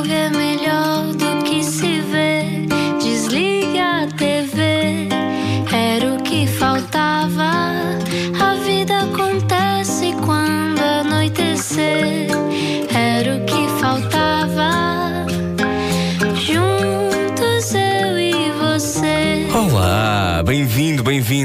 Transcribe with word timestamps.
ouve 0.00 0.12
é 0.12 0.49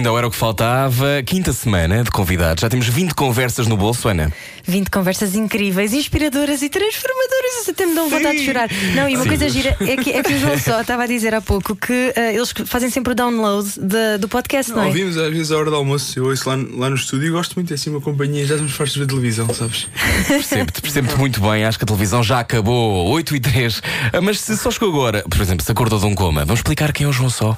bem-vindo, 0.06 0.10
ao 0.10 0.18
Era 0.18 0.28
o 0.28 0.32
que 0.32 0.38
Faltava. 0.38 1.22
Quinta 1.26 1.52
semana 1.54 2.04
de 2.04 2.12
convidados. 2.12 2.62
Já 2.62 2.70
temos 2.70 2.88
20 2.88 3.14
conversas 3.14 3.68
no 3.68 3.76
bolso, 3.76 4.08
Ana. 4.08 4.32
20 4.64 4.90
conversas 4.90 5.36
incríveis, 5.36 5.94
inspiradoras 5.94 6.62
e 6.62 6.70
transformadoras. 6.70 7.70
Até 7.70 7.86
me 7.86 7.96
dão 7.96 8.10
vontade 8.10 8.38
de 8.38 8.46
chorar. 8.46 8.70
Não, 8.96 9.10
e 9.10 9.16
uma 9.16 9.24
Sim. 9.24 9.30
coisa 9.30 9.50
gira 9.50 9.78
é 9.82 9.98
que, 9.98 10.12
é 10.12 10.24
que 10.24 10.34
o 10.34 10.40
João 10.40 10.58
só 10.60 10.82
estava 10.82 11.04
a 11.04 11.08
dizer 11.08 11.34
há 11.34 11.42
pouco 11.42 11.76
que 11.76 12.14
eh, 12.16 12.34
eles 12.36 12.54
fazem 12.66 12.90
sempre 12.90 13.14
o 13.14 13.16
download 13.16 13.70
de- 13.80 14.18
do 14.20 14.28
podcast, 14.28 14.72
não, 14.72 14.78
Não, 14.80 14.84
é? 14.86 14.88
ouvimos 14.88 15.18
às 15.18 15.32
vezes 15.32 15.52
a 15.52 15.58
hora 15.58 15.70
do 15.70 15.76
almoço, 15.76 16.18
eu 16.20 16.26
ouço 16.26 16.48
lá, 16.50 16.56
lá 16.56 16.90
no 16.90 16.96
estúdio 16.96 17.28
e 17.28 17.32
gosto 17.32 17.56
muito, 17.56 17.72
é 17.72 17.76
assim 17.76 17.90
uma 17.90 18.02
companhia, 18.02 18.46
já 18.46 18.58
nos 18.58 18.74
faz 18.74 18.96
ver 18.96 19.08
televisão, 19.08 19.52
sabes? 19.54 19.88
Percebo-te, 20.28 20.82
percebo-te 20.82 21.18
muito 21.18 21.40
bem. 21.42 21.66
Acho 21.66 21.78
que 21.78 21.84
a 21.84 21.88
televisão 21.88 22.24
já 22.24 22.40
acabou, 22.40 23.08
8 23.10 23.36
e 23.36 23.40
3. 23.40 23.82
Ah, 24.14 24.22
Mas 24.22 24.40
se 24.40 24.56
só 24.58 24.70
chegou 24.72 24.90
agora, 24.90 25.24
por 25.30 25.42
exemplo, 25.42 25.64
se 25.66 25.72
acordou 25.72 26.00
de 26.00 26.06
um 26.06 26.14
coma, 26.16 26.42
vamos 26.46 26.60
explicar 26.60 26.92
quem 26.92 27.06
é 27.06 27.10
o 27.10 27.14
João 27.14 27.30
Só. 27.30 27.58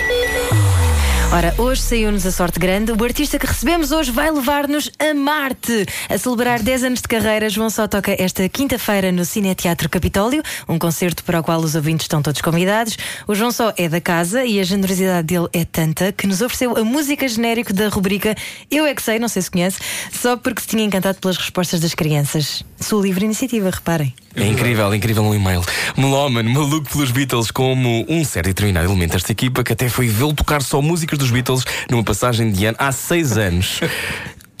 Ora, 1.33 1.55
hoje 1.57 1.81
saiu-nos 1.81 2.25
a 2.25 2.31
sorte 2.31 2.59
grande. 2.59 2.91
O 2.91 3.01
artista 3.05 3.39
que 3.39 3.47
recebemos 3.47 3.93
hoje 3.93 4.11
vai 4.11 4.29
levar-nos 4.29 4.91
a 4.99 5.13
Marte. 5.13 5.85
A 6.09 6.17
celebrar 6.17 6.61
10 6.61 6.83
anos 6.83 7.01
de 7.01 7.07
carreira, 7.07 7.49
João 7.49 7.69
Só 7.69 7.87
toca 7.87 8.13
esta 8.21 8.49
quinta-feira 8.49 9.13
no 9.13 9.23
Cine 9.23 9.55
Teatro 9.55 9.87
Capitólio, 9.87 10.43
um 10.67 10.77
concerto 10.77 11.23
para 11.23 11.39
o 11.39 11.43
qual 11.43 11.61
os 11.61 11.73
ouvintes 11.73 12.03
estão 12.03 12.21
todos 12.21 12.41
convidados. 12.41 12.97
O 13.25 13.33
João 13.33 13.49
Só 13.49 13.73
é 13.77 13.87
da 13.87 14.01
casa 14.01 14.43
e 14.43 14.59
a 14.59 14.63
generosidade 14.63 15.25
dele 15.25 15.47
é 15.53 15.63
tanta 15.63 16.11
que 16.11 16.27
nos 16.27 16.41
ofereceu 16.41 16.75
a 16.75 16.83
música 16.83 17.25
genérico 17.25 17.71
da 17.71 17.87
rubrica 17.87 18.35
Eu 18.69 18.85
é 18.85 18.93
que 18.93 19.01
sei, 19.01 19.17
não 19.17 19.29
sei 19.29 19.41
se 19.41 19.49
conhece, 19.49 19.79
só 20.11 20.35
porque 20.35 20.59
se 20.59 20.67
tinha 20.67 20.83
encantado 20.83 21.19
pelas 21.21 21.37
respostas 21.37 21.79
das 21.79 21.95
crianças. 21.95 22.61
Sua 22.77 23.01
livre 23.01 23.23
iniciativa, 23.23 23.69
reparem. 23.69 24.13
É 24.35 24.47
incrível, 24.47 24.91
é 24.91 24.95
incrível 24.95 25.23
um 25.23 25.33
e-mail. 25.33 25.61
Melómano, 25.97 26.49
maluco 26.49 26.89
pelos 26.89 27.11
Beatles, 27.11 27.51
como 27.51 28.05
um 28.07 28.23
certo 28.23 28.47
e 28.47 28.53
determinado 28.53 28.87
elemento 28.87 29.11
desta 29.11 29.31
equipa 29.31 29.63
que 29.63 29.73
até 29.73 29.89
foi 29.89 30.07
vê-lo 30.07 30.33
tocar 30.33 30.61
só 30.61 30.81
músicas 30.81 31.20
dos 31.21 31.31
Beatles 31.31 31.63
numa 31.89 32.03
passagem 32.03 32.51
de 32.51 32.65
ano 32.65 32.77
há 32.79 32.91
seis 32.91 33.37
anos. 33.37 33.79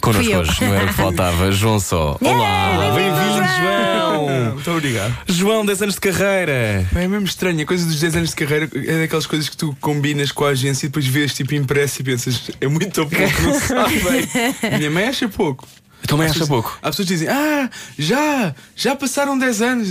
Connosco 0.01 0.35
hoje, 0.35 0.63
não 0.63 0.73
era 0.73 0.85
o 0.85 0.87
que 0.87 0.93
faltava. 0.93 1.51
João 1.51 1.79
Só. 1.79 2.17
Olá, 2.21 2.93
bem-vindo, 2.95 3.47
João. 3.61 4.53
Muito 4.53 4.71
obrigado. 4.71 5.15
João, 5.27 5.65
10 5.65 5.81
anos 5.83 5.95
de 5.95 6.01
carreira. 6.01 6.87
É 6.95 7.07
mesmo 7.07 7.25
estranho, 7.25 7.61
a 7.61 7.65
coisa 7.65 7.85
dos 7.85 7.99
10 7.99 8.15
anos 8.15 8.29
de 8.29 8.35
carreira 8.35 8.69
é 8.75 8.99
daquelas 9.01 9.25
coisas 9.25 9.49
que 9.49 9.57
tu 9.57 9.75
combinas 9.79 10.31
com 10.31 10.45
a 10.45 10.49
agência 10.49 10.85
e 10.85 10.89
depois 10.89 11.05
vês 11.05 11.33
tipo 11.33 11.53
impresso 11.55 12.01
e 12.01 12.03
pensas, 12.03 12.51
é 12.59 12.67
muito 12.67 13.05
pouco, 13.07 13.41
não 13.43 13.53
se 13.53 13.67
sabe 13.67 13.99
bem. 13.99 14.77
Minha 14.77 14.91
mãe 14.91 15.05
acha 15.05 15.27
pouco. 15.27 15.67
Também 16.11 16.27
pessoas- 16.27 16.49
pouco. 16.49 16.77
Há 16.81 16.89
pessoas 16.89 17.07
que 17.07 17.13
dizem, 17.13 17.27
ah, 17.29 17.69
já, 17.97 18.53
já 18.75 18.95
passaram 18.95 19.37
10 19.37 19.61
anos. 19.61 19.87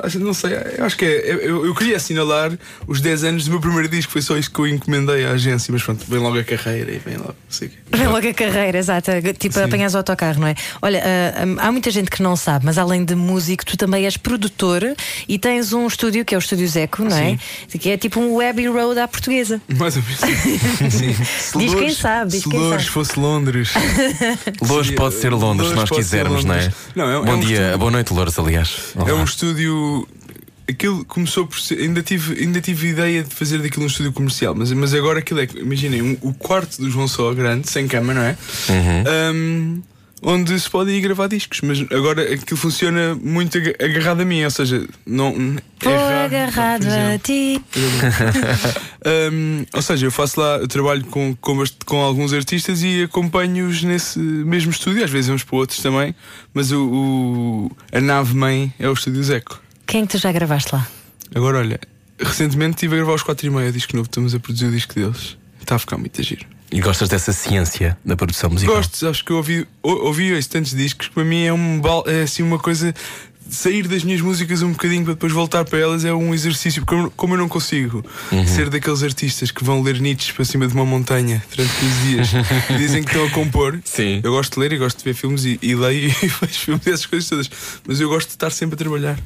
Acho- 0.00 0.18
Não 0.20 0.32
sei, 0.34 0.52
eu 0.78 0.84
acho 0.84 0.96
que 0.96 1.04
é. 1.04 1.34
Eu, 1.44 1.66
eu 1.66 1.74
queria 1.74 1.96
assinalar 1.96 2.52
os 2.86 3.00
10 3.00 3.24
anos 3.24 3.44
do 3.44 3.50
meu 3.50 3.60
primeiro 3.60 3.88
disco, 3.88 4.12
foi 4.12 4.22
só 4.22 4.36
isso 4.36 4.50
que 4.50 4.58
eu 4.58 4.66
encomendei 4.66 5.24
à 5.26 5.30
agência, 5.32 5.72
mas 5.72 5.82
pronto, 5.82 6.04
vem 6.08 6.18
logo 6.20 6.38
a 6.38 6.44
carreira 6.44 6.90
e 6.92 6.98
vem 6.98 7.16
logo. 7.16 7.34
sei 7.48 7.68
o 7.68 7.70
quê. 7.70 7.76
Vem 7.90 8.06
logo 8.06 8.28
a 8.28 8.34
carreira, 8.34 8.78
exato. 8.78 9.10
Tipo, 9.38 9.58
apanhas 9.60 9.94
o 9.94 9.98
autocarro, 9.98 10.40
não 10.40 10.46
é? 10.48 10.54
Olha, 10.82 11.02
ah, 11.04 11.66
há 11.68 11.72
muita 11.72 11.90
gente 11.90 12.10
que 12.10 12.22
não 12.22 12.36
sabe, 12.36 12.64
mas 12.66 12.78
além 12.78 13.04
de 13.04 13.14
músico, 13.14 13.64
tu 13.64 13.76
também 13.76 14.04
és 14.04 14.16
produtor 14.16 14.82
e 15.28 15.38
tens 15.38 15.72
um 15.72 15.86
estúdio 15.86 16.24
que 16.24 16.34
é 16.34 16.38
o 16.38 16.40
Estúdio 16.40 16.66
Zeco, 16.68 17.04
não 17.04 17.16
é? 17.16 17.38
Que 17.78 17.90
é 17.90 17.96
tipo 17.96 18.20
um 18.20 18.40
Abbey 18.40 18.66
Road 18.68 18.98
à 19.00 19.08
portuguesa. 19.08 19.60
Mais 19.78 19.96
ou 19.96 20.02
menos. 20.02 20.94
Sim. 20.94 21.58
Diz 21.58 21.74
quem 21.74 21.90
sabe, 21.94 22.30
diz 22.32 22.42
se 22.42 22.48
quem 22.48 22.58
Lourdes 22.58 22.82
sabe. 22.84 22.90
fosse 22.92 23.18
Londres. 23.18 23.70
Lourdes 24.62 24.94
pode 24.94 25.14
ser 25.16 25.30
Londres, 25.32 25.53
se 25.62 25.74
Lourdes 25.74 25.90
nós 25.90 25.98
quisermos, 25.98 26.44
não 26.44 26.54
é? 26.54 26.58
Londres. 26.62 26.76
Não, 26.94 27.08
é 27.10 27.24
Bom 27.24 27.32
é 27.32 27.34
um 27.36 27.40
dia, 27.40 27.56
estúdio- 27.58 27.78
boa 27.78 27.90
noite, 27.90 28.12
Lourdes, 28.12 28.38
aliás. 28.38 28.76
É 28.96 29.02
Olá. 29.02 29.14
um 29.14 29.24
estúdio. 29.24 30.08
Aquilo 30.66 31.04
começou 31.04 31.46
por 31.46 31.60
ser. 31.60 31.78
Ainda 31.78 32.02
tive, 32.02 32.40
ainda 32.42 32.60
tive 32.60 32.88
ideia 32.88 33.22
de 33.22 33.34
fazer 33.34 33.58
daquilo 33.58 33.84
um 33.84 33.86
estúdio 33.86 34.12
comercial, 34.12 34.54
mas, 34.54 34.72
mas 34.72 34.94
agora 34.94 35.18
aquilo 35.18 35.40
é. 35.40 35.48
Imaginem, 35.56 36.00
um- 36.00 36.16
o 36.22 36.32
quarto 36.32 36.80
do 36.80 36.90
João 36.90 37.06
Só 37.06 37.32
grande, 37.34 37.68
sem 37.70 37.86
cama, 37.86 38.14
não 38.14 38.22
é? 38.22 38.36
Uhum. 38.70 39.04
Um, 39.36 39.82
onde 40.22 40.58
se 40.58 40.70
pode 40.70 40.90
ir 40.90 41.00
gravar 41.00 41.26
discos, 41.28 41.60
mas 41.62 41.80
agora 41.92 42.22
aquilo 42.34 42.56
funciona 42.56 43.14
muito 43.14 43.58
aga- 43.58 43.74
agarrado 43.82 44.20
a 44.22 44.24
mim, 44.24 44.42
ou 44.44 44.50
seja, 44.50 44.86
não. 45.06 45.32
Vou 45.82 45.92
é 45.92 45.96
raro, 45.96 46.24
agarrado 46.24 46.86
a 46.86 47.18
ti. 47.18 47.60
Um, 49.06 49.66
ou 49.74 49.82
seja, 49.82 50.06
eu 50.06 50.10
faço 50.10 50.40
lá, 50.40 50.56
eu 50.56 50.66
trabalho 50.66 51.04
com, 51.04 51.36
com, 51.38 51.62
com 51.84 52.00
alguns 52.00 52.32
artistas 52.32 52.82
e 52.82 53.02
acompanho-os 53.02 53.82
nesse 53.82 54.18
mesmo 54.18 54.70
estúdio, 54.70 55.04
às 55.04 55.10
vezes 55.10 55.28
uns 55.28 55.44
para 55.44 55.56
outros 55.56 55.78
também, 55.80 56.14
mas 56.54 56.72
o, 56.72 56.80
o- 56.86 57.70
a 57.92 58.00
nave 58.00 58.34
mãe 58.34 58.72
é 58.78 58.88
o 58.88 58.94
estúdio 58.94 59.22
Zeco. 59.22 59.60
Quem 59.86 60.02
é 60.04 60.06
que 60.06 60.12
tu 60.12 60.18
já 60.18 60.32
gravaste 60.32 60.74
lá? 60.74 60.88
Agora 61.34 61.58
olha, 61.58 61.78
recentemente 62.18 62.76
estive 62.76 62.94
a 62.94 62.96
gravar 62.98 63.12
os 63.14 63.22
4 63.22 63.46
e 63.46 63.50
meia 63.50 63.70
disco 63.70 63.94
novo, 63.94 64.06
estamos 64.08 64.34
a 64.34 64.40
produzir 64.40 64.66
o 64.66 64.70
disco 64.72 64.94
deles. 64.94 65.36
Está 65.60 65.74
a 65.76 65.78
ficar 65.78 65.98
muito 65.98 66.18
a 66.18 66.24
giro. 66.24 66.46
E 66.74 66.80
gostas 66.80 67.08
dessa 67.08 67.32
ciência 67.32 67.96
da 68.04 68.16
produção 68.16 68.50
musical? 68.50 68.74
Gosto, 68.76 69.08
acho 69.08 69.24
que 69.24 69.30
eu 69.30 69.36
ouvi, 69.36 69.66
ou- 69.80 70.06
ouvi 70.06 70.32
estes 70.32 70.48
tantos 70.48 70.72
discos 70.74 71.06
que 71.08 71.14
para 71.14 71.24
mim 71.24 71.44
é, 71.44 71.52
um, 71.52 71.80
é 72.06 72.22
assim 72.22 72.42
uma 72.42 72.58
coisa. 72.58 72.92
Sair 73.48 73.86
das 73.86 74.02
minhas 74.02 74.20
músicas 74.22 74.62
um 74.62 74.72
bocadinho 74.72 75.04
para 75.04 75.12
depois 75.12 75.30
voltar 75.32 75.64
para 75.66 75.78
elas 75.78 76.04
é 76.04 76.12
um 76.12 76.34
exercício, 76.34 76.82
porque 76.84 76.94
eu- 77.00 77.12
como 77.14 77.34
eu 77.34 77.38
não 77.38 77.48
consigo 77.48 78.04
ser 78.46 78.70
daqueles 78.70 79.02
artistas 79.02 79.50
que 79.52 79.62
vão 79.62 79.82
ler 79.82 80.00
Nietzsche 80.00 80.32
para 80.32 80.44
cima 80.46 80.66
de 80.66 80.74
uma 80.74 80.84
montanha 80.84 81.44
durante 81.54 81.72
15 81.76 82.00
dias 82.08 82.28
e 82.70 82.74
dizem 82.76 83.02
que 83.04 83.10
estão 83.10 83.24
a 83.26 83.30
compor. 83.30 83.78
Sim. 83.84 84.20
Eu 84.24 84.32
gosto 84.32 84.54
de 84.54 84.60
ler 84.60 84.72
e 84.72 84.78
gosto 84.78 84.98
de 84.98 85.04
ver 85.04 85.14
filmes 85.14 85.44
e, 85.44 85.58
e 85.62 85.74
leio 85.76 86.08
e 86.24 86.26
vejo 86.26 86.58
filmes 86.58 86.86
essas 86.86 87.06
coisas 87.06 87.28
todas, 87.28 87.50
mas 87.86 88.00
eu 88.00 88.08
gosto 88.08 88.28
de 88.28 88.34
estar 88.34 88.50
sempre 88.50 88.74
a 88.74 88.78
trabalhar. 88.78 89.18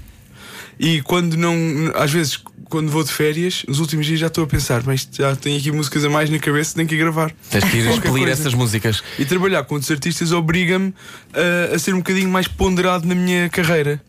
E 0.79 1.03
quando 1.03 1.37
não, 1.37 1.55
às 1.95 2.11
vezes, 2.13 2.39
quando 2.69 2.91
vou 2.91 3.03
de 3.03 3.11
férias, 3.11 3.65
nos 3.67 3.81
últimos 3.81 4.07
dias 4.07 4.21
já 4.21 4.29
estou 4.29 4.45
a 4.45 4.47
pensar, 4.47 4.83
mas 4.87 5.09
já 5.13 5.35
tenho 5.35 5.59
aqui 5.59 5.73
músicas 5.73 6.05
a 6.05 6.11
mais 6.11 6.31
na 6.31 6.39
cabeça, 6.39 6.75
tenho 6.77 6.87
que 6.89 6.95
ir 6.95 6.99
gravar. 6.99 7.33
Tens 7.51 7.65
que 7.65 7.77
ir 7.79 7.91
expelir 7.91 8.29
essas 8.29 8.55
músicas. 8.55 9.03
E 9.19 9.25
trabalhar 9.25 9.65
com 9.65 9.75
outros 9.75 9.91
artistas 9.91 10.31
obriga-me 10.33 10.95
a, 11.35 11.75
a 11.75 11.79
ser 11.79 11.95
um 11.95 11.99
bocadinho 11.99 12.29
mais 12.29 12.47
ponderado 12.47 13.07
na 13.09 13.15
minha 13.15 13.49
carreira. 13.49 14.01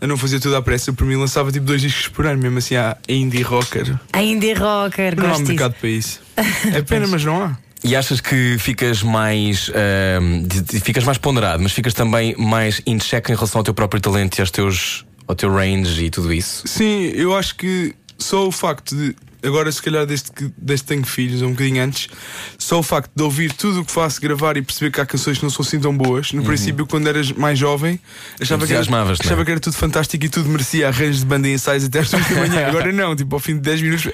A 0.00 0.06
não 0.06 0.16
fazer 0.16 0.38
tudo 0.38 0.54
à 0.54 0.62
pressa. 0.62 0.90
Eu, 0.90 0.94
por 0.94 1.04
mim, 1.06 1.16
lançava 1.16 1.50
tipo 1.50 1.64
dois 1.66 1.80
discos 1.80 2.06
por 2.08 2.24
ano, 2.24 2.40
mesmo 2.40 2.58
assim, 2.58 2.76
há 2.76 2.96
indie 3.08 3.42
rocker. 3.42 3.98
A 4.12 4.22
indie 4.22 4.52
rocker, 4.52 5.16
Não 5.16 5.34
há 5.34 5.38
mercado 5.40 5.74
para 5.80 5.88
isso. 5.88 6.20
É 6.72 6.82
pena, 6.82 7.06
mas 7.08 7.24
não 7.24 7.42
há. 7.42 7.58
E 7.82 7.96
achas 7.96 8.20
que 8.20 8.56
ficas 8.58 9.02
mais 9.02 9.70
de- 10.46 10.80
ficas 10.80 11.04
mais 11.04 11.18
ponderado, 11.18 11.62
mas 11.62 11.72
ficas 11.72 11.94
também 11.94 12.34
mais 12.36 12.80
in 12.86 12.98
check 12.98 13.28
em 13.28 13.34
relação 13.34 13.60
ao 13.60 13.64
teu 13.64 13.74
próprio 13.74 14.00
talento 14.00 14.38
e 14.38 14.40
aos 14.40 14.50
teus, 14.50 15.04
ao 15.28 15.36
teu 15.36 15.52
range 15.52 16.06
e 16.06 16.10
tudo 16.10 16.32
isso? 16.32 16.66
Sim, 16.66 17.12
eu 17.14 17.36
acho 17.36 17.54
que 17.54 17.94
só 18.18 18.48
o 18.48 18.50
facto 18.50 18.96
de. 18.96 19.14
Agora, 19.40 19.70
se 19.70 19.80
calhar, 19.80 20.04
desde 20.04 20.32
que, 20.32 20.52
desde 20.58 20.82
que 20.84 20.88
tenho 20.88 21.06
filhos, 21.06 21.42
ou 21.42 21.48
um 21.48 21.52
bocadinho 21.52 21.80
antes, 21.80 22.08
só 22.58 22.80
o 22.80 22.82
facto 22.82 23.12
de 23.14 23.22
ouvir 23.22 23.52
tudo 23.52 23.82
o 23.82 23.84
que 23.84 23.92
faço, 23.92 24.20
gravar 24.20 24.56
e 24.56 24.62
perceber 24.62 24.90
que 24.90 25.00
há 25.00 25.06
canções 25.06 25.38
que 25.38 25.44
não 25.44 25.50
são 25.50 25.64
assim 25.64 25.78
tão 25.78 25.96
boas. 25.96 26.32
No 26.32 26.42
princípio, 26.42 26.84
quando 26.84 27.06
eras 27.06 27.30
mais 27.30 27.56
jovem, 27.56 28.00
achava 28.40 28.66
que, 28.66 28.72
era, 28.72 28.84
é? 28.84 29.12
achava 29.12 29.44
que 29.44 29.50
era 29.52 29.60
tudo 29.60 29.76
fantástico 29.76 30.24
e 30.24 30.28
tudo 30.28 30.48
merecia 30.48 30.88
arranjos 30.88 31.20
de 31.20 31.26
banda 31.26 31.46
e 31.46 31.52
ensaios 31.52 31.84
até 31.84 32.00
às 32.00 32.10
2 32.10 32.28
da 32.28 32.34
manhã. 32.34 32.66
Agora 32.66 32.90
não, 32.90 33.14
tipo, 33.14 33.36
ao 33.36 33.38
fim 33.38 33.54
de 33.54 33.60
10 33.60 33.82
minutos, 33.82 34.08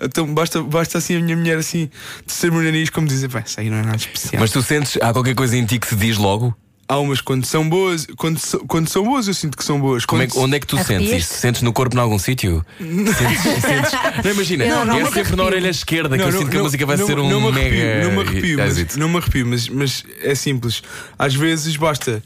então 0.00 0.32
basta, 0.32 0.62
basta 0.62 0.96
assim 0.96 1.16
a 1.16 1.20
minha 1.20 1.36
mulher 1.36 1.58
assim, 1.58 1.90
de 2.24 2.32
ser 2.32 2.50
nariz, 2.50 2.88
como 2.88 3.06
dizer, 3.06 3.28
bem, 3.28 3.42
isso 3.44 3.60
aí 3.60 3.68
não 3.68 3.76
é 3.76 3.82
nada 3.82 3.96
especial. 3.98 4.40
Mas 4.40 4.50
tu 4.50 4.62
sentes, 4.62 4.96
há 5.02 5.12
qualquer 5.12 5.34
coisa 5.34 5.54
em 5.54 5.66
ti 5.66 5.78
que 5.78 5.86
se 5.86 5.96
diz 5.96 6.16
logo? 6.16 6.56
Há 6.92 6.98
umas 6.98 7.20
quando 7.22 7.46
são 7.46 7.66
boas, 7.68 8.06
quando, 8.18 8.38
quando 8.68 8.88
são 8.88 9.02
boas, 9.02 9.26
eu 9.26 9.32
sinto 9.34 9.56
que 9.56 9.64
são 9.64 9.80
boas. 9.80 10.04
Como 10.04 10.20
é, 10.22 10.26
que- 10.26 10.36
onde 10.38 10.56
é 10.56 10.60
que 10.60 10.66
tu 10.66 10.76
Arrepias-te? 10.76 11.06
sentes 11.08 11.24
isso? 11.30 11.40
Sentes 11.40 11.62
no 11.62 11.72
corpo 11.72 11.96
em 11.96 12.00
algum 12.00 12.18
sítio? 12.18 12.64
Sentes, 12.78 13.42
sentes- 13.62 14.24
Não 14.24 14.30
imagina, 14.32 14.64
Não, 14.66 14.84
não, 14.84 14.94
é 14.96 14.98
nunca 14.98 15.14
sempre 15.14 15.36
na 15.36 15.42
arrepio. 15.42 15.44
orelha 15.46 15.68
esquerda 15.70 16.18
que 16.18 16.22
eu 16.24 16.32
sinto 16.32 16.50
que 16.50 16.56
a 16.58 16.62
música 16.62 16.84
vai 16.84 16.96
ser 16.98 17.18
um 17.18 17.30
não 17.30 17.40
me 17.40 17.48
arrepio, 17.48 17.78
mega 17.78 18.04
não 18.04 18.10
me 18.12 18.28
arrepio, 18.28 18.58
mas, 18.58 18.72
êxito. 18.76 18.98
não 18.98 19.08
me 19.08 19.16
arrepio 19.16 19.46
mas, 19.46 19.68
mas 19.68 20.04
é 20.22 20.34
simples. 20.34 20.82
Às 21.18 21.34
vezes 21.34 21.76
basta 21.76 22.22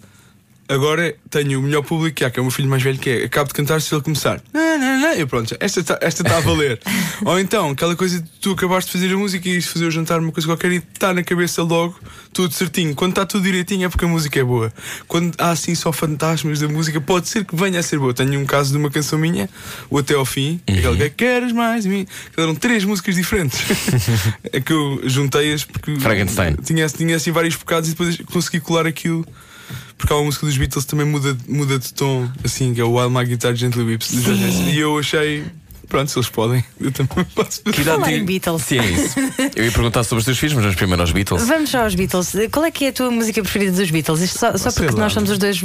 Agora 0.68 1.14
tenho 1.30 1.60
o 1.60 1.62
melhor 1.62 1.82
público 1.82 2.16
que 2.16 2.24
há, 2.24 2.30
que 2.30 2.38
é 2.38 2.42
o 2.42 2.44
meu 2.44 2.50
filho 2.50 2.68
mais 2.68 2.82
velho, 2.82 2.98
que 2.98 3.08
é 3.08 3.24
acabo 3.24 3.48
de 3.48 3.54
cantar 3.54 3.80
se 3.80 3.94
ele 3.94 4.02
começar. 4.02 4.40
Não, 4.52 4.78
não, 4.78 5.00
não. 5.00 5.12
Eu 5.12 5.26
pronto, 5.26 5.56
esta 5.60 5.80
está 5.80 5.98
esta 6.00 6.24
tá 6.24 6.38
a 6.38 6.40
valer. 6.40 6.80
Ou 7.24 7.38
então, 7.38 7.70
aquela 7.70 7.94
coisa 7.94 8.20
de 8.20 8.28
tu 8.40 8.52
acabaste 8.52 8.90
de 8.90 8.98
fazer 8.98 9.14
a 9.14 9.16
música 9.16 9.48
e 9.48 9.62
fazer 9.62 9.86
o 9.86 9.90
jantar, 9.90 10.18
uma 10.18 10.32
coisa 10.32 10.48
qualquer, 10.48 10.72
e 10.72 10.76
está 10.76 11.14
na 11.14 11.22
cabeça 11.22 11.62
logo, 11.62 11.98
tudo 12.32 12.52
certinho. 12.52 12.94
Quando 12.94 13.12
está 13.12 13.24
tudo 13.24 13.44
direitinho 13.44 13.86
é 13.86 13.88
porque 13.88 14.04
a 14.04 14.08
música 14.08 14.40
é 14.40 14.44
boa. 14.44 14.72
Quando 15.06 15.34
há 15.38 15.50
assim 15.50 15.74
só 15.74 15.92
fantasmas 15.92 16.58
da 16.58 16.68
música, 16.68 17.00
pode 17.00 17.28
ser 17.28 17.44
que 17.44 17.54
venha 17.54 17.78
a 17.78 17.82
ser 17.82 17.98
boa. 17.98 18.12
Tenho 18.12 18.40
um 18.40 18.44
caso 18.44 18.72
de 18.72 18.78
uma 18.78 18.90
canção 18.90 19.18
minha, 19.18 19.48
o 19.88 19.98
Até 19.98 20.14
ao 20.14 20.24
Fim, 20.24 20.60
aquela 20.66 20.96
que 20.96 21.02
é 21.02 21.10
Queres 21.10 21.52
mais 21.52 21.84
de 21.84 21.88
mim? 21.88 22.06
Que 22.34 22.40
eram 22.40 22.54
três 22.54 22.84
músicas 22.84 23.14
diferentes. 23.14 23.60
é 24.52 24.60
que 24.60 24.72
eu 24.72 25.00
juntei-as 25.04 25.64
porque 25.64 25.98
Frankenstein. 25.98 26.56
tinha, 26.62 26.88
tinha 26.88 27.16
assim 27.16 27.30
vários 27.30 27.54
bocados 27.56 27.88
e 27.88 27.92
depois 27.92 28.16
consegui 28.32 28.60
colar 28.60 28.86
aquilo. 28.86 29.24
Porque 29.96 30.12
há 30.12 30.16
uma 30.16 30.24
música 30.24 30.46
dos 30.46 30.56
Beatles 30.56 30.84
também 30.84 31.06
muda, 31.06 31.36
muda 31.48 31.78
de 31.78 31.92
tom, 31.92 32.28
assim, 32.44 32.74
que 32.74 32.80
é 32.80 32.84
o 32.84 32.92
Wild 32.92 33.14
My 33.14 33.24
Guitar 33.24 33.54
Gently 33.54 33.82
Whips. 33.82 34.12
E 34.12 34.78
eu 34.78 34.98
achei, 34.98 35.44
pronto, 35.88 36.10
se 36.10 36.18
eles 36.18 36.28
podem, 36.28 36.64
eu 36.80 36.90
também 36.92 37.24
posso. 37.34 37.62
Que 37.62 37.80
idade 37.80 38.00
Falar 38.00 38.12
em 38.12 38.24
Beatles. 38.24 38.62
Sim, 38.62 38.78
é 38.78 38.84
isso. 38.86 39.14
Eu 39.54 39.64
ia 39.64 39.72
perguntar 39.72 40.04
sobre 40.04 40.20
os 40.20 40.24
teus 40.24 40.38
filhos, 40.38 40.54
mas 40.54 40.62
vamos 40.64 40.76
primeiro 40.76 41.02
aos 41.02 41.12
Beatles. 41.12 41.46
Vamos 41.46 41.70
só 41.70 41.82
aos 41.84 41.94
Beatles. 41.94 42.32
Qual 42.52 42.64
é 42.64 42.70
que 42.70 42.84
é 42.86 42.88
a 42.88 42.92
tua 42.92 43.10
música 43.10 43.42
preferida 43.42 43.72
dos 43.72 43.90
Beatles? 43.90 44.20
Isto 44.20 44.38
só, 44.38 44.56
só 44.56 44.72
porque 44.72 44.92
lá. 44.94 45.00
nós 45.00 45.12
somos 45.12 45.30
os 45.30 45.38
dois. 45.38 45.60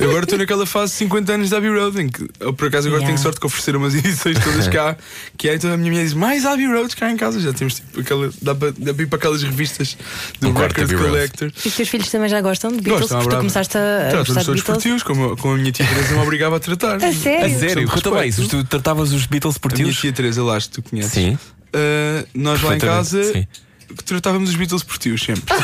Eu 0.00 0.08
agora 0.10 0.24
estou 0.24 0.38
naquela 0.38 0.66
fase 0.66 0.92
de 0.92 0.98
50 0.98 1.32
anos 1.32 1.50
da 1.50 1.58
Abbey 1.58 1.70
Road, 1.70 2.00
em 2.02 2.08
que 2.08 2.28
eu, 2.40 2.52
por 2.52 2.68
acaso 2.68 2.88
agora 2.88 2.96
Yeah. 2.96 3.14
tenho 3.14 3.18
sorte 3.22 3.38
de 3.40 3.46
oferecer 3.46 3.76
umas 3.76 3.94
edições 3.96 4.38
todas 4.42 4.66
cá, 4.68 4.96
que 5.36 5.48
é 5.48 5.54
então 5.54 5.72
a 5.72 5.76
minha 5.76 5.90
mulher 5.90 6.04
diz 6.04 6.14
mais 6.14 6.44
Abbey 6.46 6.66
Road 6.66 6.96
cá 6.96 7.10
em 7.10 7.16
casa. 7.16 7.38
Já 7.40 7.52
temos 7.52 7.74
tipo 7.74 8.00
aquela. 8.00 8.30
dá 8.42 8.54
para 8.54 8.68
ir 8.68 9.06
para 9.06 9.16
aquelas 9.18 9.42
revistas 9.42 9.96
do 10.40 10.48
Um 10.48 10.52
Record. 10.52 10.92
Collector. 10.96 11.52
E 11.64 11.68
os 11.68 11.74
teus 11.74 11.88
filhos 11.88 12.10
também 12.10 12.28
já 12.28 12.40
gostam 12.40 12.70
de 12.70 12.80
Beatles? 12.80 13.00
Gostam, 13.02 13.18
à 13.18 13.20
porque 13.22 13.36
tu 13.36 13.38
começaste 13.38 13.76
a, 13.78 14.08
Tratam-nos 14.10 14.44
todos 14.46 14.62
por 14.62 14.72
Beatles? 14.72 14.82
tios, 14.82 15.02
como, 15.02 15.36
como 15.36 15.54
a 15.54 15.56
minha 15.58 15.70
tia 15.72 15.86
Teresa 15.86 16.14
me 16.14 16.20
obrigava 16.20 16.56
a 16.56 16.60
tratar. 16.60 16.96
A 16.96 17.12
sério? 17.12 17.56
A 17.56 17.58
sério, 17.58 17.88
conta 17.88 18.26
isso. 18.26 18.40
respeito. 18.42 18.64
Tu 18.64 18.68
tratavas 18.68 19.12
os 19.12 19.26
Beatles 19.26 19.45
por 19.52 19.72
A 19.72 19.76
minha 19.76 19.92
tia 19.92 20.12
Teresa, 20.12 20.42
lá, 20.42 20.58
que 20.60 20.68
tu 20.68 20.82
conheces. 20.82 21.12
Sim. 21.12 21.34
Uh, 21.34 22.26
nós 22.34 22.62
lá 22.62 22.76
em 22.76 22.78
casa 22.78 23.22
sim. 23.32 23.46
Que 23.94 24.04
tratávamos 24.04 24.50
os 24.50 24.56
Beatles 24.56 24.82
por 24.82 24.98
tios 24.98 25.22
sempre. 25.22 25.42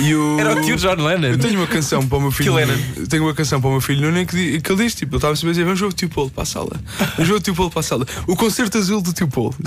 E 0.00 0.14
o... 0.14 0.38
Era 0.38 0.58
o 0.58 0.62
tio 0.62 0.76
John 0.76 0.94
Lennon. 0.94 1.28
Eu 1.28 1.38
tenho 1.38 1.58
uma 1.58 1.66
canção 1.66 2.06
para 2.06 2.16
o 2.16 2.20
meu 2.22 2.30
filho. 2.30 2.54
Tio 2.54 3.06
tenho 3.06 3.22
uma 3.22 3.34
canção 3.34 3.60
para 3.60 3.68
o 3.68 3.72
meu 3.72 3.80
filho 3.82 4.00
Nuno 4.00 4.24
que, 4.24 4.60
que 4.60 4.72
ele 4.72 4.84
diz: 4.84 4.94
tipo, 4.94 5.12
ele 5.12 5.18
estava 5.18 5.36
sempre 5.36 5.50
a 5.50 5.52
dizer, 5.52 5.64
vamos 5.64 5.80
ver 5.80 5.86
o 5.86 5.92
tio 5.92 6.08
Paulo 6.08 6.30
para 6.30 6.42
a 6.42 6.46
sala. 6.46 6.80
Vamos 7.16 7.28
ver 7.28 7.34
o 7.34 7.40
tio 7.40 7.54
Paulo 7.54 7.70
para 7.70 7.80
a 7.80 7.82
sala. 7.82 8.06
O 8.26 8.34
concerto 8.34 8.78
azul 8.78 9.02
do 9.02 9.12
tio 9.12 9.28
Paulo. 9.28 9.54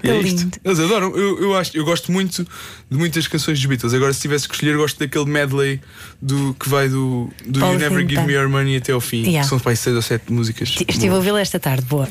É. 0.00 0.16
Lindo. 0.16 0.56
Eles 0.64 0.78
adoram. 0.78 1.08
Eu, 1.16 1.42
eu, 1.42 1.56
acho, 1.56 1.76
eu 1.76 1.84
gosto 1.84 2.12
muito 2.12 2.46
de 2.88 2.96
muitas 2.96 3.26
canções 3.26 3.58
dos 3.58 3.66
Beatles. 3.66 3.92
Agora, 3.92 4.12
se 4.12 4.20
tivesse 4.20 4.46
que 4.46 4.54
escolher, 4.54 4.74
eu 4.74 4.78
gosto 4.78 4.96
daquele 4.96 5.24
medley 5.24 5.80
do, 6.22 6.54
que 6.54 6.68
vai 6.68 6.88
do, 6.88 7.28
do 7.44 7.58
Paulo 7.58 7.74
You 7.74 7.80
Never 7.80 8.08
Give. 8.08 8.22
Me 8.22 8.32
Your 8.34 8.48
Money 8.48 8.76
até 8.76 8.92
ao 8.92 9.00
fim. 9.00 9.22
Yeah. 9.22 9.40
Que 9.40 9.48
são 9.48 9.58
para 9.58 9.74
seis 9.74 9.96
ou 9.96 10.02
sete 10.02 10.32
músicas. 10.32 10.76
Estive 10.86 11.08
a 11.08 11.16
ouvi-la 11.16 11.40
esta 11.40 11.58
tarde, 11.58 11.84
boa. 11.86 12.08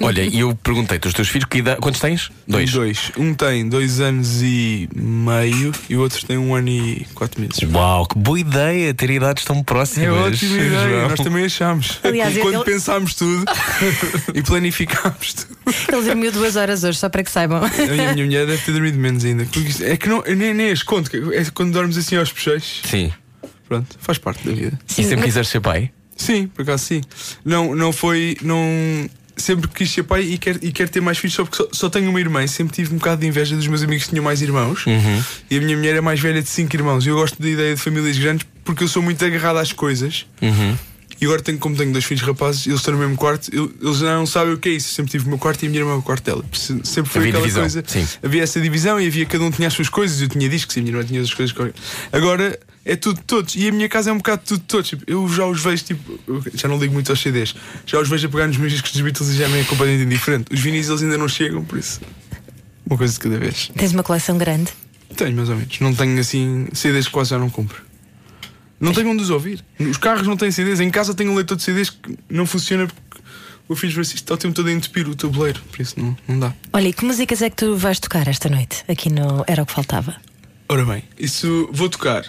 Olha, 0.00 0.22
e 0.22 0.38
eu 0.40 0.54
perguntei-te, 0.54 1.08
os 1.08 1.14
teus 1.14 1.28
filhos, 1.28 1.46
que 1.50 1.58
idade- 1.58 1.80
quantos 1.80 2.00
tens? 2.00 2.30
Dois. 2.46 2.70
Dois. 2.70 3.10
Um 3.18 3.34
tem 3.34 3.51
dois 3.68 4.00
anos 4.00 4.40
e 4.42 4.88
meio 4.94 5.72
e 5.88 5.96
o 5.96 6.00
outro 6.00 6.24
tem 6.26 6.38
um 6.38 6.54
ano 6.54 6.68
e 6.68 7.06
quatro 7.14 7.40
meses. 7.40 7.58
Uau, 7.72 8.06
que 8.06 8.16
boa 8.18 8.38
ideia 8.40 8.94
ter 8.94 9.10
idades 9.10 9.44
tão 9.44 9.62
próximas. 9.62 10.08
É 10.08 10.10
ótima 10.12 10.56
ideia, 10.56 10.88
João. 10.88 11.08
nós 11.10 11.20
também 11.20 11.44
achámos. 11.44 11.98
Aliás, 12.04 12.38
Quando 12.38 12.54
ele- 12.56 12.64
pensámos 12.64 13.14
tudo 13.14 13.44
e 14.34 14.42
planificámos 14.42 15.34
tudo. 15.34 15.56
Ele 15.92 16.02
dormiu 16.02 16.32
duas 16.32 16.56
horas 16.56 16.84
hoje, 16.84 16.98
só 16.98 17.08
para 17.08 17.22
que 17.22 17.30
saibam. 17.30 17.62
A 17.64 17.68
minha, 17.68 18.10
a 18.10 18.14
minha 18.14 18.26
mulher 18.26 18.46
deve 18.46 18.62
ter 18.62 18.72
dormido 18.72 18.98
menos 18.98 19.24
ainda. 19.24 19.46
É 19.82 19.96
que 19.96 20.08
não, 20.08 20.22
eu 20.24 20.36
nem, 20.36 20.54
nem 20.54 20.70
as 20.70 20.82
conto. 20.82 21.10
É 21.32 21.44
quando 21.52 21.72
dormes 21.72 21.96
assim 21.96 22.16
aos 22.16 22.32
peixes. 22.32 22.80
Sim. 22.88 23.12
Pronto, 23.68 23.96
faz 24.00 24.18
parte 24.18 24.46
da 24.46 24.54
vida. 24.54 24.78
E 24.98 25.04
sempre 25.04 25.24
quiseres 25.24 25.48
ser 25.48 25.60
pai? 25.60 25.90
Sim, 26.16 26.46
por 26.46 26.62
acaso 26.62 26.84
sim. 26.84 27.00
Não, 27.44 27.74
não 27.74 27.92
foi. 27.92 28.36
Não, 28.42 28.58
sempre 29.36 29.68
quis 29.68 29.90
ser 29.90 30.02
pai 30.04 30.22
e 30.22 30.38
quero, 30.38 30.58
e 30.62 30.72
quero 30.72 30.90
ter 30.90 31.00
mais 31.00 31.18
filhos 31.18 31.34
só 31.34 31.44
porque 31.44 31.56
só, 31.56 31.68
só 31.72 31.90
tenho 31.90 32.08
uma 32.10 32.20
irmã. 32.20 32.42
e 32.44 32.48
Sempre 32.48 32.74
tive 32.74 32.94
um 32.94 32.98
bocado 32.98 33.20
de 33.20 33.26
inveja 33.26 33.56
dos 33.56 33.66
meus 33.66 33.82
amigos 33.82 34.04
que 34.04 34.10
tinham 34.10 34.24
mais 34.24 34.42
irmãos. 34.42 34.84
E 35.50 35.56
a 35.56 35.60
minha 35.60 35.76
mulher 35.76 35.96
é 35.96 36.00
mais 36.00 36.20
velha 36.20 36.42
de 36.42 36.48
cinco 36.48 36.74
irmãos. 36.76 37.04
E 37.04 37.08
eu 37.08 37.16
gosto 37.16 37.40
da 37.40 37.48
ideia 37.48 37.74
de 37.74 37.80
famílias 37.80 38.18
grandes 38.18 38.46
porque 38.64 38.84
eu 38.84 38.88
sou 38.88 39.02
muito 39.02 39.24
agarrado 39.24 39.58
às 39.58 39.72
coisas. 39.72 40.26
Uhum. 40.40 40.76
E 41.20 41.24
agora 41.24 41.40
tenho, 41.40 41.56
como 41.58 41.76
tenho 41.76 41.92
dois 41.92 42.04
filhos 42.04 42.22
rapazes, 42.24 42.66
eles 42.66 42.80
estão 42.80 42.94
no 42.94 42.98
mesmo 43.00 43.16
quarto, 43.16 43.48
eu- 43.54 43.72
eles 43.80 44.00
não 44.00 44.26
sabem 44.26 44.54
o 44.54 44.58
que 44.58 44.68
é 44.68 44.72
isso. 44.72 44.88
Eu 44.90 44.94
sempre 44.96 45.12
tive 45.12 45.24
o 45.26 45.28
meu 45.28 45.38
quarto 45.38 45.62
e 45.62 45.66
a 45.66 45.70
minha 45.70 45.80
irmã 45.82 45.94
o 45.94 46.02
quarto 46.02 46.24
dela. 46.24 46.44
Se- 46.52 46.80
Sempre 46.82 47.12
foi 47.12 47.20
Havia 47.20 47.30
aquela 47.30 47.42
divisão, 47.42 47.62
coisa. 47.62 47.84
sim. 47.86 48.08
Havia 48.24 48.42
essa 48.42 48.60
divisão 48.60 49.00
e 49.00 49.06
havia 49.06 49.24
cada 49.26 49.44
um 49.44 49.50
tinha 49.52 49.68
as 49.68 49.74
suas 49.74 49.88
coisas. 49.88 50.20
Eu 50.20 50.28
tinha 50.28 50.48
discos 50.48 50.76
e 50.76 50.80
a 50.80 50.82
minha 50.82 50.96
irmã 50.96 51.04
tinha 51.06 51.20
as 51.22 51.32
coisas. 51.32 51.54
Agora 52.10 52.58
é 52.84 52.96
tudo 52.96 53.16
de 53.16 53.24
todos. 53.24 53.54
E 53.54 53.68
a 53.68 53.72
minha 53.72 53.88
casa 53.88 54.10
é 54.10 54.12
um 54.12 54.18
bocado 54.18 54.42
tudo 54.44 54.60
de 54.60 54.66
todos. 54.66 54.88
Tipo, 54.88 55.04
eu 55.06 55.28
já 55.28 55.46
os 55.46 55.62
vejo, 55.62 55.84
tipo, 55.84 56.18
já 56.54 56.68
não 56.68 56.78
ligo 56.78 56.92
muito 56.92 57.10
aos 57.10 57.20
CDs. 57.20 57.54
Já 57.86 58.00
os 58.00 58.08
vejo 58.08 58.26
a 58.26 58.30
pegar 58.30 58.46
nos 58.46 58.56
meus 58.56 58.72
discos 58.72 58.92
dos 58.92 59.00
Beatles 59.00 59.30
e 59.30 59.36
já 59.36 59.48
me 59.48 59.60
é 59.60 59.64
completamente 59.64 60.04
indiferente. 60.04 60.52
Os 60.52 60.60
vinis 60.60 60.88
eles 60.88 61.02
ainda 61.02 61.18
não 61.18 61.28
chegam, 61.28 61.64
por 61.64 61.78
isso. 61.78 62.00
Uma 62.86 62.98
coisa 62.98 63.12
de 63.12 63.20
cada 63.20 63.38
vez. 63.38 63.70
Tens 63.76 63.92
uma 63.92 64.02
coleção 64.02 64.36
grande. 64.36 64.72
Tenho, 65.16 65.36
mais 65.36 65.48
ou 65.48 65.56
menos. 65.56 65.78
Não 65.80 65.94
tenho 65.94 66.18
assim 66.18 66.66
CDs 66.72 67.06
que 67.06 67.12
quase 67.12 67.30
já 67.30 67.38
não 67.38 67.48
compro. 67.48 67.82
Não 68.80 68.92
tenho 68.92 69.10
onde 69.10 69.22
os 69.22 69.30
ouvir. 69.30 69.64
Os 69.78 69.96
carros 69.96 70.26
não 70.26 70.36
têm 70.36 70.50
CDs. 70.50 70.80
Em 70.80 70.90
casa 70.90 71.14
tenho 71.14 71.30
um 71.30 71.34
leitor 71.36 71.56
de 71.56 71.62
CDs 71.62 71.90
que 71.90 72.18
não 72.28 72.44
funciona 72.44 72.88
porque 72.88 73.22
o 73.68 73.76
filho 73.76 73.92
Francisco 73.92 74.18
está 74.18 74.34
o 74.34 74.36
tempo 74.36 74.54
todo 74.54 74.68
a 74.68 74.72
entupir 74.72 75.08
o 75.08 75.14
tabuleiro. 75.14 75.60
Por 75.70 75.80
isso 75.80 75.94
não, 76.00 76.16
não 76.26 76.40
dá. 76.40 76.52
Olha, 76.72 76.88
e 76.88 76.92
que 76.92 77.04
músicas 77.04 77.42
é 77.42 77.50
que 77.50 77.56
tu 77.56 77.76
vais 77.76 78.00
tocar 78.00 78.26
esta 78.26 78.48
noite? 78.48 78.84
Aqui 78.88 79.08
no 79.08 79.44
Era 79.46 79.62
o 79.62 79.66
que 79.66 79.72
Faltava. 79.72 80.16
Ora 80.68 80.84
bem, 80.84 81.04
isso 81.18 81.68
vou 81.72 81.88
tocar 81.88 82.24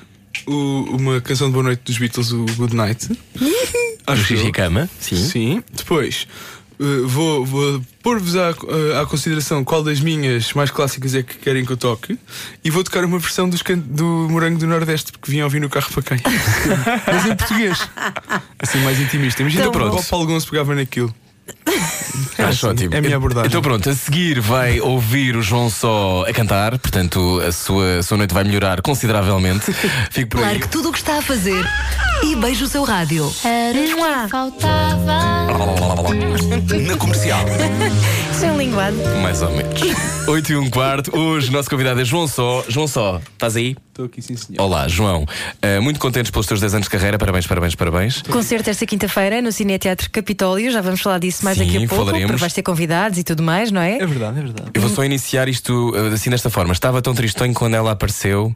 o- 0.47 0.85
uma 0.97 1.21
canção 1.21 1.47
de 1.47 1.53
boa 1.53 1.63
noite 1.63 1.81
dos 1.85 1.97
Beatles, 1.97 2.31
o 2.31 2.45
Good 2.57 2.75
Night. 2.75 3.09
Acho 4.07 4.33
eu. 4.33 4.51
Cama? 4.51 4.89
Sim. 4.99 5.15
Sim. 5.15 5.63
Depois 5.73 6.27
uh, 6.79 7.07
vou, 7.07 7.45
vou 7.45 7.81
pôr-vos 8.01 8.35
à, 8.35 8.51
uh, 8.51 9.01
à 9.01 9.05
consideração 9.05 9.63
qual 9.63 9.81
das 9.81 10.01
minhas 10.01 10.51
mais 10.53 10.69
clássicas 10.69 11.15
é 11.15 11.23
que 11.23 11.37
querem 11.37 11.63
que 11.63 11.71
eu 11.71 11.77
toque 11.77 12.19
e 12.63 12.69
vou 12.69 12.83
tocar 12.83 13.05
uma 13.05 13.17
versão 13.17 13.49
do 13.49 14.27
Morango 14.29 14.59
do 14.59 14.67
Nordeste 14.67 15.11
porque 15.13 15.31
vim 15.31 15.41
ouvir 15.41 15.61
no 15.61 15.69
carro 15.69 15.89
para 15.93 16.03
quem? 16.03 16.17
Mas 17.07 17.25
em 17.25 17.35
português. 17.35 17.79
Assim, 18.59 18.79
mais 18.79 18.99
intimista. 18.99 19.41
Imagina 19.41 19.63
Tão 19.63 19.71
pronto. 19.71 19.93
bom. 19.95 19.99
o 20.01 20.03
Paulo 20.05 20.25
Gonçalves 20.25 20.49
pegava 20.49 20.75
naquilo. 20.75 21.15
Acho 22.37 22.69
ótimo. 22.69 22.93
É 22.93 22.97
a 22.97 23.01
minha 23.01 23.15
abordagem. 23.15 23.47
Então 23.47 23.61
pronto, 23.61 23.89
a 23.89 23.93
seguir 23.93 24.39
vai 24.39 24.79
ouvir 24.79 25.35
o 25.35 25.41
João 25.41 25.69
só 25.69 26.25
a 26.27 26.33
cantar, 26.33 26.77
portanto 26.77 27.41
a 27.45 27.51
sua, 27.51 27.99
a 27.99 28.03
sua 28.03 28.17
noite 28.17 28.33
vai 28.33 28.43
melhorar 28.43 28.81
consideravelmente. 28.81 29.71
Fico 30.11 30.29
por 30.31 30.39
aí. 30.39 30.45
Largue 30.45 30.67
tudo 30.67 30.89
o 30.89 30.91
que 30.91 30.97
está 30.97 31.19
a 31.19 31.21
fazer 31.21 31.63
e 32.23 32.35
beije 32.35 32.63
o 32.63 32.67
seu 32.67 32.83
rádio. 32.83 33.31
Era 33.43 33.77
o 33.77 34.23
que 34.23 34.29
faltava. 34.29 35.47
Na 36.87 36.97
comercial. 36.97 37.45
Um 38.43 38.57
linguado. 38.57 38.95
Mais 39.21 39.41
ou 39.41 39.49
menos. 39.51 39.81
8 40.27 40.51
e 40.51 40.55
um 40.55 40.69
quarto. 40.69 41.17
Hoje 41.17 41.49
o 41.49 41.51
nosso 41.51 41.69
convidado 41.69 41.99
é 41.99 42.05
João 42.05 42.27
Só. 42.27 42.63
João 42.67 42.87
Só, 42.87 43.19
estás 43.33 43.55
aí? 43.55 43.75
Estou 43.89 44.05
aqui, 44.05 44.21
sim, 44.21 44.35
senhor. 44.35 44.61
Olá, 44.61 44.87
João. 44.87 45.23
Uh, 45.23 45.81
muito 45.81 45.99
contentes 45.99 46.31
pelos 46.31 46.47
teus 46.47 46.59
10 46.59 46.75
anos 46.75 46.85
de 46.87 46.91
carreira. 46.91 47.17
Parabéns, 47.17 47.45
parabéns, 47.45 47.75
parabéns. 47.75 48.21
Concerto 48.21 48.69
esta 48.69 48.85
quinta-feira 48.85 49.41
no 49.41 49.51
Cine 49.51 49.77
Teatro 49.77 50.09
Capitólio. 50.09 50.71
Já 50.71 50.81
vamos 50.81 51.01
falar 51.01 51.19
disso 51.19 51.43
mais 51.43 51.57
Sim, 51.57 51.65
daqui 51.65 51.77
a 51.77 51.79
pouco. 51.87 51.95
falaremos. 52.05 52.27
Porque 52.27 52.39
vais 52.39 52.53
ter 52.53 52.63
convidados 52.63 53.17
e 53.17 53.23
tudo 53.23 53.43
mais, 53.43 53.71
não 53.71 53.81
é? 53.81 53.97
É 53.97 54.05
verdade, 54.05 54.39
é 54.39 54.41
verdade. 54.41 54.69
Eu 54.73 54.81
vou 54.81 54.89
só 54.89 55.03
iniciar 55.03 55.47
isto 55.47 55.91
uh, 55.91 56.13
assim 56.13 56.29
desta 56.29 56.49
forma. 56.49 56.73
Estava 56.73 57.01
tão 57.01 57.13
tristonho 57.13 57.53
quando 57.53 57.75
ela 57.75 57.91
apareceu. 57.91 58.55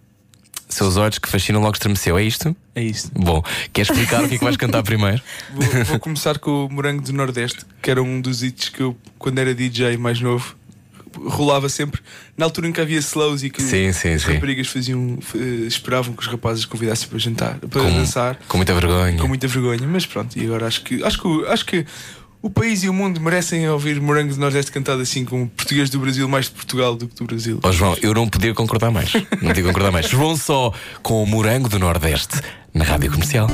Seus 0.69 0.97
olhos 0.97 1.17
que 1.17 1.29
fascinam 1.29 1.61
logo 1.61 1.73
estremeceu, 1.73 2.17
é 2.17 2.23
isto? 2.23 2.55
É 2.75 2.83
isto. 2.83 3.09
Bom, 3.15 3.41
queres 3.71 3.89
explicar 3.89 4.23
o 4.23 4.27
que 4.27 4.35
é 4.35 4.37
que 4.37 4.43
vais 4.43 4.57
cantar 4.57 4.83
primeiro? 4.83 5.21
Vou, 5.53 5.85
vou 5.85 5.99
começar 5.99 6.37
com 6.39 6.65
o 6.65 6.69
Morango 6.69 7.01
do 7.01 7.13
Nordeste, 7.13 7.65
que 7.81 7.89
era 7.89 8.03
um 8.03 8.19
dos 8.19 8.43
hits 8.43 8.69
que 8.69 8.81
eu, 8.81 8.95
quando 9.17 9.39
era 9.39 9.55
DJ 9.55 9.95
mais 9.97 10.19
novo, 10.19 10.55
rolava 11.25 11.69
sempre. 11.69 12.01
Na 12.37 12.45
altura 12.45 12.67
em 12.67 12.71
que 12.73 12.81
havia 12.81 12.99
slows 12.99 13.43
e 13.43 13.49
que 13.49 13.61
Sim, 13.61 13.91
sim, 13.93 14.09
as 14.13 14.21
sim. 14.23 14.33
raparigas 14.33 14.67
faziam, 14.67 15.17
eh, 15.35 15.65
esperavam 15.67 16.13
que 16.13 16.21
os 16.21 16.27
rapazes 16.27 16.65
convidassem 16.65 17.07
para 17.07 17.17
jantar, 17.17 17.55
para 17.59 17.69
Com, 17.81 17.91
dançar, 17.93 18.37
com 18.47 18.57
muita 18.57 18.73
vergonha. 18.73 19.17
com 19.17 19.27
muita 19.27 19.47
vergonha. 19.47 19.87
Mas 19.87 20.05
pronto, 20.05 20.37
e 20.37 20.45
agora 20.45 20.67
acho 20.67 20.81
que 20.83 21.01
acho 21.03 21.19
que, 21.21 21.45
acho 21.47 21.65
que 21.65 21.85
o 22.41 22.49
país 22.49 22.83
e 22.83 22.89
o 22.89 22.93
mundo 22.93 23.19
merecem 23.19 23.67
ouvir 23.69 23.99
Morango 23.99 24.33
do 24.33 24.39
Nordeste 24.39 24.71
cantado 24.71 25.01
assim, 25.01 25.25
com 25.25 25.43
o 25.43 25.47
português 25.49 25.89
do 25.89 25.99
Brasil, 25.99 26.27
mais 26.27 26.45
de 26.45 26.51
Portugal 26.51 26.95
do 26.95 27.07
que 27.07 27.15
do 27.15 27.25
Brasil. 27.25 27.59
Ó 27.63 27.71
João, 27.71 27.97
eu 28.01 28.13
não 28.13 28.27
podia 28.27 28.53
concordar 28.53 28.91
mais. 28.91 29.13
Não 29.13 29.47
podia 29.49 29.63
concordar 29.63 29.91
mais. 29.91 30.07
João 30.07 30.35
Só 30.37 30.71
com 31.01 31.23
o 31.23 31.25
Morango 31.25 31.67
do 31.67 31.79
Nordeste 31.79 32.39
na 32.73 32.83
rádio 32.83 33.11
comercial. 33.11 33.47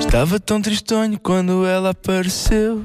Estava 0.00 0.40
tão 0.40 0.60
tristonho 0.60 1.18
quando 1.18 1.66
ela 1.66 1.90
apareceu. 1.90 2.84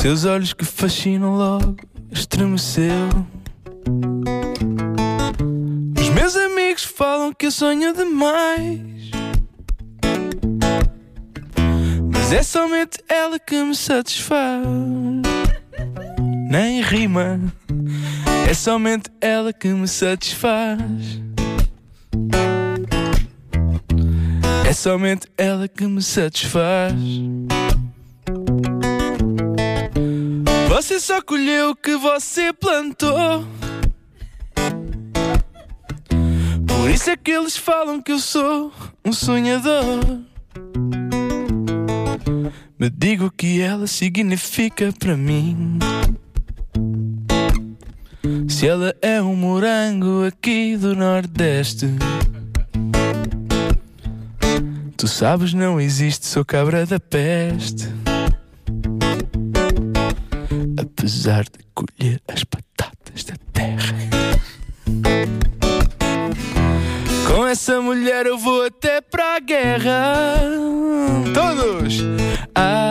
Seus 0.00 0.24
olhos 0.24 0.52
que 0.52 0.64
fascinam 0.64 1.36
logo 1.36 1.76
estremeceu. 2.12 3.08
Os 6.00 6.08
meus 6.10 6.36
amigos 6.36 6.84
falam 6.84 7.32
que 7.32 7.46
eu 7.46 7.50
sonho 7.50 7.92
demais. 7.92 8.80
É 12.34 12.42
somente 12.42 12.98
ela 13.08 13.38
que 13.38 13.62
me 13.62 13.76
satisfaz. 13.76 14.66
Nem 16.50 16.82
rima. 16.82 17.40
É 18.48 18.52
somente 18.52 19.08
ela 19.20 19.52
que 19.52 19.68
me 19.68 19.86
satisfaz. 19.86 20.80
É 24.68 24.72
somente 24.72 25.28
ela 25.38 25.68
que 25.68 25.86
me 25.86 26.02
satisfaz. 26.02 26.94
Você 30.68 30.98
só 30.98 31.22
colheu 31.22 31.70
o 31.70 31.76
que 31.76 31.96
você 31.96 32.52
plantou. 32.52 33.46
Por 36.66 36.90
isso 36.90 37.10
é 37.10 37.16
que 37.16 37.30
eles 37.30 37.56
falam 37.56 38.02
que 38.02 38.10
eu 38.10 38.18
sou 38.18 38.72
um 39.04 39.12
sonhador. 39.12 40.33
Me 42.84 42.90
digo 42.90 43.24
o 43.28 43.30
que 43.30 43.62
ela 43.62 43.86
significa 43.86 44.92
para 44.92 45.16
mim. 45.16 45.78
Se 48.46 48.68
ela 48.68 48.94
é 49.00 49.22
um 49.22 49.34
morango 49.34 50.26
aqui 50.26 50.76
do 50.76 50.94
Nordeste. 50.94 51.86
Tu 54.98 55.08
sabes, 55.08 55.54
não 55.54 55.80
existe, 55.80 56.26
sou 56.26 56.44
cabra 56.44 56.84
da 56.84 57.00
peste. 57.00 57.88
Apesar 60.78 61.44
de 61.44 61.64
colher 61.74 62.20
as 62.28 62.44
batatas 62.44 63.24
da 63.24 63.34
terra. 63.54 64.13
Essa 67.54 67.80
mulher 67.80 68.26
eu 68.26 68.36
vou 68.36 68.64
até 68.64 69.00
para 69.00 69.36
a 69.36 69.38
guerra. 69.38 70.40
Todos! 71.32 72.00
Ah, 72.52 72.83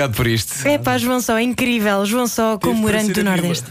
Obrigado 0.00 0.16
por 0.16 0.26
isto. 0.26 0.66
É 0.66 0.78
pá, 0.78 0.96
João 0.96 1.20
Só, 1.20 1.36
é 1.36 1.42
incrível. 1.42 2.06
João 2.06 2.26
Só 2.26 2.56
com 2.56 2.68
Teve 2.68 2.80
morango 2.80 3.12
para 3.12 3.22
do 3.22 3.24
Nordeste. 3.24 3.66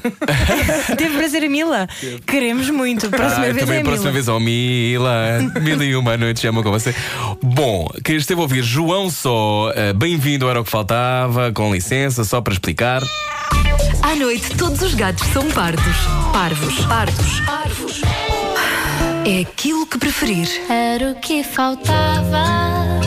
Teve 0.96 1.18
para 1.18 1.30
ser 1.30 1.44
a 1.44 1.50
Mila? 1.50 1.88
Queremos 2.28 2.70
muito. 2.70 3.10
Próxima 3.10 3.46
Ai, 3.46 3.54
vez 3.54 3.66
também 3.66 3.78
é 3.78 3.80
a 3.80 3.82
a 3.82 3.86
próxima 3.86 4.12
Mila. 4.12 4.14
vez 4.14 4.30
ao 4.30 4.40
Mila. 4.40 5.40
Mil 5.60 5.84
e 5.84 5.96
uma 5.96 6.16
noite 6.18 6.42
chama 6.42 6.62
com 6.62 6.70
você. 6.70 6.94
Bom, 7.42 7.88
quem 8.04 8.16
esteve 8.18 8.40
a 8.40 8.44
ouvir 8.44 8.64
João 8.64 9.10
Só, 9.10 9.72
eh, 9.76 9.92
bem-vindo, 9.92 10.48
era 10.48 10.62
o 10.62 10.64
que 10.64 10.70
faltava, 10.70 11.52
com 11.52 11.74
licença, 11.74 12.24
só 12.24 12.42
para 12.42 12.54
explicar. 12.54 13.02
À 14.04 14.16
noite, 14.16 14.56
todos 14.56 14.82
os 14.84 14.94
gatos 14.94 15.26
são 15.30 15.50
pardos. 15.50 15.84
Parvos. 16.32 16.86
Pardos. 16.86 17.40
Parvos. 17.40 18.02
É 19.26 19.42
aquilo 19.42 19.88
que 19.88 19.98
preferir. 19.98 20.48
Era 20.70 21.12
o 21.12 21.16
que 21.16 21.44
faltava. 21.44 22.44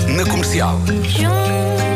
Na 0.08 0.24
comercial. 0.28 0.80
Juntos. 1.04 1.91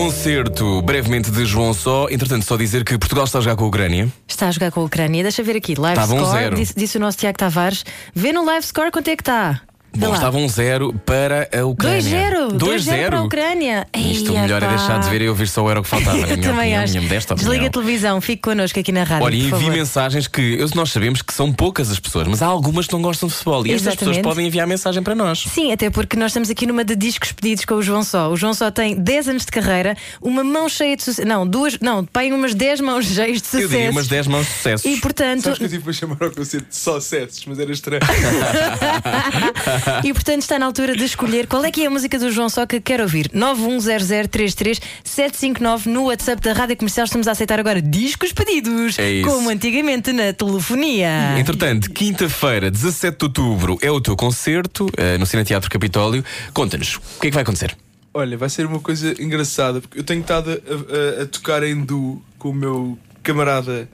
Concerto 0.00 0.80
brevemente 0.80 1.30
de 1.30 1.44
João 1.44 1.74
Só. 1.74 2.08
Entretanto, 2.08 2.46
só 2.46 2.56
dizer 2.56 2.84
que 2.84 2.96
Portugal 2.96 3.26
está 3.26 3.36
a 3.36 3.42
jogar 3.42 3.56
com 3.56 3.64
a 3.64 3.68
Ucrânia. 3.68 4.08
Está 4.26 4.48
a 4.48 4.50
jogar 4.50 4.72
com 4.72 4.80
a 4.80 4.84
Ucrânia. 4.84 5.22
Deixa 5.22 5.42
ver 5.42 5.56
aqui. 5.56 5.74
Live 5.74 6.00
Estava 6.00 6.14
um 6.18 6.24
score. 6.24 6.54
Disse, 6.54 6.74
disse 6.74 6.96
o 6.96 7.00
nosso 7.00 7.18
Tiago 7.18 7.36
Tavares. 7.36 7.84
Vê 8.14 8.32
no 8.32 8.42
live 8.46 8.64
score 8.64 8.90
quanto 8.90 9.08
é 9.08 9.14
que 9.14 9.20
está. 9.20 9.60
Bom, 9.96 10.08
lá. 10.08 10.14
estava 10.14 10.36
um 10.38 10.48
zero 10.48 10.92
para 11.04 11.48
a 11.52 11.64
Ucrânia. 11.66 12.30
2-0. 12.48 12.58
2-0 12.58 13.06
para 13.08 13.18
a 13.18 13.22
Ucrânia. 13.22 13.86
Isto 13.96 14.30
o 14.30 14.34
Eia, 14.34 14.42
melhor 14.42 14.62
é 14.62 14.68
deixar 14.68 14.98
de 15.00 15.10
ver 15.10 15.22
e 15.22 15.28
ouvir 15.28 15.48
só 15.48 15.64
o 15.64 15.70
Era 15.70 15.80
o 15.80 15.82
que 15.82 15.88
faltava. 15.88 16.16
na 16.16 16.22
Eu 16.30 16.36
minha 16.36 16.42
também 16.48 16.58
opinião, 16.60 16.82
acho. 16.82 16.92
minha 16.92 17.02
modesta 17.02 17.34
Desliga 17.34 17.52
opinião. 17.54 17.68
a 17.68 17.72
televisão, 17.72 18.20
fique 18.20 18.42
connosco 18.42 18.78
aqui 18.78 18.92
na 18.92 19.02
rádio. 19.02 19.24
Olha, 19.26 19.36
por 19.36 19.40
envie 19.44 19.50
favor. 19.50 19.72
mensagens 19.72 20.28
que 20.28 20.40
eu- 20.60 20.68
nós 20.74 20.90
sabemos 20.92 21.22
que 21.22 21.34
são 21.34 21.52
poucas 21.52 21.90
as 21.90 21.98
pessoas, 21.98 22.28
mas 22.28 22.40
há 22.42 22.46
algumas 22.46 22.86
que 22.86 22.92
não 22.92 23.02
gostam 23.02 23.28
de 23.28 23.34
futebol. 23.34 23.66
E 23.66 23.72
estas 23.72 23.94
pessoas 23.94 24.16
Exatamente. 24.16 24.22
podem 24.22 24.46
enviar 24.46 24.66
mensagem 24.66 25.02
para 25.02 25.14
nós. 25.14 25.40
Sim, 25.40 25.72
até 25.72 25.90
porque 25.90 26.16
nós 26.16 26.30
estamos 26.30 26.48
aqui 26.50 26.66
numa 26.66 26.84
de 26.84 26.94
discos 26.94 27.32
pedidos 27.32 27.64
com 27.64 27.74
o 27.74 27.82
João 27.82 28.02
Só. 28.04 28.30
O 28.30 28.36
João 28.36 28.54
Só 28.54 28.70
tem 28.70 28.94
10 28.96 29.28
anos 29.28 29.44
de 29.44 29.50
carreira, 29.50 29.96
uma 30.22 30.44
mão 30.44 30.68
cheia 30.68 30.96
de 30.96 31.02
sucesso. 31.02 31.26
Não, 31.26 31.46
duas, 31.46 31.78
não, 31.80 32.04
pai, 32.04 32.30
umas 32.32 32.54
10 32.54 32.80
mãos 32.80 33.06
cheias 33.12 33.42
de 33.42 33.48
Eu 33.48 33.50
sucesso. 33.62 33.68
diria 33.68 33.90
umas 33.90 34.06
10 34.08 34.26
mãos 34.28 34.46
de 34.46 34.52
sucessos. 34.52 34.84
E 34.90 35.00
portanto, 35.00 35.42
Sabes 35.42 35.58
que 35.58 35.64
eu 35.64 35.68
tive 35.68 35.82
para 35.82 35.92
chamar 35.92 36.16
ao 36.20 36.30
concerto 36.30 36.68
de 36.68 36.76
só 36.76 37.00
sets, 37.00 37.42
mas 37.46 37.58
era 37.58 37.72
estranho. 37.72 38.00
e 40.04 40.12
portanto 40.12 40.42
está 40.42 40.58
na 40.58 40.66
altura 40.66 40.94
de 40.96 41.04
escolher 41.04 41.46
qual 41.46 41.64
é 41.64 41.70
que 41.70 41.82
é 41.82 41.86
a 41.86 41.90
música 41.90 42.18
do 42.18 42.30
João 42.30 42.48
Só 42.48 42.66
que 42.66 42.80
quer 42.80 43.00
ouvir. 43.00 43.28
910033759 43.30 45.86
no 45.86 46.04
WhatsApp 46.04 46.40
da 46.42 46.52
Rádio 46.52 46.76
Comercial. 46.76 47.04
Estamos 47.04 47.28
a 47.28 47.32
aceitar 47.32 47.58
agora 47.58 47.80
discos 47.82 48.32
pedidos, 48.32 48.98
É 48.98 49.10
isso. 49.10 49.28
como 49.28 49.50
antigamente 49.50 50.12
na 50.12 50.32
telefonia. 50.32 51.36
Entretanto, 51.38 51.90
quinta-feira, 51.90 52.70
17 52.70 53.18
de 53.18 53.24
outubro, 53.24 53.78
é 53.82 53.90
o 53.90 54.00
teu 54.00 54.16
concerto 54.16 54.88
eh, 54.96 55.18
no 55.18 55.26
Cine 55.26 55.44
Teatro 55.44 55.70
Capitólio. 55.70 56.24
Conta-nos, 56.52 56.96
o 56.96 57.00
que 57.20 57.28
é 57.28 57.30
que 57.30 57.34
vai 57.34 57.42
acontecer? 57.42 57.76
Olha, 58.12 58.36
vai 58.36 58.48
ser 58.48 58.66
uma 58.66 58.80
coisa 58.80 59.14
engraçada, 59.22 59.80
porque 59.80 60.00
eu 60.00 60.04
tenho 60.04 60.20
estado 60.20 60.50
a, 60.50 60.54
a- 60.54 61.22
a 61.22 61.26
tocar 61.26 61.62
em 61.62 61.80
duo 61.80 62.20
com 62.38 62.50
o 62.50 62.54
meu 62.54 62.98
camarada 63.22 63.88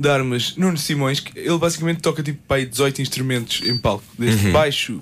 de 0.00 0.08
armas, 0.08 0.54
Nuno 0.56 0.78
Simões, 0.78 1.20
que 1.20 1.38
ele 1.38 1.58
basicamente 1.58 2.00
toca 2.00 2.22
tipo 2.22 2.40
pai, 2.48 2.64
18 2.64 3.02
instrumentos 3.02 3.60
em 3.68 3.76
palco, 3.76 4.04
desde 4.18 4.46
Uhum. 4.46 4.52
baixo, 4.52 5.00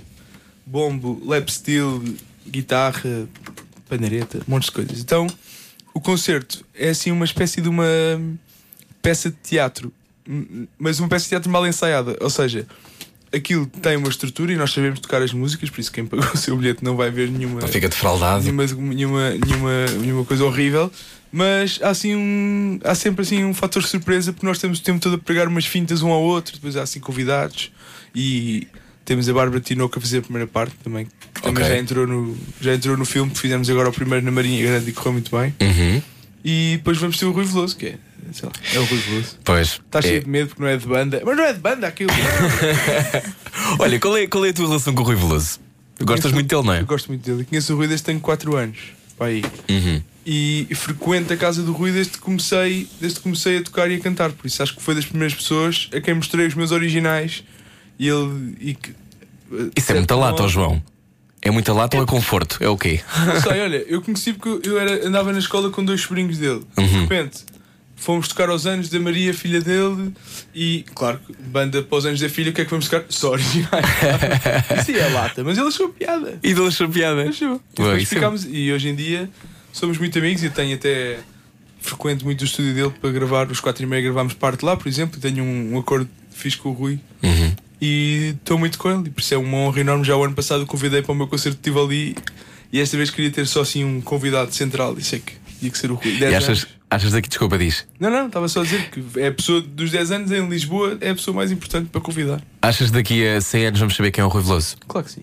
bombo, 0.66 1.22
lap 1.24 1.48
steel, 1.50 2.02
guitarra, 2.46 3.28
pandeireta, 3.88 4.40
montes 4.48 4.66
de 4.66 4.72
coisas. 4.72 4.98
Então, 5.00 5.26
o 5.94 6.00
concerto 6.00 6.64
é 6.74 6.88
assim 6.90 7.12
uma 7.12 7.24
espécie 7.24 7.60
de 7.60 7.68
uma 7.68 7.84
peça 9.00 9.30
de 9.30 9.36
teatro, 9.36 9.92
mas 10.78 10.98
uma 10.98 11.08
peça 11.08 11.24
de 11.24 11.28
teatro 11.30 11.50
mal 11.50 11.64
ensaiada, 11.66 12.16
ou 12.20 12.28
seja, 12.28 12.66
aquilo 13.32 13.66
tem 13.66 13.96
uma 13.96 14.08
estrutura 14.08 14.52
e 14.52 14.56
nós 14.56 14.72
sabemos 14.72 14.98
tocar 15.00 15.22
as 15.22 15.32
músicas, 15.32 15.70
por 15.70 15.80
isso 15.80 15.92
quem 15.92 16.04
pagou 16.06 16.26
o 16.34 16.36
seu 16.36 16.56
bilhete 16.56 16.82
não 16.82 16.96
vai 16.96 17.10
ver 17.10 17.30
nenhuma 17.30 17.60
Não 17.60 17.68
fica 17.68 17.88
defraudado. 17.88 18.42
nenhuma, 18.42 18.66
nenhuma, 18.66 19.30
nenhuma, 19.30 19.86
nenhuma 20.00 20.24
coisa 20.24 20.44
horrível, 20.44 20.90
mas 21.32 21.78
há, 21.82 21.90
assim 21.90 22.14
um, 22.14 22.78
há 22.85 22.94
sempre 22.94 23.23
assim 23.23 23.44
um 23.44 23.52
fator 23.54 23.82
de 23.82 23.88
surpresa 23.88 24.32
porque 24.32 24.47
nós 24.47 24.58
temos 24.58 24.78
o 24.78 24.82
tempo 24.82 24.99
todo 25.00 25.16
a 25.16 25.18
pregar 25.18 25.47
umas 25.49 25.66
fintas 25.66 26.02
um 26.02 26.11
ao 26.11 26.23
outro, 26.23 26.54
depois 26.54 26.76
há 26.76 26.82
assim 26.82 27.00
convidados 27.00 27.70
e 28.14 28.66
temos 29.04 29.28
a 29.28 29.32
Bárbara 29.32 29.61
Tinoco 29.61 29.99
a 29.99 30.02
fazer 30.02 30.18
a 30.18 30.23
primeira 30.23 30.47
parte 30.47 30.75
também, 30.82 31.06
que 31.35 31.42
também 31.42 31.64
Ok. 31.64 31.75
já, 31.75 31.78
entrou 31.80 32.06
no, 32.06 32.37
já 32.61 32.75
entrou 32.75 32.97
no 32.97 33.04
filme 33.04 33.30
que 33.30 33.38
fizemos 33.38 33.68
agora 33.70 33.88
o 33.88 33.92
primeiro 33.92 34.25
na 34.25 34.30
Marinha 34.30 34.62
Grande 34.66 34.90
e 34.90 34.92
correu 34.92 35.12
muito 35.14 35.30
bem. 35.37 35.54
Uhum. 35.61 36.02
E 36.44 36.75
depois 36.76 36.99
vamos 36.99 37.18
ter 37.18 37.25
o 37.26 37.32
Rui 37.32 37.44
Veloso, 37.44 37.76
que 37.76 37.87
é, 37.87 37.94
lá, 38.42 38.52
é 38.75 38.78
o 38.78 38.85
Rui 38.85 38.99
Veloso. 38.99 39.38
Pois. 39.44 39.80
Está 39.85 40.00
cheio 40.00 40.18
é. 40.18 40.20
de 40.20 40.28
medo 40.28 40.49
porque 40.49 40.62
não 40.62 40.68
é 40.68 40.76
de 40.76 40.87
banda, 40.87 41.23
mas 41.25 41.37
não 41.37 41.44
é 41.44 41.52
de 41.52 41.58
banda 41.58 41.87
aquilo. 41.88 42.11
Olha, 43.78 43.99
qual 43.99 44.16
é, 44.16 44.26
qual 44.26 44.44
é 44.44 44.50
a 44.50 44.52
tua 44.52 44.66
relação 44.66 44.94
com 44.94 45.02
o 45.02 45.04
Rui 45.04 45.16
Veloso? 45.16 45.61
Gostas 46.00 46.30
Conheço- 46.30 46.35
muito 46.35 46.49
dele, 46.49 46.66
não 46.66 46.75
é? 46.75 46.80
Eu 46.80 46.87
gosto 46.87 47.08
muito 47.08 47.25
dele. 47.28 47.44
Conheço 47.44 47.73
o 47.73 47.76
Rui 47.76 47.88
desde 47.88 48.04
que 48.04 48.06
tenho 48.11 48.20
4 48.20 48.56
anos. 48.56 48.78
Pá, 49.16 49.26
aí. 49.26 49.42
Uhum. 49.68 50.02
E 50.30 50.75
frequento 50.75 51.32
a 51.32 51.37
casa 51.38 51.62
do 51.62 51.73
Rui 51.73 51.90
desde 51.90 52.12
que 52.12 52.18
comecei, 52.18 52.87
desde 53.00 53.16
que 53.18 53.23
comecei 53.23 53.56
a 53.56 53.62
tocar 53.62 53.90
e 53.90 53.94
a 53.94 53.99
cantar. 53.99 54.30
Por 54.30 54.47
isso 54.47 54.62
acho 54.62 54.76
que 54.76 54.82
foi 54.82 54.94
das 54.94 55.06
primeiras 55.06 55.35
pessoas 55.35 55.88
a 55.90 56.02
quem 56.02 56.12
mostrei 56.12 56.47
os 56.47 56.54
meus 56.54 56.70
originais 56.70 57.42
e 57.99 58.08
ele. 58.08 58.54
E 58.61 58.75
que, 58.75 58.94
Isso 59.75 59.90
é 59.90 59.94
muita 59.94 60.14
lata, 60.14 60.42
ó 60.42 60.49
João. 60.49 60.82
É 61.40 61.50
muita 61.50 61.73
lata 61.73 61.97
ou 61.97 62.02
é 62.02 62.06
conforto? 62.06 62.58
É 62.61 62.68
o 62.68 62.76
quê? 62.76 63.00
Não 63.25 63.40
sei, 63.40 63.62
olha, 63.62 63.76
eu 63.88 64.02
conheci 64.02 64.35
porque 64.35 64.68
eu 64.68 64.78
era, 64.78 65.06
andava 65.06 65.32
na 65.32 65.38
escola 65.38 65.70
com 65.70 65.82
dois 65.82 66.02
sobrinhos 66.02 66.37
dele. 66.37 66.62
Uhum. 66.76 66.87
De 66.87 66.99
repente 66.99 67.44
fomos 67.97 68.28
tocar 68.28 68.50
aos 68.50 68.66
anos 68.66 68.90
da 68.90 69.00
Maria, 69.00 69.32
filha 69.32 69.61
dele, 69.61 70.12
e 70.54 70.85
claro, 70.94 71.18
banda 71.49 71.82
para 71.82 71.99
os 71.99 72.06
anos 72.06 72.20
da 72.20 72.28
filha, 72.28 72.50
o 72.50 72.54
que 72.54 72.61
é 72.61 72.64
que 72.64 72.70
vamos 72.70 72.87
tocar? 72.87 73.04
Só 73.08 73.30
originais. 73.30 73.85
Isso 74.78 74.92
é 74.92 75.08
lata, 75.08 75.42
mas 75.42 75.56
ele 75.56 75.66
achou 75.66 75.88
piada. 75.88 76.38
E 76.42 76.54
dele 76.54 76.68
achou 76.68 76.88
piada. 76.88 77.28
Achou. 77.28 77.61
E 77.78 78.02
é- 78.02 78.04
ficámos, 78.04 78.47
e 78.49 78.70
hoje 78.70 78.90
em 78.90 78.94
dia 78.94 79.28
somos 79.78 79.99
muito 79.99 80.18
amigos 80.18 80.42
e 80.42 80.50
tenho 80.50 80.75
até 80.75 81.18
frequento 81.80 82.25
muito 82.25 82.42
o 82.42 82.44
estúdio 82.44 82.75
dele 82.75 82.90
para 83.00 83.11
gravar. 83.11 83.50
Os 83.50 83.61
4 83.61 83.82
e 83.82 83.87
meia 83.87 84.02
gravámos 84.02 84.35
parte 84.35 84.64
lá, 84.64 84.76
por 84.76 84.88
exemplo, 84.88 85.18
e 85.18 85.20
tenho 85.20 85.44
um, 85.44 85.75
um 85.75 85.78
acordo 85.78 86.08
fixe 86.30 86.56
com 86.56 86.70
o 86.70 86.73
Rui. 86.73 86.99
Uhum. 87.23 87.54
E 87.80 88.35
estou 88.38 88.58
muito 88.58 88.76
com 88.78 88.90
ele, 88.90 89.06
e 89.06 89.11
por 89.11 89.20
isso 89.20 89.35
é 89.35 89.37
uma 89.38 89.56
honra 89.58 89.80
enorme. 89.80 90.04
Já 90.04 90.16
o 90.16 90.25
ano 90.25 90.35
passado 90.35 90.62
o 90.62 90.66
convidei 90.66 91.00
para 91.02 91.12
o 91.12 91.14
meu 91.14 91.28
concerto 91.28 91.58
que 91.58 91.68
estive 91.68 91.80
ali 91.85 92.16
e 92.73 92.80
esta 92.80 92.97
vez 92.97 93.11
queria 93.11 93.30
ter 93.30 93.47
só 93.47 93.61
assim 93.62 93.85
um 93.85 94.00
convidado 94.00 94.52
central. 94.52 94.99
Isso 94.99 95.14
é 95.14 95.18
que 95.20 95.32
tinha 95.58 95.70
que 95.70 95.78
ser 95.78 95.90
o 95.90 95.94
Rui. 95.94 96.18
10 96.18 96.32
E 96.32 96.35
achas, 96.35 96.49
anos. 96.49 96.66
achas 96.90 97.12
daqui, 97.12 97.28
desculpa, 97.28 97.56
diz. 97.56 97.87
Não, 98.00 98.11
não, 98.11 98.26
estava 98.26 98.49
só 98.49 98.61
a 98.61 98.64
dizer 98.64 98.90
que 98.90 99.02
é 99.20 99.28
a 99.28 99.32
pessoa 99.32 99.61
dos 99.61 99.90
10 99.90 100.11
anos 100.11 100.32
em 100.32 100.49
Lisboa, 100.49 100.99
é 101.00 101.11
a 101.11 101.14
pessoa 101.14 101.35
mais 101.37 101.52
importante 101.52 101.88
para 101.90 102.00
convidar. 102.00 102.42
Achas 102.61 102.88
que 102.88 102.94
daqui 102.94 103.26
a 103.26 103.40
100 103.40 103.66
anos 103.66 103.80
vamos 103.80 103.97
saber 103.97 104.11
quem 104.11 104.23
é 104.23 104.25
o 104.25 104.28
Rui 104.28 104.42
Veloso? 104.42 104.76
Claro 104.87 105.06
que 105.06 105.12
sim. 105.12 105.23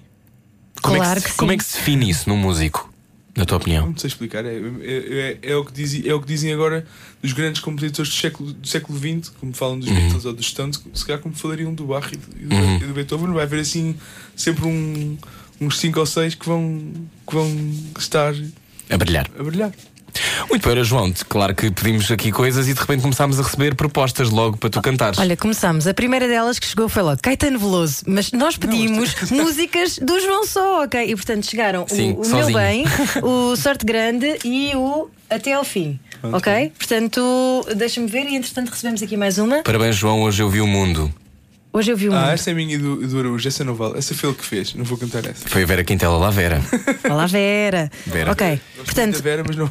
Como, 0.82 0.96
é 0.96 1.00
Claro 1.00 1.22
que 1.22 1.28
se, 1.28 1.32
que 1.34 1.38
como 1.38 1.52
sim. 1.52 1.56
é 1.56 1.58
que 1.58 1.64
se 1.66 1.78
define 1.78 2.10
isso 2.10 2.30
num 2.30 2.38
músico? 2.38 2.94
Na 3.36 3.44
tua 3.46 3.58
opinião? 3.58 3.88
Não 3.88 3.98
sei 3.98 4.08
explicar. 4.08 4.46
É, 4.46 4.56
é, 4.56 5.38
é, 5.44 5.52
é 5.52 5.56
o 5.58 5.66
que 5.66 5.74
dizem, 5.74 6.08
é 6.08 6.14
o 6.14 6.22
que 6.22 6.28
dizem 6.28 6.54
agora 6.54 6.86
dos 7.22 7.34
grandes 7.34 7.60
compositores 7.62 8.10
do 8.10 8.16
século, 8.16 8.54
do 8.54 8.68
século 8.68 8.98
XX, 8.98 9.30
como 9.40 9.54
falam 9.54 9.78
dos 9.78 9.90
Beatles 9.90 10.24
ou 10.26 10.34
dos 10.34 10.46
Stones, 10.48 10.82
se 10.94 11.06
calhar 11.06 11.22
como 11.22 11.36
falariam 11.36 11.74
do 11.74 11.86
Bach 11.86 12.10
e 12.14 12.16
do, 12.16 12.28
do- 12.48 12.56
e 12.84 12.88
do 12.88 12.94
Beethoven. 12.94 13.34
Vai 13.34 13.44
haver 13.44 13.60
assim 13.60 13.96
sempre 14.38 14.66
um, 14.66 15.18
uns 15.60 15.78
5 15.80 16.00
ou 16.00 16.06
6 16.06 16.36
que 16.36 16.46
vão, 16.46 16.94
que 17.28 17.34
vão 17.36 17.72
estar 18.00 18.34
A 18.90 18.98
brilhar. 18.98 19.30
a 19.38 19.44
brilhar. 19.44 19.74
Muito 20.50 20.68
bem, 20.68 20.84
João, 20.84 21.14
claro 21.28 21.54
que 21.54 21.72
pedimos 21.72 22.10
aqui 22.12 22.32
coisas 22.32 22.68
e 22.68 22.74
de 22.74 22.80
repente 22.80 23.02
começámos 23.02 23.40
a 23.40 23.44
receber 23.44 23.76
propostas 23.76 24.30
logo 24.30 24.58
para 24.58 24.70
tu 24.70 24.82
cantares. 24.82 25.20
Olha, 25.20 25.36
começámos. 25.36 25.88
A 25.88 25.94
primeira 25.94 26.28
delas 26.28 26.60
que 26.60 26.66
chegou 26.66 26.88
foi 26.88 27.04
logo 27.04 27.20
Caetano 27.22 27.60
Veloso, 27.60 28.04
mas 28.08 28.32
nós 28.32 28.58
pedimos 28.58 29.16
músicas 29.32 30.00
do 30.00 30.20
João 30.20 30.46
Só, 30.46 30.84
ok? 30.84 31.04
E 31.04 31.16
portanto 31.16 31.46
chegaram 31.50 31.86
Sim, 31.88 32.12
o, 32.12 32.22
o 32.22 32.28
Meu. 32.28 32.54
Bem, 32.54 32.86
o 33.22 33.56
Sorte 33.56 33.86
Grande 33.86 34.40
e 34.44 34.76
o 34.76 35.10
Até 35.30 35.54
ao 35.54 35.64
Fim, 35.64 36.00
ok? 36.24 36.72
Portanto, 36.78 37.66
deixa-me 37.76 38.08
ver 38.08 38.26
e 38.28 38.36
entretanto 38.36 38.70
recebemos 38.70 39.02
aqui 39.02 39.18
mais 39.18 39.38
uma. 39.38 39.64
Parabéns, 39.64 39.96
João, 39.96 40.22
hoje 40.22 40.42
eu 40.42 40.50
vi 40.50 40.62
o 40.62 40.68
mundo. 40.68 41.12
Hoje 41.76 41.92
eu 41.92 41.98
vi 41.98 42.08
Ah, 42.08 42.12
uma. 42.12 42.32
essa 42.32 42.52
é 42.52 42.54
a 42.54 42.56
minha 42.56 42.76
e 42.76 42.78
do, 42.78 43.06
do 43.06 43.20
Araújo, 43.20 43.46
essa 43.46 43.62
não 43.66 43.76
vale. 43.76 43.98
Essa 43.98 44.16
foi 44.16 44.30
ele 44.30 44.38
que 44.38 44.46
fez, 44.46 44.74
não 44.76 44.86
vou 44.86 44.98
cantar 44.98 45.26
essa. 45.26 45.50
Foi 45.50 45.64
a 45.64 45.66
Vera 45.66 45.84
Quintela 45.84 46.18
lá, 46.18 46.30
Vera. 46.30 46.62
Olá, 47.10 47.26
Vera. 47.28 47.92
Vera. 48.08 48.32
Ok, 48.32 48.48
Gosto 48.48 48.62
muito 48.64 48.78
da 48.78 48.84
portanto, 48.86 49.22
Vera, 49.22 49.44
mas 49.46 49.58
não. 49.58 49.70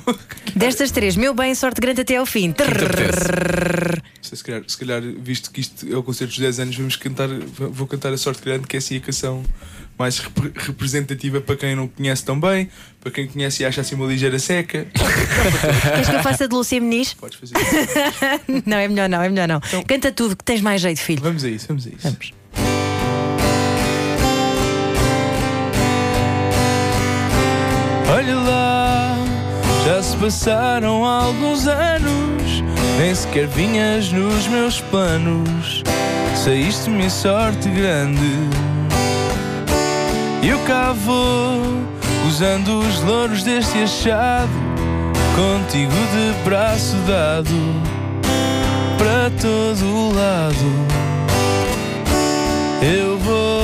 destas 0.54 0.90
três, 0.90 1.16
Meu 1.16 1.32
Bem, 1.32 1.54
Sorte 1.54 1.80
Grande 1.80 2.02
Até 2.02 2.16
ao 2.16 2.26
Fim. 2.26 2.52
Trrr. 2.52 4.02
se, 4.20 4.44
calhar, 4.44 4.62
se 4.68 4.76
calhar, 4.76 5.00
visto 5.00 5.50
que 5.50 5.60
isto 5.62 5.90
é 5.90 5.96
o 5.96 6.02
concerto 6.02 6.32
dos 6.32 6.40
10 6.40 6.60
anos, 6.60 6.76
vamos 6.76 6.96
cantar, 6.96 7.28
vou 7.28 7.86
cantar 7.86 8.12
a 8.12 8.18
Sorte 8.18 8.42
Grande, 8.44 8.66
que 8.66 8.76
é 8.76 8.78
assim 8.80 8.96
a 8.98 9.00
canção 9.00 9.42
mais 9.98 10.18
repre- 10.18 10.52
representativa 10.56 11.40
para 11.40 11.56
quem 11.56 11.76
não 11.76 11.86
conhece 11.88 12.24
tão 12.24 12.38
bem, 12.38 12.68
para 13.00 13.10
quem 13.12 13.26
conhece 13.26 13.62
e 13.62 13.66
acha 13.66 13.80
assim 13.80 13.94
uma 13.94 14.06
ligeira 14.06 14.38
seca. 14.38 14.86
Queres 14.92 16.08
que 16.08 16.14
eu 16.16 16.22
faça 16.22 16.48
de 16.48 16.54
Lúcia 16.54 16.80
Meniz? 16.80 17.14
Podes 17.14 17.38
fazer 17.38 17.54
isso. 17.56 18.62
Não, 18.66 18.76
é 18.76 18.88
melhor 18.88 19.08
não, 19.08 19.22
é 19.22 19.28
melhor 19.28 19.48
não. 19.48 19.60
Canta 19.86 20.10
tudo, 20.12 20.36
que 20.36 20.44
tens 20.44 20.60
mais 20.60 20.80
jeito, 20.80 21.00
filho. 21.00 21.22
Vamos 21.22 21.44
a 21.44 21.48
isso, 21.48 21.66
vamos 21.68 21.86
a 21.86 21.90
isso. 21.90 21.98
Vamos. 22.02 22.32
Olha 28.12 28.34
lá, 28.36 29.16
já 29.84 30.02
se 30.02 30.16
passaram 30.16 31.04
alguns 31.04 31.66
anos, 31.66 32.62
nem 32.98 33.14
sequer 33.14 33.46
vinhas 33.48 34.12
nos 34.12 34.46
meus 34.46 34.80
planos. 34.80 35.82
Saíste-me 36.36 37.04
em 37.06 37.10
sorte 37.10 37.68
grande. 37.70 38.20
Eu 40.46 40.58
cá 40.66 40.92
vou, 40.92 41.62
usando 42.28 42.80
os 42.80 43.00
louros 43.00 43.42
deste 43.42 43.78
achado, 43.78 44.50
contigo 45.34 45.90
de 45.90 46.44
braço 46.44 46.94
dado, 47.06 47.48
para 48.98 49.30
todo 49.40 50.14
lado. 50.14 50.54
Eu 52.82 53.18
vou 53.20 53.62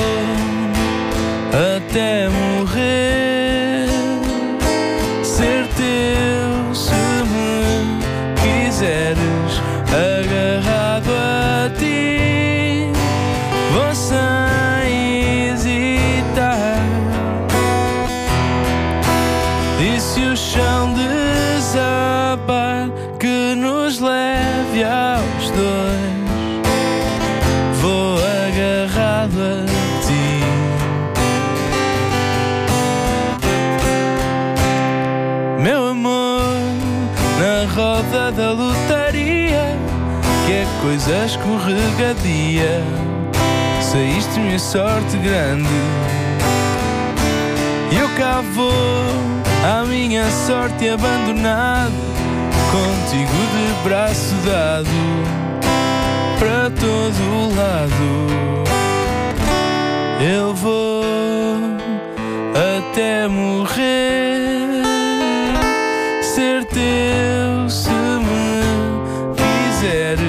até 1.77 2.27
morrer 2.29 3.87
ser 5.23 5.67
teu 5.77 6.73
se 6.73 6.95
me 7.29 8.01
quiseres 8.41 9.20
coisa 41.71 41.79
escorregadia, 41.79 42.83
saíste-me 43.81 44.55
a 44.55 44.59
sorte 44.59 45.17
grande. 45.17 45.69
Eu 47.97 48.09
cá 48.17 48.41
vou, 48.53 48.71
à 49.65 49.85
minha 49.85 50.29
sorte 50.29 50.89
abandonado, 50.89 51.93
contigo 52.71 53.31
de 53.31 53.83
braço 53.83 54.35
dado, 54.45 54.87
para 56.39 56.69
todo 56.71 57.55
lado. 57.55 58.31
Eu 60.21 60.53
vou 60.53 61.57
até 62.53 63.27
morrer 63.27 64.83
ser 66.21 66.63
teu 66.65 67.69
se 67.69 67.89
me 67.89 68.61
quiseres 69.35 70.20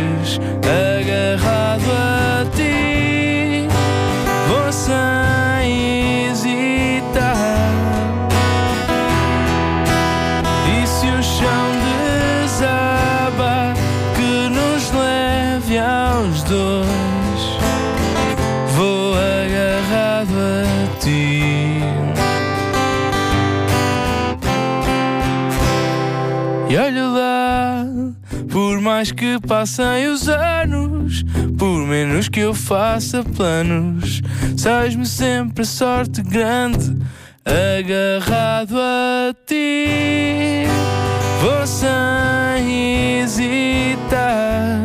passem 29.52 30.08
os 30.08 30.30
anos, 30.30 31.22
por 31.58 31.86
menos 31.86 32.26
que 32.26 32.40
eu 32.40 32.54
faça 32.54 33.22
planos, 33.22 34.22
sais-me 34.56 35.04
sempre 35.04 35.60
a 35.60 35.66
sorte 35.66 36.22
grande, 36.22 36.96
agarrado 37.44 38.78
a 38.78 39.34
ti. 39.46 40.64
Vou 41.42 41.66
sem 41.66 43.20
hesitar. 43.20 44.80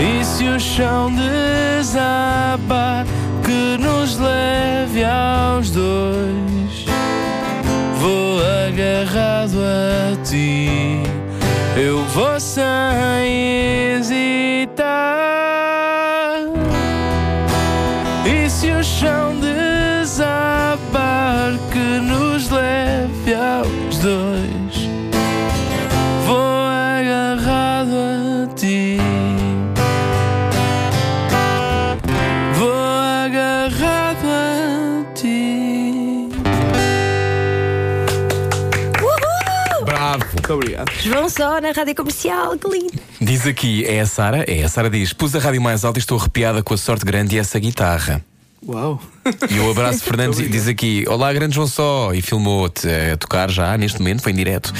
E 0.00 0.24
se 0.24 0.44
o 0.44 0.58
chão 0.58 1.12
desabar, 1.14 3.04
que 3.44 3.76
nos 3.78 4.16
leve 4.16 5.04
aos 5.04 5.70
dois 5.70 6.86
vou 7.98 8.40
agarrado 8.40 9.58
a 9.62 10.16
ti. 10.24 11.09
Eu 11.82 12.04
vou 12.08 12.38
sem 12.38 12.62
Bravo! 40.50 40.50
Muito 40.50 40.52
obrigado. 40.54 40.90
João 41.02 41.28
Só 41.28 41.60
na 41.60 41.70
rádio 41.70 41.94
comercial, 41.94 42.58
que 42.58 42.68
lindo. 42.68 42.92
Diz 43.20 43.46
aqui, 43.46 43.84
é 43.84 44.00
a 44.00 44.06
Sara? 44.06 44.44
É, 44.48 44.64
a 44.64 44.68
Sara 44.68 44.90
diz: 44.90 45.12
pus 45.12 45.34
a 45.34 45.38
rádio 45.38 45.62
mais 45.62 45.84
alta 45.84 45.98
e 45.98 46.00
estou 46.00 46.18
arrepiada 46.18 46.62
com 46.62 46.74
a 46.74 46.76
sorte 46.76 47.04
grande 47.04 47.36
e 47.36 47.38
essa 47.38 47.58
guitarra. 47.58 48.24
Uau! 48.66 49.00
E 49.48 49.58
o 49.58 49.70
abraço 49.70 50.02
Fernandes 50.04 50.50
diz 50.50 50.66
aqui: 50.66 51.04
Olá, 51.08 51.32
grande 51.32 51.54
João 51.54 51.66
Só, 51.66 52.12
e 52.12 52.20
filmou-te 52.20 52.88
a 52.88 53.16
tocar 53.16 53.50
já 53.50 53.76
neste 53.78 53.98
momento, 53.98 54.22
foi 54.22 54.32
em 54.32 54.34
direto. 54.34 54.72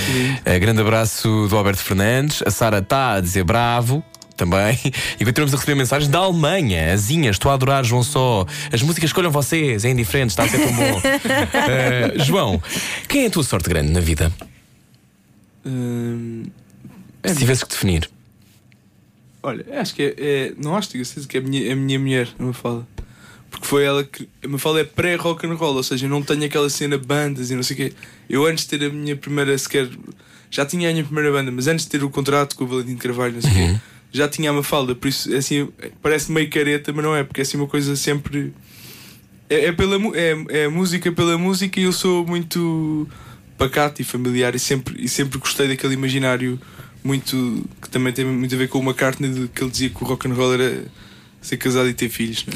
Eh, 0.45 0.59
grande 0.59 0.81
abraço 0.81 1.47
do 1.49 1.57
Alberto 1.57 1.83
Fernandes. 1.83 2.43
A 2.45 2.51
Sara 2.51 2.79
está 2.79 3.15
a 3.15 3.21
dizer 3.21 3.45
bravo. 3.45 4.03
Também. 4.37 4.79
E 5.21 5.25
continuamos 5.25 5.53
a 5.53 5.59
receber 5.59 5.75
mensagens 5.75 6.11
da 6.11 6.19
Alemanha. 6.19 6.95
Azinha, 6.95 7.31
estou 7.31 7.51
a 7.51 7.55
adorar 7.55 7.85
João 7.85 8.03
Só. 8.03 8.47
As 8.73 8.81
músicas 8.81 9.11
escolham 9.11 9.31
vocês, 9.31 9.85
é 9.85 9.91
indiferente, 9.91 10.31
está 10.31 10.45
a 10.45 10.49
ser 10.49 10.59
tão 10.59 10.73
bom. 10.73 11.01
Eh, 11.69 12.15
João, 12.25 12.63
quem 13.07 13.25
é 13.25 13.27
a 13.27 13.31
tua 13.31 13.45
sorte 13.45 13.69
grande 13.69 13.93
na 13.93 14.01
vida? 14.01 14.33
Hum, 15.65 16.45
Se 17.25 17.37
tivesses 17.37 17.65
que 17.65 17.71
definir. 17.71 18.11
olha, 19.43 19.65
acho 19.81 19.95
que 19.95 20.03
é, 20.03 20.15
é- 20.19 20.53
Não 20.57 20.77
acho, 20.77 20.91
tenho 20.91 21.05
certeza 21.05 21.29
que 21.29 21.37
é 21.37 21.41
a 21.41 21.43
minha, 21.43 21.73
a 21.73 21.77
minha 21.77 21.99
mulher, 21.99 22.29
me 22.39 22.53
fala. 22.53 22.87
Porque 23.51 23.67
foi 23.67 23.85
ela 23.85 24.05
que. 24.05 24.29
A 24.45 24.49
Mafalda 24.49 24.81
é 24.81 24.85
pré-rock 24.85 25.45
and 25.47 25.55
roll, 25.55 25.75
ou 25.75 25.83
seja, 25.83 26.07
eu 26.07 26.11
não 26.11 26.23
tenho 26.23 26.45
aquela 26.45 26.71
cena 26.71 26.97
bandas 26.97 27.51
e 27.51 27.55
não 27.57 27.63
sei 27.65 27.75
o 27.75 27.77
quê. 27.79 27.93
Eu 28.29 28.47
antes 28.47 28.65
de 28.65 28.79
ter 28.79 28.87
a 28.87 28.91
minha 28.91 29.17
primeira 29.17 29.57
sequer. 29.59 29.89
Já 30.51 30.65
tinha 30.65 30.89
a 30.89 30.93
minha 30.93 31.05
primeira 31.05 31.31
banda, 31.33 31.51
mas 31.51 31.67
antes 31.67 31.85
de 31.85 31.91
ter 31.91 32.03
o 32.05 32.11
contrato 32.11 32.55
com 32.57 32.65
o 32.65 32.67
Valentim 32.67 32.95
de 32.95 33.01
Carvalho, 33.01 33.35
não 33.35 33.41
sei 33.43 33.51
o 33.51 33.55
quê, 33.55 33.81
já 34.13 34.29
tinha 34.29 34.51
a 34.51 34.53
Mafalda. 34.53 34.95
Por 34.95 35.09
isso, 35.09 35.33
é 35.35 35.39
assim, 35.39 35.69
parece 36.01 36.31
meio 36.33 36.49
careta, 36.51 36.93
mas 36.93 37.05
não 37.05 37.15
é, 37.15 37.23
porque 37.25 37.41
é 37.41 37.43
assim 37.43 37.57
uma 37.57 37.67
coisa 37.67 37.95
sempre. 37.97 38.53
É, 39.49 39.67
é 39.67 39.73
pela, 39.73 39.97
é, 40.17 40.63
é 40.65 40.69
música 40.69 41.11
pela 41.11 41.37
música 41.37 41.79
e 41.81 41.85
eu 41.85 41.93
sou 41.93 42.25
muito 42.25 43.09
pacato 43.61 44.01
e 44.01 44.05
familiar 44.05 44.55
e 44.55 44.59
sempre, 44.59 44.95
e 44.99 45.07
sempre 45.07 45.39
gostei 45.39 45.69
daquele 45.69 45.93
imaginário 45.93 46.59
muito 47.05 47.69
que 47.81 47.91
também 47.91 48.11
tem 48.11 48.25
muito 48.25 48.55
a 48.55 48.59
ver 48.59 48.69
com 48.69 48.79
o 48.79 48.83
McCartney 48.83 49.31
de 49.31 49.49
que 49.49 49.63
ele 49.63 49.71
dizia 49.71 49.91
que 49.91 50.03
o 50.03 50.07
rock 50.07 50.27
and 50.27 50.33
roll 50.33 50.55
era 50.55 50.85
ser 51.43 51.59
casado 51.59 51.89
e 51.89 51.95
ter 51.95 52.09
filhos. 52.09 52.47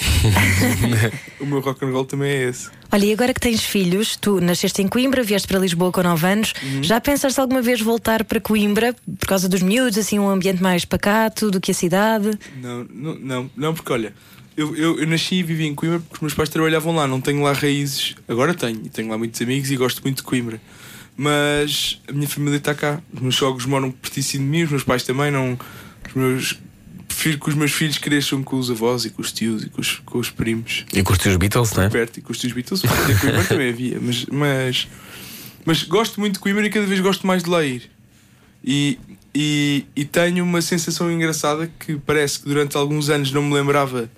é? 1.03 1.13
o 1.43 1.47
meu 1.47 1.61
rock 1.61 1.85
and 1.85 1.91
roll 1.91 2.05
também 2.05 2.31
é 2.31 2.49
esse. 2.49 2.71
Olha, 2.91 3.05
e 3.05 3.13
agora 3.13 3.35
que 3.35 3.41
tens 3.41 3.63
filhos, 3.63 4.17
tu 4.17 4.41
nasceste 4.41 4.81
em 4.83 4.89
Coimbra, 4.89 5.23
vieste 5.23 5.49
para 5.49 5.59
Lisboa 5.59 5.91
com 5.91 6.03
9 6.03 6.27
anos, 6.27 6.55
já 6.83 7.01
pensaste 7.01 7.41
alguma 7.41 7.61
vez 7.61 7.81
voltar 7.81 8.25
para 8.25 8.41
Coimbra 8.41 8.95
por 9.19 9.27
causa 9.27 9.49
dos 9.49 9.63
miúdos, 9.63 9.99
assim, 9.99 10.19
um 10.19 10.29
ambiente 10.29 10.63
mais 10.63 10.85
pacato 10.85 11.51
do 11.51 11.61
que 11.61 11.71
a 11.71 11.75
cidade? 11.75 12.39
Não, 12.61 12.85
não, 12.85 13.15
não, 13.15 13.51
não 13.57 13.75
porque 13.75 13.93
olha, 13.93 14.15
eu, 14.57 14.77
eu, 14.77 15.01
eu 15.01 15.07
nasci 15.07 15.37
e 15.37 15.43
vivi 15.43 15.67
em 15.67 15.75
Coimbra 15.75 16.01
porque 16.01 16.17
os 16.17 16.21
meus 16.21 16.35
pais 16.35 16.49
trabalhavam 16.49 16.95
lá, 16.95 17.07
não 17.07 17.21
tenho 17.21 17.43
lá 17.43 17.53
raízes, 17.53 18.15
agora 18.29 18.55
tenho, 18.55 18.83
e 18.85 18.89
tenho 18.91 19.09
lá 19.09 19.19
muitos 19.19 19.41
amigos 19.41 19.71
e 19.71 19.77
gosto 19.77 20.03
muito 20.03 20.19
de 20.19 20.23
Coimbra. 20.23 20.61
Mas 21.17 22.01
a 22.09 22.13
minha 22.13 22.29
família 22.29 22.57
está 22.57 22.75
cá, 22.75 23.01
os 23.13 23.21
meus 23.21 23.37
sogros 23.37 23.67
moram 23.67 23.91
pertíssimo 23.91 24.45
de 24.45 24.51
mim, 24.51 24.63
os 24.65 24.71
meus 24.71 24.83
pais 24.83 25.05
também 25.05 25.31
não. 25.31 25.59
Os 26.09 26.15
meus, 26.15 26.59
prefiro 27.07 27.39
que 27.39 27.49
os 27.49 27.55
meus 27.55 27.73
filhos 27.73 27.99
cresçam 27.99 28.43
com 28.43 28.57
os 28.57 28.71
avós 28.71 29.05
e 29.05 29.11
com 29.11 29.23
os 29.23 29.33
tios 29.33 29.63
e 29.63 29.71
com 29.71 29.81
os, 29.81 30.03
com 30.05 30.19
os 30.19 30.31
primos 30.31 30.85
E 30.93 31.03
curti 31.03 31.29
os 31.29 31.37
Beatles, 31.37 31.73
não 31.73 31.85
é? 31.85 31.89
perto 31.89 32.19
e 32.19 32.21
com 32.23 32.33
os 32.33 32.39
tios 32.39 32.53
Beatles, 32.53 32.83
porque 32.83 33.15
Coimbra 33.15 33.45
também 33.45 33.69
havia, 33.71 33.99
mas, 34.01 34.27
mas, 34.27 34.89
mas 35.65 35.83
gosto 35.85 36.19
muito 36.21 36.35
de 36.35 36.39
Coimbra 36.41 36.67
e 36.67 36.71
cada 36.71 36.87
vez 36.87 37.01
gosto 37.01 37.27
mais 37.27 37.45
de 37.45 37.51
lá 37.51 37.65
ir. 37.65 37.91
E, 38.63 38.99
e, 39.35 39.87
e 39.95 40.05
tenho 40.05 40.43
uma 40.43 40.61
sensação 40.61 41.11
engraçada 41.11 41.71
que 41.79 41.97
parece 41.97 42.41
que 42.41 42.47
durante 42.47 42.77
alguns 42.77 43.09
anos 43.09 43.31
não 43.31 43.43
me 43.43 43.55
lembrava 43.55 44.11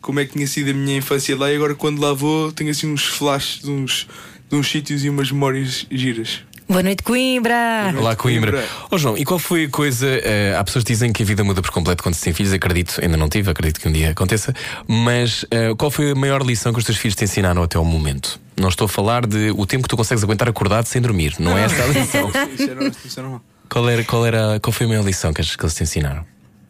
como 0.00 0.18
é 0.18 0.24
que 0.24 0.32
tinha 0.32 0.46
sido 0.46 0.70
a 0.70 0.74
minha 0.74 0.96
infância 0.96 1.36
lá 1.36 1.52
e 1.52 1.56
agora 1.56 1.74
quando 1.74 2.00
lá 2.00 2.12
vou 2.12 2.50
tenho 2.50 2.70
assim 2.70 2.90
uns 2.90 3.04
flashes 3.04 3.62
de 3.62 3.70
uns, 3.70 4.08
de 4.50 4.56
uns 4.56 4.68
sítios 4.70 5.04
e 5.04 5.08
umas 5.08 5.30
memórias 5.30 5.86
giras. 5.90 6.40
Boa 6.68 6.82
noite, 6.84 7.02
Coimbra! 7.02 7.92
Olá, 7.98 8.14
Coimbra. 8.14 8.52
Coimbra. 8.52 8.68
Ó 8.92 8.98
João, 8.98 9.16
e 9.18 9.24
qual 9.24 9.38
foi 9.40 9.64
a 9.64 9.68
coisa? 9.68 10.06
eh, 10.08 10.54
há 10.56 10.62
pessoas 10.62 10.84
que 10.84 10.92
dizem 10.92 11.12
que 11.12 11.22
a 11.22 11.26
vida 11.26 11.42
muda 11.42 11.60
por 11.60 11.70
completo 11.72 12.00
quando 12.02 12.14
se 12.14 12.22
tem 12.22 12.32
filhos, 12.32 12.52
acredito, 12.52 12.98
ainda 13.02 13.16
não 13.16 13.28
tive, 13.28 13.50
acredito 13.50 13.80
que 13.80 13.88
um 13.88 13.92
dia 13.92 14.10
aconteça, 14.10 14.54
mas 14.86 15.44
eh, 15.50 15.74
qual 15.76 15.90
foi 15.90 16.12
a 16.12 16.14
maior 16.14 16.42
lição 16.42 16.72
que 16.72 16.78
os 16.78 16.84
teus 16.84 16.96
filhos 16.96 17.16
te 17.16 17.24
ensinaram 17.24 17.62
até 17.62 17.76
ao 17.76 17.84
momento? 17.84 18.40
Não 18.56 18.68
estou 18.68 18.84
a 18.84 18.88
falar 18.88 19.26
de 19.26 19.50
o 19.56 19.66
tempo 19.66 19.82
que 19.84 19.88
tu 19.88 19.96
consegues 19.96 20.22
aguentar 20.22 20.48
acordado 20.48 20.86
sem 20.86 21.02
dormir, 21.02 21.34
não 21.40 21.58
é 21.58 21.64
essa 21.64 21.82
a 21.82 21.86
lição. 21.88 22.30
Isso 22.54 22.70
era, 22.70 22.86
isso 23.04 23.18
era 23.20 23.28
mal. 23.28 23.42
Qual, 23.68 23.88
era, 23.88 24.04
qual, 24.04 24.26
era, 24.26 24.60
qual 24.60 24.72
foi 24.72 24.86
a 24.86 24.88
maior 24.88 25.04
lição 25.04 25.32
que, 25.32 25.42
que 25.42 25.62
eles 25.64 25.74
te 25.74 25.82
ensinaram? 25.82 26.24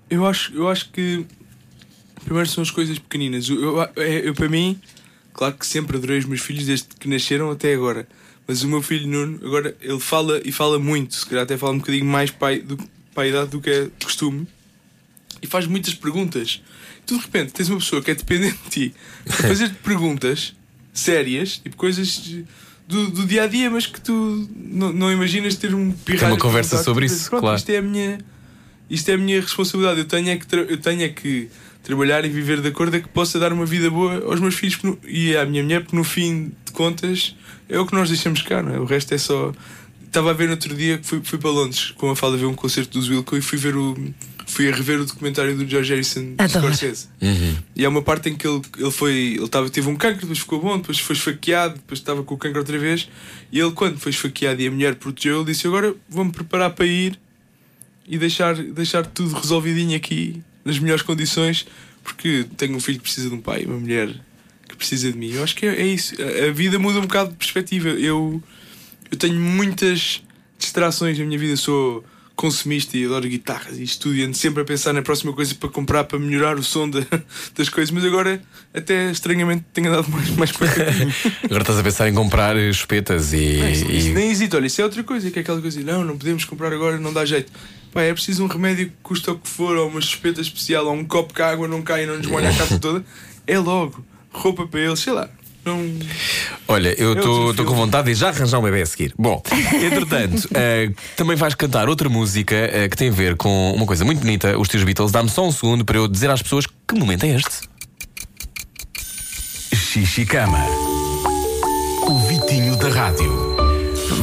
Eu 0.09 0.27
acho, 0.27 0.53
eu 0.55 0.69
acho 0.69 0.89
que 0.91 1.27
primeiro 2.25 2.49
são 2.49 2.63
as 2.63 2.71
coisas 2.71 2.99
pequeninas. 2.99 3.49
Eu, 3.51 3.61
eu- 3.63 3.83
é- 3.97 4.29
eu, 4.29 4.35
para 4.35 4.49
mim, 4.49 4.79
claro 5.33 5.55
que 5.55 5.67
sempre 5.67 5.97
adorei 5.97 6.19
os 6.19 6.25
meus 6.25 6.41
filhos 6.41 6.65
desde 6.67 6.87
que 6.99 7.09
nasceram 7.09 7.51
até 7.51 7.73
agora. 7.75 8.07
Mas 8.47 8.63
o 8.63 8.69
meu 8.69 8.83
filho 8.83 9.07
Nuno, 9.07 9.39
agora 9.47 9.77
ele 9.81 10.01
fala 10.01 10.41
e 10.45 10.51
fala 10.51 10.79
muito, 10.79 11.15
se 11.15 11.27
calhar 11.27 11.45
até 11.45 11.57
fala 11.57 11.73
um 11.73 11.79
bocadinho 11.79 12.05
mais 12.05 12.31
para, 12.31 12.55
a- 12.55 12.59
do, 12.59 12.77
para 13.15 13.23
a 13.25 13.29
idade 13.29 13.51
do 13.51 13.61
que 13.61 13.71
é 13.71 13.89
costume 14.03 14.47
e 15.41 15.47
faz 15.47 15.67
muitas 15.67 15.95
perguntas. 15.95 16.61
Tu 17.07 17.15
de 17.17 17.21
repente 17.23 17.53
tens 17.53 17.69
uma 17.69 17.79
pessoa 17.79 18.03
que 18.03 18.11
é 18.11 18.15
dependente 18.15 18.59
de 18.65 18.71
ti 18.71 18.95
a 19.29 19.33
fazer-te 19.49 19.75
perguntas 19.77 20.55
sérias, 20.93 21.59
tipo 21.59 21.77
coisas 21.77 22.19
do, 22.89 23.11
do 23.11 23.25
dia 23.27 23.45
a 23.45 23.47
dia, 23.47 23.71
mas 23.71 23.87
que 23.87 24.01
tu 24.01 24.49
não, 24.57 24.93
não 24.93 25.13
imaginas 25.13 25.55
ter 25.55 25.73
um 25.75 25.93
pirralho. 25.93 26.35
de 26.35 26.41
conversa 26.41 26.71
perguntar. 26.71 26.85
sobre 26.85 27.07
isso, 27.07 27.29
"Pronto, 27.31 27.41
claro." 27.43 27.57
Isto 27.57 27.71
é 27.71 27.77
a 27.79 27.83
minha 27.83 28.19
isto 28.91 29.09
é 29.09 29.15
a 29.15 29.19
minha 29.19 29.41
responsabilidade. 29.41 30.01
Eu 30.01 30.05
tenho 30.07 30.29
é 30.31 30.37
que, 30.37 30.55
eu 30.57 30.77
tenho 30.79 31.03
é 31.03 31.09
que 31.09 31.49
trabalhar 31.83 32.25
e 32.25 32.29
viver 32.29 32.61
de 32.61 32.69
acordo 32.69 32.97
a 32.97 33.01
que 33.01 33.09
possa 33.09 33.39
dar 33.39 33.53
uma 33.53 33.65
vida 33.65 33.91
boa 33.91 34.25
aos 34.25 34.41
meus 34.41 34.55
filhos 34.55 34.79
e 35.07 35.37
à 35.37 35.45
minha 35.45 35.63
mulher, 35.63 35.83
porque 35.83 35.97
no 35.97 36.05
fim 36.05 36.53
de 36.65 36.73
contas 36.73 37.35
é 37.69 37.79
o 37.79 37.87
que 37.87 37.95
nós 37.95 38.09
deixamos 38.09 38.43
cá, 38.43 38.63
não 38.63 38.75
é? 38.75 38.79
O 38.79 38.85
resto 38.85 39.15
é 39.15 39.19
só. 39.19 39.53
Estava 40.05 40.31
a 40.31 40.33
ver 40.33 40.47
no 40.47 40.55
outro 40.55 40.75
dia 40.75 40.99
que 40.99 41.07
fui, 41.07 41.21
fui 41.23 41.39
para 41.39 41.51
Londres 41.51 41.93
com 41.97 42.11
a 42.11 42.17
Fala 42.17 42.37
ver 42.37 42.47
um 42.47 42.55
concerto 42.55 42.99
dos 42.99 43.09
Wilco 43.09 43.37
e 43.37 43.41
fui 43.41 43.59
ver 43.59 43.77
o. 43.77 43.97
Fui 44.47 44.69
a 44.69 44.75
rever 44.75 45.01
o 45.01 45.07
documentário 45.07 45.57
do 45.57 45.65
George 45.65 45.93
Harrison. 45.93 46.35
Scorsese. 46.49 47.09
E 47.77 47.85
há 47.85 47.89
uma 47.89 48.03
parte 48.03 48.29
em 48.29 48.35
que 48.35 48.45
ele, 48.45 48.61
ele 48.77 48.91
foi. 48.91 49.37
Ele 49.39 49.49
tava, 49.49 49.71
teve 49.71 49.89
um 49.89 49.95
cancro, 49.95 50.23
depois 50.23 50.41
ficou 50.41 50.61
bom, 50.61 50.77
depois 50.77 50.99
foi 50.99 51.15
esfaqueado, 51.15 51.75
depois 51.75 52.01
estava 52.01 52.25
com 52.25 52.35
o 52.35 52.37
cancro 52.37 52.59
outra 52.59 52.77
vez. 52.77 53.09
E 53.53 53.61
ele, 53.61 53.71
quando 53.71 54.01
foi 54.01 54.11
esfaqueado 54.11 54.61
e 54.61 54.67
a 54.67 54.71
mulher 54.73 54.97
protegeu, 54.97 55.37
ele 55.37 55.53
disse: 55.53 55.69
Agora 55.69 55.95
vou-me 56.09 56.33
preparar 56.33 56.71
para 56.71 56.85
ir 56.85 57.17
e 58.11 58.19
deixar, 58.19 58.57
deixar 58.57 59.07
tudo 59.07 59.37
resolvidinho 59.37 59.97
aqui, 59.97 60.43
nas 60.65 60.79
melhores 60.79 61.03
condições, 61.03 61.67
porque 62.03 62.47
tenho 62.57 62.77
um 62.77 62.81
filho 62.81 62.99
que 62.99 63.05
precisa 63.05 63.29
de 63.29 63.35
um 63.35 63.41
pai, 63.41 63.65
uma 63.65 63.79
mulher 63.79 64.09
que 64.69 64.77
precisa 64.77 65.11
de 65.11 65.19
mim. 65.19 65.33
Eu 65.33 65.43
acho 65.43 65.55
que 65.57 65.67
é, 65.67 65.81
é 65.81 65.87
isso. 65.87 66.15
A, 66.49 66.53
vida 66.53 66.79
muda 66.79 66.99
um 66.99 67.03
bocado 67.03 67.31
de 67.31 67.37
perspectiva. 67.37 67.89
Eu, 67.89 68.43
eu 69.11 69.17
tenho 69.19 69.39
muitas 69.39 70.23
distrações 70.59 71.19
na 71.19 71.25
minha 71.25 71.39
vida, 71.39 71.57
sou 71.57 72.05
consumista 72.37 72.97
e 72.97 73.05
adoro 73.05 73.29
guitarras 73.29 73.79
e 73.79 73.83
estudo 73.83 74.15
e 74.17 74.23
ando 74.23 74.35
sempre 74.35 74.63
a 74.63 74.65
pensar 74.65 74.95
na 74.95 75.03
próxima 75.03 75.31
coisa 75.35 75.55
para 75.55 75.69
comprar 75.69 76.05
para 76.05 76.19
melhorar 76.19 76.57
o 76.59 76.63
som 76.63 76.89
da- 76.89 77.01
das 77.55 77.69
coisas, 77.69 77.91
mas 77.91 78.03
agora 78.03 78.41
até 78.73 79.11
estranhamente 79.11 79.65
tenho 79.75 79.89
andado 79.89 80.09
mais, 80.11 80.31
mais 80.31 80.51
para. 80.53 80.69
Agora 81.45 81.63
estás 81.63 81.79
a 81.79 81.83
pensar 81.83 82.09
em 82.09 82.15
comprar 82.15 82.57
espetas 82.57 83.35
e. 83.35 83.59
Não, 83.59 83.69
isso, 83.71 83.91
isso 83.93 84.09
e- 84.09 84.13
nem 84.15 84.31
hesito, 84.31 84.57
olha, 84.57 84.67
isso 84.67 84.81
é 84.81 84.85
outra 84.85 85.05
coisa, 85.05 85.31
que 85.31 85.39
é 85.39 85.43
aquela 85.43 85.61
coisa, 85.61 85.83
não, 85.83 86.03
não 86.03 86.17
podemos 86.17 86.47
comprar 86.47 86.73
agora, 86.73 86.99
não 86.99 87.13
dá 87.13 87.27
jeito. 87.27 87.53
Pá, 87.93 88.03
é 88.03 88.13
preciso 88.13 88.45
um 88.45 88.47
remédio 88.47 88.87
que 88.87 88.93
custa 89.03 89.33
o 89.33 89.39
que 89.39 89.49
for, 89.49 89.77
ou 89.77 89.89
uma 89.89 89.99
espeta 90.01 90.41
especial, 90.41 90.87
ou 90.87 90.93
um 90.95 91.05
copo 91.05 91.35
que 91.35 91.43
a 91.43 91.51
água 91.51 91.67
não 91.67 91.83
cai 91.83 92.05
e 92.05 92.07
não 92.07 92.17
nos 92.19 92.27
molha 92.27 92.51
a 92.51 92.55
casa 92.55 92.79
toda. 92.79 93.05
É 93.47 93.59
logo. 93.59 94.05
Roupa 94.33 94.67
para 94.67 94.81
eles, 94.81 95.01
sei 95.01 95.13
lá. 95.13 95.29
Não. 95.65 95.79
Olha, 96.69 96.95
eu 96.99 97.13
É 97.15 97.19
estou 97.19 97.53
filme. 97.53 97.69
com 97.69 97.75
vontade 97.75 98.09
de 98.13 98.15
já 98.19 98.29
arranjar 98.29 98.59
um 98.59 98.63
bebê 98.63 98.81
a 98.81 98.87
seguir. 98.87 99.13
Bom, 99.19 99.43
entretanto, 99.85 100.49
eh, 100.55 100.91
também 101.17 101.37
vais 101.37 101.55
cantar 101.55 101.89
outra 101.89 102.09
música 102.09 102.55
eh, 102.55 102.89
que 102.89 102.97
tem 102.97 103.09
a 103.09 103.13
ver 103.13 103.37
com 103.37 103.73
uma 103.75 103.85
coisa 103.85 104.05
muito 104.05 104.21
bonita, 104.21 104.57
os 104.59 104.69
teus 104.69 104.85
Beatles. 104.85 105.11
Dá-me 105.13 105.29
só 105.29 105.47
um 105.47 105.53
segundo 105.53 105.85
para 105.85 105.99
eu 105.99 106.09
dizer 106.09 106.31
às 106.31 106.41
pessoas 106.41 106.65
que 106.67 106.95
momento 106.95 107.25
é 107.25 107.37
este. 107.37 107.69
Xixicama. 109.75 110.65
O 112.09 112.19
Vitinho 112.27 112.77
da 112.77 112.89
Rádio. 112.89 113.40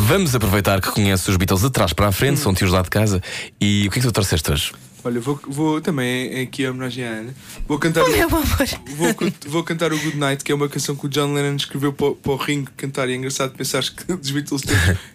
Vamos 0.07 0.33
aproveitar 0.35 0.81
que 0.81 0.89
conheces 0.91 1.27
os 1.27 1.35
Beatles 1.37 1.61
de 1.61 1.69
trás 1.69 1.91
para 1.93 2.07
a 2.07 2.11
frente, 2.11 2.39
são 2.39 2.53
tios 2.53 2.71
lá 2.71 2.81
de 2.81 2.89
casa. 2.89 3.21
E 3.59 3.85
o 3.87 3.91
que 3.91 3.99
é 3.99 4.01
que 4.01 4.07
tu 4.07 4.11
trouxeste 4.13 4.49
hoje? 4.51 4.71
Olha, 5.03 5.19
vou, 5.19 5.39
vou 5.47 5.79
também 5.81 6.33
é 6.33 6.41
aqui 6.41 6.65
a 6.65 6.71
homenagem 6.71 7.03
à 7.05 7.09
Ana. 7.09 7.33
Vou 7.67 7.77
cantar. 7.77 8.03
Oh, 8.03 8.09
meu 8.09 8.27
amor! 8.27 8.45
Vou, 8.95 9.15
vou 9.47 9.63
cantar 9.63 9.91
o 9.93 9.97
Good 9.99 10.17
Night, 10.17 10.43
que 10.43 10.51
é 10.51 10.55
uma 10.55 10.67
canção 10.69 10.95
que 10.95 11.05
o 11.05 11.09
John 11.09 11.33
Lennon 11.33 11.55
escreveu 11.55 11.93
para, 11.93 12.07
o- 12.07 12.15
para 12.15 12.31
o 12.31 12.35
Ringo 12.35 12.71
cantar. 12.77 13.07
E 13.09 13.13
é 13.13 13.15
engraçado 13.15 13.51
pensar 13.53 13.83
que 13.83 14.05
dos 14.15 14.31
Beatles 14.31 14.63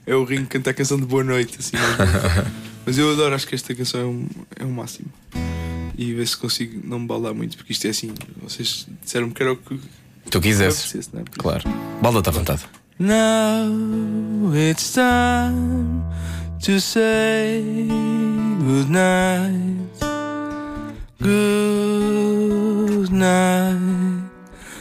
é 0.07 0.15
o 0.15 0.25
Ringo 0.25 0.47
cantar 0.47 0.71
a 0.71 0.75
canção 0.75 0.99
de 0.99 1.05
Boa 1.07 1.25
Noite. 1.25 1.57
Assim, 1.59 1.77
mas, 2.87 2.97
eu 2.99 3.11
adoro, 3.13 3.35
acho 3.35 3.47
que 3.47 3.55
esta 3.55 3.75
canção 3.75 4.01
é 4.01 4.05
um, 4.05 4.29
é 4.61 4.65
um 4.65 4.73
máximo. 4.73 5.09
E 5.97 6.13
ver 6.15 6.27
se 6.27 6.37
consigo 6.37 6.81
não 6.87 6.99
me 7.01 7.07
baldar 7.07 7.35
muito, 7.35 7.57
porque 7.57 7.73
isto 7.73 7.87
é 7.87 7.91
assim. 7.91 8.13
Vocês 8.43 8.87
disseram-me 9.03 9.33
que 9.33 9.43
era 9.43 9.53
o 9.53 9.57
que 9.57 9.79
Tu 10.31 10.39
eu 10.39 10.41
quisesse. 10.41 11.01
não 11.13 11.21
é? 11.21 11.25
Claro. 11.39 11.65
Balda-te 12.01 12.29
à 12.29 12.33
vontade. 12.33 12.63
Now 12.99 13.69
it's 14.53 14.93
time 14.93 16.05
to 16.61 16.79
say 16.79 17.63
good 17.89 18.91
night. 18.91 19.89
Good 21.19 23.11
night. 23.11 24.29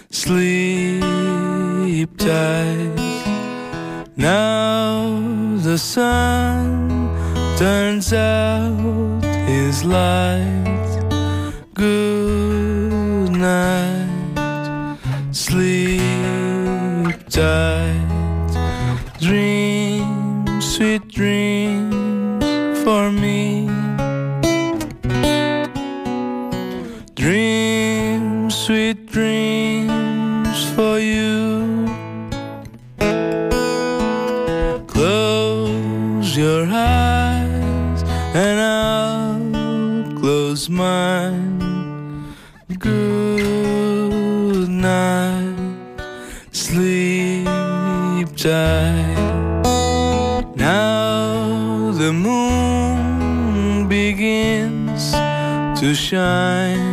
Sleep 0.09 1.05
tight. 2.17 2.95
Now 4.17 5.19
the 5.63 5.77
sun 5.77 7.09
turns 7.57 8.11
out 8.11 9.23
his 9.23 9.85
light. 9.85 10.99
Good 11.73 13.31
night. 13.31 14.09
Sleep 15.31 16.01
tight. 17.29 17.80
Shine. 55.95 56.90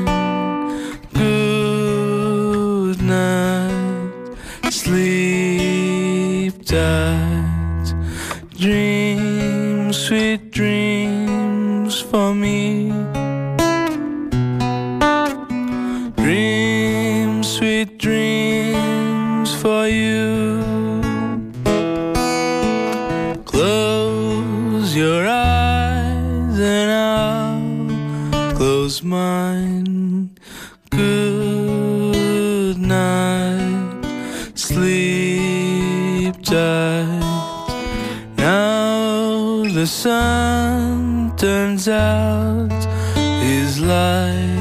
Out 42.28 42.84
his 43.16 43.80
light. 43.80 44.57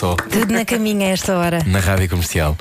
Só. 0.00 0.14
Tudo 0.16 0.50
na 0.52 0.64
caminha 0.64 1.08
a 1.08 1.10
esta 1.10 1.36
hora. 1.36 1.62
Na 1.66 1.78
rádio 1.78 2.08
comercial. 2.08 2.56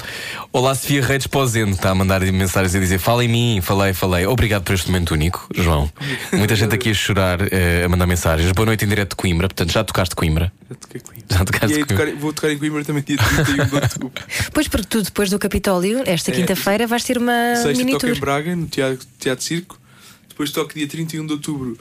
Olá, 0.52 0.75
Sofia 0.75 1.02
Reis 1.06 1.25
Posendo 1.25 1.71
está 1.71 1.91
a 1.91 1.95
mandar 1.95 2.19
mensagens 2.21 2.75
a 2.75 2.80
dizer: 2.80 2.97
Fala 2.99 3.23
em 3.23 3.30
mim, 3.30 3.62
falei, 3.62 3.93
falei. 3.93 4.25
Obrigado 4.25 4.63
por 4.63 4.73
este 4.75 4.88
momento 4.88 5.12
único, 5.13 5.47
João. 5.56 5.89
Muita 6.34 6.56
gente 6.56 6.75
aqui 6.75 6.89
a 6.89 6.93
chorar, 6.93 7.39
eh, 7.52 7.84
a 7.86 7.89
mandar 7.89 8.06
mensagens. 8.08 8.52
Boa 8.52 8.65
noite 8.65 8.84
em 8.84 8.89
direto 8.89 9.12
de 9.12 9.15
Coimbra. 9.15 9.47
Portanto, 9.47 9.71
já 9.71 9.84
tocaste 9.86 10.15
Coimbra. 10.15 10.52
Já 10.69 10.75
toquei 10.75 11.02
Coimbra. 11.02 11.25
Já 11.38 11.45
tocaste 11.45 11.75
E 11.75 11.80
aí 11.80 11.86
Coimbra. 11.86 12.06
tocar- 12.08 12.19
vou 12.19 12.34
tocar 12.34 12.52
em 12.52 12.58
Coimbra 12.58 12.84
também 12.84 13.04
dia 13.04 13.17
31 13.17 13.65
de 13.67 13.75
outubro. 13.75 14.12
Pois 14.54 14.67
porque 14.67 14.88
tu, 14.88 15.02
depois 15.02 15.30
do 15.30 15.39
Capitólio, 15.39 16.04
esta 16.06 16.32
É. 16.32 16.34
quinta-feira, 16.34 16.86
vais 16.88 17.04
ter 17.06 17.17
uma 17.17 17.56
Sexta 17.56 17.69
mini 17.78 17.93
toco 17.93 18.06
tour. 18.06 18.15
em 18.17 18.19
Braga, 18.19 18.54
no 18.56 18.67
Teatro, 18.67 19.08
teatro 19.17 19.45
Circo. 19.45 19.80
Depois 20.28 20.52
toco 20.52 20.73
dia 20.73 20.88
31 20.88 21.25
de 21.25 21.34
outubro 21.34 21.78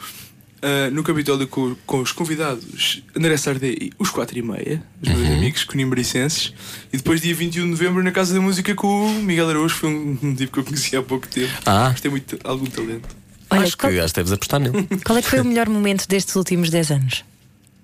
ah, 0.63 0.91
no 0.91 1.03
Capitólio 1.03 1.47
com, 1.47 1.77
com 1.87 2.01
os 2.01 2.13
convidados 2.13 3.03
André 3.17 3.37
Sardé 3.37 3.69
e 3.69 3.93
os 3.99 4.11
4 4.11 4.39
e 4.39 4.43
meia, 4.43 4.83
os 5.03 5.09
meus 5.09 5.29
amigos 5.31 5.65
conimbricenses. 5.65 6.53
E 6.93 6.97
depois 6.97 7.21
dia 7.21 7.35
21 7.35 7.65
de 7.65 7.71
novembro 7.71 8.03
na 8.03 8.11
Casa 8.11 8.35
da 8.35 8.41
Música 8.41 8.75
com 8.75 9.07
o 9.07 9.23
Miguel 9.23 9.49
Araújo, 9.51 9.75
foi 9.75 9.89
um, 9.91 10.19
um 10.23 10.35
tipo 10.35 10.53
que 10.53 10.59
eu 10.59 10.65
conheci 10.65 10.97
há 10.97 11.03
pouco 11.03 11.29
tempo. 11.29 11.53
Ah. 11.65 11.91
Mas 11.93 12.01
tem 12.01 12.11
muito, 12.11 12.39
algum 12.45 12.67
talento. 12.67 13.09
Olha, 13.51 13.63
acho, 13.63 13.79
qual, 13.79 13.93
que, 13.93 13.99
acho 13.99 14.13
que 14.13 14.21
deves 14.21 14.33
apostar 14.33 14.61
nele. 14.61 14.87
qual 15.05 15.19
é 15.19 15.23
que 15.23 15.29
foi 15.29 15.41
o 15.41 15.45
melhor 15.45 15.69
momento 15.69 16.07
destes 16.07 16.35
últimos 16.37 16.71
10 16.71 16.91
anos? 16.91 17.25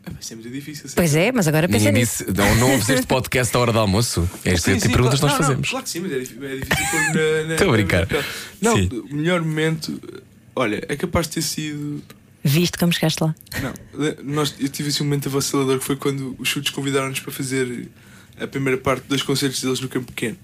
Ah, 0.07 0.11
é 0.31 0.35
muito 0.35 0.51
difícil. 0.51 0.91
Pois 0.95 1.15
é, 1.15 1.33
mas 1.33 1.49
agora 1.49 1.67
pensa 1.67 1.91
nisso. 1.91 2.25
não, 2.37 2.55
não 2.57 2.73
ouves 2.73 2.89
este 2.91 3.07
podcast 3.07 3.57
à 3.57 3.61
hora 3.61 3.73
do 3.73 3.79
almoço. 3.79 4.29
Este 4.45 4.61
Sim, 4.61 4.75
tipo 4.75 4.89
de 4.89 4.93
perguntas 4.93 5.21
claro, 5.21 5.33
nós 5.33 5.41
não, 5.41 5.47
fazemos. 5.49 5.67
Não, 5.69 5.71
claro 5.71 5.85
que 5.85 5.91
sim, 5.91 6.01
mas 6.01 6.13
é 6.13 6.19
difícil, 6.19 6.45
é 6.45 6.57
difícil 6.57 6.87
pôr 6.91 7.01
na, 7.01 7.49
na, 7.49 7.55
Estou 7.55 7.69
a 7.69 7.73
brincar. 7.73 8.07
na- 8.11 8.25
Não, 8.61 8.77
Sim. 8.77 8.89
o 9.11 9.15
melhor 9.15 9.41
momento, 9.41 9.99
olha, 10.55 10.85
é 10.87 10.97
capaz 10.97 11.27
de 11.29 11.35
ter 11.35 11.43
sido. 11.43 12.03
Viste 12.47 12.77
como 12.77 12.93
chegaste 12.93 13.25
lá? 13.25 13.35
Não, 13.63 14.35
nós, 14.35 14.55
eu 14.61 14.69
tive 14.69 14.91
assim 14.91 15.03
um 15.03 15.07
momento 15.07 15.29
avassaladour 15.31 15.79
que 15.79 15.85
foi 15.85 15.97
quando 15.97 16.37
os 16.39 16.47
chutes 16.47 16.71
convidaram-nos 16.71 17.19
para 17.21 17.33
fazer 17.33 17.89
a 18.39 18.47
primeira 18.47 18.79
parte 18.79 19.07
dos 19.07 19.23
concertos 19.23 19.63
deles 19.63 19.81
no 19.81 19.89
Campo 19.89 20.13
Pequeno. 20.13 20.37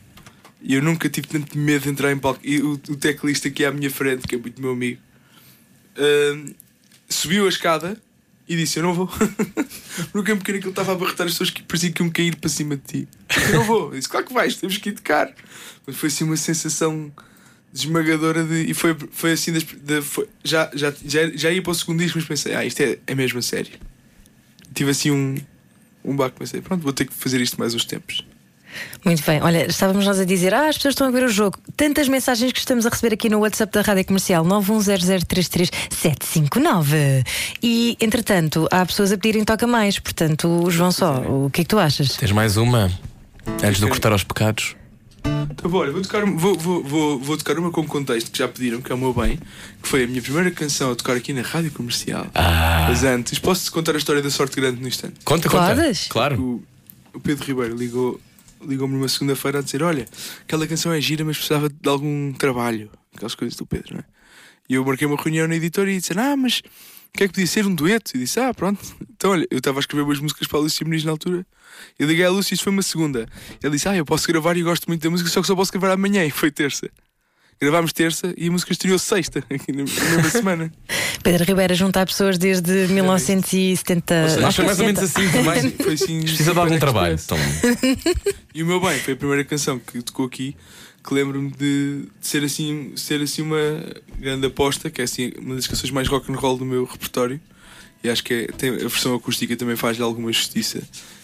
E 0.63 0.75
eu 0.75 0.83
nunca 0.83 1.11
tive 1.11 1.27
tanto 1.27 1.59
medo 1.59 1.83
de 1.83 1.91
entrar 1.91 2.11
em 2.11 2.19
palco. 2.19 2.41
E 2.43 2.63
o, 2.63 2.73
o 2.73 2.97
teclista 2.97 3.49
aqui 3.49 3.67
à 3.67 3.71
minha 3.71 3.91
frente, 3.91 4.27
que 4.27 4.35
é 4.35 4.39
muito 4.39 4.61
meu 4.63 4.73
amigo, 4.73 4.99
hum, 5.99 6.55
subiu 7.07 7.45
a 7.45 7.49
escada 7.51 8.01
e 8.49 8.57
disse: 8.57 8.79
Eu 8.79 8.83
não 8.83 8.95
vou. 8.95 9.11
no 10.15 10.25
Campo 10.25 10.39
Pequeno 10.39 10.59
aquilo 10.59 10.71
estava 10.71 10.93
a 10.93 10.95
barretar 10.95 11.27
as 11.27 11.35
pessoas 11.35 11.51
que 11.51 11.63
parecia 11.63 11.93
que 11.93 12.03
iam 12.03 12.11
cair 12.11 12.35
para 12.37 12.49
cima 12.49 12.77
de 12.77 12.83
ti. 12.83 13.09
Eu 13.49 13.59
não 13.59 13.65
vou. 13.65 13.89
Eu 13.89 13.99
disse: 13.99 14.09
Claro 14.09 14.27
que 14.27 14.33
vais, 14.33 14.57
temos 14.57 14.79
que 14.79 14.89
ir 14.89 14.93
tocar. 14.93 15.35
Mas 15.87 15.97
foi 15.97 16.09
assim 16.09 16.25
uma 16.25 16.37
sensação 16.37 17.13
desmagadora 17.73 18.45
de, 18.45 18.71
e 18.71 18.75
foi, 18.75 18.97
foi 19.13 19.33
assim 19.33 19.53
das- 19.53 19.65
da- 19.83 20.03
foi- 20.03 20.29
já, 20.45 20.71
já, 20.75 20.93
já, 21.05 21.29
já 21.35 21.51
ia 21.51 21.63
para 21.63 21.71
o 21.71 21.75
segundo 21.75 21.99
disco 22.01 22.19
mas 22.19 22.27
pensei 22.27 22.55
ah 22.55 22.65
isto 22.65 22.81
é, 22.81 22.99
é 23.07 23.15
mesmo 23.15 23.39
a 23.39 23.43
sério 23.43 23.73
tive 24.75 24.91
assim 24.91 25.11
um 25.11 25.37
um 26.05 26.17
baque 26.17 26.39
pensei 26.39 26.61
pronto 26.61 26.83
vou 26.83 26.93
ter 26.93 27.05
que 27.07 27.15
fazer 27.15 27.41
isto 27.41 27.59
mais 27.61 27.75
uns 27.75 27.85
tempos 27.85 28.25
Muito 29.05 29.23
bem, 29.25 29.41
olha, 29.43 29.67
estávamos 29.69 30.05
nós 30.07 30.19
a 30.21 30.25
dizer, 30.25 30.55
ah, 30.55 30.69
as 30.69 30.77
pessoas 30.77 30.93
estão 30.93 31.09
a 31.09 31.11
ver 31.11 31.25
o 31.25 31.29
jogo. 31.29 31.59
Tantas 31.77 32.07
mensagens 32.09 32.53
que 32.53 32.59
estamos 32.61 32.87
a 32.87 32.89
receber 32.89 33.13
aqui 33.15 33.29
no 33.29 33.41
WhatsApp 33.41 33.73
da 33.73 33.83
Rádio 33.83 34.05
Comercial 34.05 34.45
910033759. 34.45 37.25
E, 37.63 37.97
entretanto, 38.01 38.69
há 38.71 38.85
pessoas 38.87 39.11
a 39.13 39.17
pedirem 39.19 39.45
toca 39.45 39.67
mais. 39.67 39.99
Portanto, 39.99 40.71
João 40.71 40.93
só, 40.93 41.19
o 41.21 41.51
que 41.51 41.63
é 41.63 41.65
que 41.65 41.69
tu 41.69 41.79
achas? 41.81 42.17
Tens 42.17 42.31
mais 42.33 42.57
uma? 42.57 42.89
Antes 43.63 43.81
de 43.81 43.89
cortar 43.89 44.13
aos 44.13 44.23
pecados. 44.23 44.77
Então 45.51 45.71
bom, 45.71 45.79
olha, 45.79 45.93
vou 45.93 46.01
tocar, 46.03 46.25
vou, 46.25 46.57
vou, 46.57 46.83
vou, 46.83 47.19
vou 47.19 47.37
tocar 47.37 47.59
uma 47.59 47.71
com 47.71 47.87
contexto 47.87 48.31
que 48.31 48.39
já 48.39 48.49
pediram 48.49 48.81
que 48.81 48.91
é 48.91 48.95
o 48.95 48.99
meu 48.99 49.13
bem 49.13 49.39
que 49.83 49.89
foi 49.89 50.05
a 50.05 50.07
minha 50.07 50.23
primeira 50.23 50.51
canção 50.51 50.93
a 50.93 50.95
tocar 50.95 51.17
aqui 51.17 51.33
na 51.33 51.43
rádio 51.43 51.71
comercial 51.73 52.27
Ah. 52.35 52.87
mas 52.89 53.05
antes 53.05 53.39
posso-te 53.39 53.71
contar 53.71 53.95
a 53.95 53.99
história 53.99 54.23
da 54.23 54.31
sorte 54.31 54.57
grande 54.57 54.81
no 54.81 54.89
instante 54.89 55.17
Conta, 55.25 55.49
conta. 55.49 55.75
Podes? 55.75 56.07
Claro. 56.09 56.41
o, 56.41 56.65
o 57.15 57.21
Pedro 57.21 57.45
Ribeiro 57.47 57.77
ligou 57.77 58.21
ligou-me 58.67 58.93
numa 58.95 59.09
segunda-feira 59.09 59.61
a 59.61 59.63
dizer: 59.63 59.83
Olha, 59.83 60.07
aquela 60.43 60.67
canção 60.67 60.93
é 60.93 61.01
gira, 61.01 61.25
mas 61.25 61.39
precisava 61.39 61.71
de 61.71 61.89
algum 61.89 62.31
trabalho. 62.35 62.91
Aquelas 63.17 63.35
coisas 63.35 63.57
do 63.57 63.65
Pedro, 63.65 63.95
não 63.95 64.01
é? 64.01 64.05
E 64.69 64.75
eu 64.75 64.85
marquei 64.85 65.07
uma 65.07 65.17
reunião 65.17 65.49
na 65.49 65.57
editora 65.57 65.91
e 65.91 65.97
disse: 65.99 66.13
Ah, 66.19 66.37
mas 66.37 66.61
o 67.15 67.19
que 67.19 67.25
é 67.25 67.27
que 67.29 67.35
podia 67.35 67.47
ser 67.47 67.67
um 67.67 67.75
dueto? 67.75 68.13
E 68.15 68.21
disse: 68.21 68.39
Ah, 68.41 68.53
pronto. 68.55 68.81
Então, 69.17 69.31
olha, 69.33 69.47
eu 69.51 69.59
estava 69.59 69.79
a 69.79 69.81
escrever 69.81 70.03
umas 70.05 70.19
músicas 70.21 70.47
para 70.49 70.59
a 70.59 70.63
Lúcia 70.63 70.85
Muniz 70.85 71.05
na 71.05 71.11
altura. 71.11 71.45
Eu 71.99 72.07
liguei 72.07 72.25
à 72.25 72.31
Lúcia 72.31 72.53
e 72.53 72.55
isto 72.55 72.65
foi 72.65 72.73
uma 72.73 72.83
segunda. 72.83 73.27
Ele 73.63 73.73
disse: 73.73 73.89
Ah, 73.89 73.97
eu 73.97 74.05
posso 74.05 74.27
gravar 74.29 74.57
e 74.57 74.63
gosto 74.63 74.87
muito 74.89 75.03
da 75.03 75.11
música, 75.11 75.29
só 75.29 75.41
que 75.41 75.47
só 75.47 75.55
posso 75.57 75.73
gravar 75.73 75.93
amanhã. 75.93 76.25
E 76.25 76.31
foi 76.31 76.51
terça. 76.51 76.89
Gravámos 77.61 77.93
terça 77.93 78.33
e 78.39 78.49
a 78.49 78.51
música 78.51 78.73
estreou 78.73 78.99
sexta, 78.99 79.41
aqui 79.51 79.71
na 79.71 79.83
mesma 79.85 80.25
semana. 80.31 80.73
Pedro 81.23 81.45
Ribeira 81.45 81.75
junta 81.75 82.07
pessoas 82.07 82.39
desde 82.39 82.87
1970. 82.89 84.15
seja, 84.15 84.25
Acho 84.25 84.39
que 84.39 84.45
acho 84.47 84.57
foi 84.57 84.65
mais 84.65 84.81
ou 84.81 84.87
menos 84.87 85.11
70. 85.11 85.29
assim 85.29 85.45
também. 85.45 85.71
Foi 85.85 85.93
assim. 85.93 86.21
Precisa 86.23 86.53
de 86.55 86.59
algum 86.59 86.79
trabalho. 86.79 87.19
Então, 87.23 87.37
E 88.55 88.63
o 88.63 88.67
meu 88.67 88.81
bem 88.81 88.99
foi 89.01 89.13
a 89.13 89.17
primeira 89.17 89.45
canção 89.45 89.79
que 89.79 90.01
tocou 90.01 90.25
aqui 90.27 90.57
que 91.03 91.15
lembro-me 91.15 91.51
de, 91.51 92.03
de 92.21 92.27
ser 92.27 92.45
assim 92.45 92.93
ser 92.97 93.21
assim 93.23 93.43
uma 93.43 93.57
grande 94.19 94.47
aposta 94.47 94.91
que 94.91 95.01
é 95.01 95.05
assim 95.05 95.33
uma 95.39 95.55
das 95.55 95.67
canções 95.67 95.91
mais 95.91 96.07
rock 96.09 96.31
and 96.31 96.37
roll 96.37 96.57
do 96.59 96.65
meu 96.65 96.85
repertório. 96.85 97.41
E 98.03 98.09
acho 98.09 98.25
que 98.25 98.33
é, 98.35 98.47
tem, 98.47 98.71
a 98.71 98.77
versão 98.77 99.15
acústica 99.15 99.55
também 99.57 99.77
faz-lhe 99.77 100.03
alguma 100.03 100.33
justiça. 100.33 100.83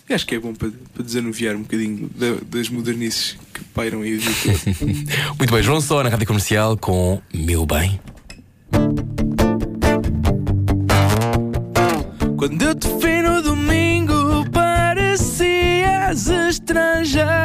E 0.09 0.13
acho 0.15 0.27
que 0.27 0.35
é 0.35 0.39
bom 0.39 0.55
para, 0.55 0.71
para 0.95 1.03
desanuviar 1.03 1.57
um 1.57 1.63
bocadinho 1.63 2.09
da- 2.15 2.37
das 2.49 2.69
modernices 2.69 3.37
que 3.53 3.65
pairam 3.75 4.03
aí 4.03 4.19
muito 5.39 5.53
bem, 5.53 5.63
João 5.63 5.81
Só 5.81 6.03
na 6.03 6.11
rádio 6.11 6.27
comercial 6.27 6.77
com 6.77 7.21
Meu 7.35 7.65
Bem. 7.67 7.99
Quando 12.37 12.63
eu 12.63 12.75
te 12.75 12.89
vi 13.01 13.23
no 13.23 13.41
domingo 13.43 14.49
parecias 14.51 16.29
estrangeira 16.29 17.36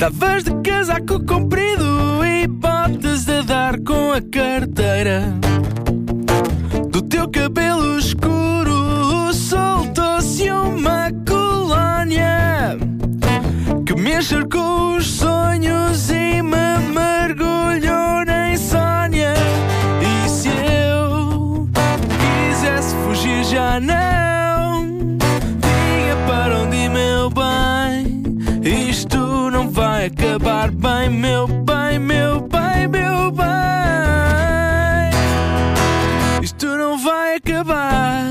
Estavas 0.00 0.44
de 0.44 0.54
casaco 0.62 1.22
comprido 1.26 2.24
e 2.24 2.46
botas 2.46 3.28
a 3.28 3.42
dar 3.42 3.78
com 3.80 4.12
a 4.12 4.22
carteira. 4.22 5.24
Do 6.88 7.02
teu 7.02 7.28
cabelo 7.28 7.98
escuro 7.98 9.30
soltou-se 9.34 10.50
uma 10.50 11.10
colónia 11.28 12.78
Que 13.84 13.94
me 13.94 14.16
encharcou 14.16 14.96
os 14.96 15.06
sonhos 15.06 16.08
e 16.08 16.40
me 16.40 16.78
mergulhou 16.94 18.24
na 18.24 18.54
insónia 18.54 19.34
E 20.00 20.28
se 20.30 20.48
eu 20.48 21.68
quisesse 22.48 22.96
fugir 23.04 23.44
já 23.44 23.78
não 23.78 24.29
acabar 30.30 30.70
bem, 30.70 31.10
meu 31.10 31.48
bem, 31.48 31.98
meu 31.98 32.40
bem, 32.42 32.86
meu 32.86 33.32
bem. 33.32 33.46
Isto 36.40 36.66
não 36.66 36.96
vai 36.96 37.34
acabar. 37.36 38.22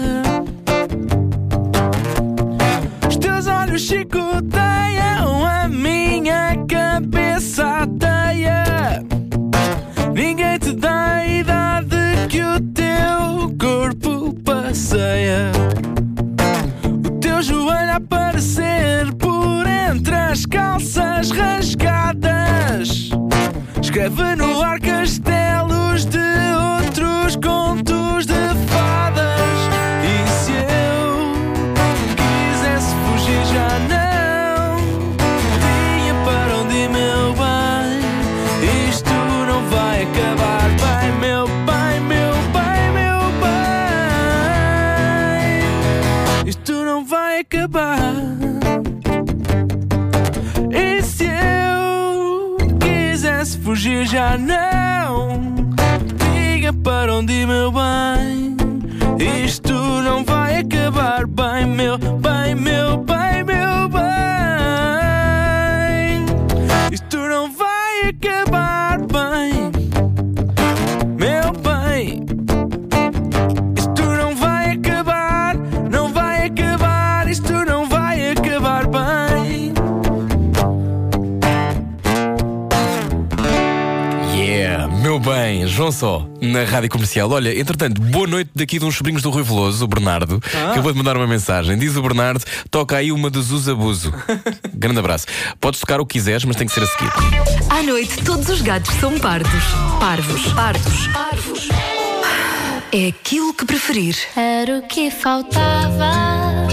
Os 3.05 3.17
teus 3.17 3.47
olhos 3.47 3.81
chicoteiam 3.81 5.45
a 5.45 5.67
minha 5.67 6.55
cabeça 6.69 7.83
ateia. 7.83 9.03
Ninguém 10.13 10.57
te 10.57 10.71
dá 10.71 11.15
a 11.15 11.27
idade 11.27 12.27
que 12.29 12.41
o 12.41 12.61
teu 12.61 13.53
corpo 13.59 14.33
passeia. 14.45 15.51
O 17.39 17.41
teu 17.41 17.53
joelho 17.53 17.93
aparecer 17.93 19.13
por 19.15 19.65
entre 19.65 20.13
as 20.13 20.45
calças 20.45 21.31
rasgadas. 21.31 23.11
Escreve 23.81 24.35
no 24.35 24.61
ar 24.61 24.77
castelos 24.81 26.03
de 26.03 26.19
outros 26.81 27.37
contos 27.37 27.88
fugir, 53.69 54.03
já 54.07 54.35
não 54.35 55.53
diga 56.17 56.73
para 56.73 57.13
onde 57.13 57.33
ir, 57.33 57.45
meu 57.45 57.71
bem. 57.71 58.57
Isto 59.45 59.73
não 59.73 60.25
vai 60.25 60.57
acabar 60.57 61.27
bem, 61.27 61.67
meu 61.67 61.95
bem, 61.99 62.55
meu 62.55 62.97
bem, 62.97 63.43
meu 63.43 63.87
bem. 63.89 63.99
Isto 66.91 67.17
não 67.17 67.51
vai 67.51 68.09
acabar 68.09 68.97
bem, 69.01 69.71
Só, 85.99 86.25
na 86.39 86.63
rádio 86.63 86.89
comercial. 86.89 87.29
Olha, 87.29 87.59
entretanto, 87.59 87.99
boa 87.99 88.25
noite 88.25 88.49
daqui 88.55 88.79
de 88.79 88.85
uns 88.85 88.95
sobrinhos 88.95 89.21
do 89.21 89.29
Rui 89.29 89.43
Veloso, 89.43 89.83
o 89.83 89.87
Bernardo. 89.87 90.41
Acabou 90.71 90.93
de 90.93 90.97
mandar 90.97 91.17
uma 91.17 91.27
mensagem. 91.27 91.77
Diz 91.77 91.97
o 91.97 92.01
Bernardo: 92.01 92.41
toca 92.71 92.95
aí 92.95 93.11
uma 93.11 93.29
dos 93.29 93.51
Usa 93.51 93.73
Abuso. 93.73 94.13
Grande 94.73 94.99
abraço. 94.99 95.25
Podes 95.59 95.81
tocar 95.81 95.99
o 95.99 96.05
que 96.05 96.13
quiseres, 96.13 96.45
mas 96.45 96.55
tem 96.55 96.65
que 96.65 96.73
ser 96.73 96.83
a 96.83 96.87
seguir. 96.87 97.11
À 97.69 97.83
noite, 97.83 98.23
todos 98.23 98.47
os 98.47 98.61
gatos 98.61 98.95
são 98.95 99.19
pardos. 99.19 99.61
Parvos, 99.99 100.53
pardos, 100.53 101.07
parvos. 101.07 101.67
É 102.93 103.09
aquilo 103.09 103.53
que 103.53 103.65
preferir. 103.65 104.15
Era 104.37 104.77
o 104.77 104.83
que 104.83 105.11
faltava. 105.11 106.13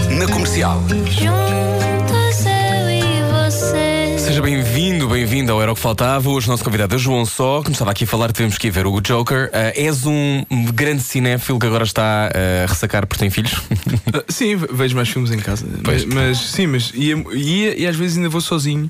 Na 0.09 0.25
comercial. 0.31 0.81
Juntos 0.87 2.45
eu 2.45 2.89
e 2.89 3.49
você. 3.49 4.17
Seja 4.19 4.41
bem-vindo, 4.41 4.76
bem-vindo 5.09 5.51
ao 5.51 5.61
Era 5.61 5.71
o 5.71 5.75
que 5.75 5.81
Faltava. 5.81 6.29
Hoje 6.29 6.47
o 6.47 6.51
nosso 6.51 6.63
convidado 6.63 6.95
é 6.95 6.97
João 6.97 7.25
Só, 7.25 7.61
que 7.61 7.69
nos 7.69 7.75
estava 7.75 7.91
aqui 7.91 8.03
a 8.03 8.07
falar, 8.07 8.31
tivemos 8.31 8.57
que 8.57 8.67
ir 8.67 8.71
ver 8.71 8.85
o 8.85 8.99
Joker. 9.01 9.49
Ah, 9.53 9.71
és 9.75 10.05
um 10.05 10.43
grande 10.73 11.01
cinéfilo 11.01 11.59
que 11.59 11.65
agora 11.65 11.83
está 11.83 12.29
ah, 12.33 12.63
a 12.63 12.67
ressacar 12.67 13.05
porque 13.07 13.19
tem 13.19 13.29
filhos. 13.29 13.53
Ah, 14.13 14.23
Sim, 14.29 14.55
ve- 14.55 14.67
vejo 14.71 14.95
mais 14.95 15.09
filmes 15.09 15.31
em 15.31 15.39
casa. 15.39 15.65
Mas, 15.85 16.05
mas 16.05 16.37
sim, 16.37 16.67
mas 16.67 16.91
ia, 16.93 17.15
ia- 17.33 17.79
e 17.79 17.87
às 17.87 17.95
vezes 17.95 18.17
ainda 18.17 18.29
vou 18.29 18.41
sozinho. 18.41 18.89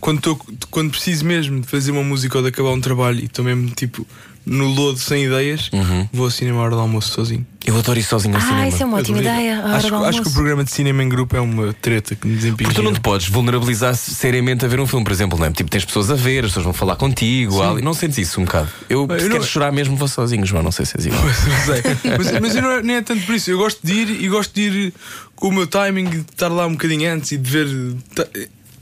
Quando, 0.00 0.20
tô, 0.20 0.36
quando 0.70 0.90
preciso 0.90 1.24
mesmo 1.24 1.60
de 1.60 1.66
fazer 1.66 1.90
uma 1.90 2.02
música 2.04 2.36
ou 2.38 2.42
de 2.42 2.48
acabar 2.50 2.70
um 2.70 2.80
trabalho 2.80 3.20
e 3.20 3.24
estou 3.24 3.44
mesmo 3.44 3.68
tipo 3.70 4.06
no 4.46 4.66
lodo 4.68 4.96
sem 4.98 5.24
ideias, 5.24 5.70
vou 6.12 6.26
ao 6.26 6.30
cinema 6.30 6.60
à 6.60 6.62
hora 6.62 6.76
do 6.76 6.80
almoço 6.80 7.10
sozinho. 7.10 7.44
Eu 7.66 7.76
adoro 7.76 7.98
ir 7.98 8.04
sozinho 8.04 8.32
ao 8.36 8.40
Ah, 8.40 8.44
cinema. 8.44 8.68
isso 8.68 8.80
é 8.80 8.86
uma 8.86 8.98
ótima 8.98 9.18
ideia. 9.18 9.60
Acho, 9.64 9.92
acho 9.96 10.22
que 10.22 10.28
o 10.28 10.30
programa 10.32 10.62
de 10.62 10.70
cinema 10.70 11.02
em 11.02 11.08
grupo 11.08 11.34
é 11.36 11.40
uma 11.40 11.72
treta 11.72 12.14
que 12.14 12.24
me 12.28 12.36
desempenha. 12.36 12.68
Porque 12.68 12.80
tu 12.80 12.84
não 12.84 12.92
te 12.92 13.00
podes 13.00 13.26
vulnerabilizar 13.28 13.96
seriamente 13.96 14.64
a 14.64 14.68
ver 14.68 14.78
um 14.78 14.86
filme, 14.86 15.04
por 15.04 15.10
exemplo, 15.12 15.36
não 15.36 15.46
é? 15.46 15.50
Tipo, 15.50 15.68
tens 15.68 15.84
pessoas 15.84 16.08
a 16.08 16.14
ver, 16.14 16.44
as 16.44 16.50
pessoas 16.52 16.62
vão 16.64 16.72
falar 16.72 16.94
contigo, 16.94 17.60
ali- 17.60 17.82
não 17.82 17.92
sentes 17.92 18.18
isso 18.18 18.40
um 18.40 18.44
bocado. 18.44 18.68
Eu, 18.88 19.04
Eu 19.10 19.18
se 19.18 19.24
não- 19.24 19.32
queres 19.32 19.48
chorar 19.48 19.72
mesmo, 19.72 19.96
vou 19.96 20.06
sozinho, 20.06 20.46
João, 20.46 20.62
não 20.62 20.70
sei 20.70 20.86
se 20.86 20.96
és 20.96 21.06
igual. 21.06 21.22
mas, 22.16 22.40
mas 22.40 22.54
eu 22.54 22.62
não 22.62 22.70
é, 22.70 22.82
nem 22.82 22.96
é 22.96 23.02
tanto 23.02 23.26
por 23.26 23.34
isso. 23.34 23.50
Eu 23.50 23.58
gosto 23.58 23.80
de 23.84 23.92
ir 23.92 24.10
e 24.22 24.28
gosto 24.28 24.54
de 24.54 24.60
ir 24.62 24.94
com 25.34 25.48
o 25.48 25.52
meu 25.52 25.66
timing, 25.66 26.04
de 26.04 26.18
estar 26.18 26.46
lá 26.48 26.68
um 26.68 26.72
bocadinho 26.72 27.12
antes 27.12 27.32
e 27.32 27.36
de 27.36 27.50
ver. 27.50 27.66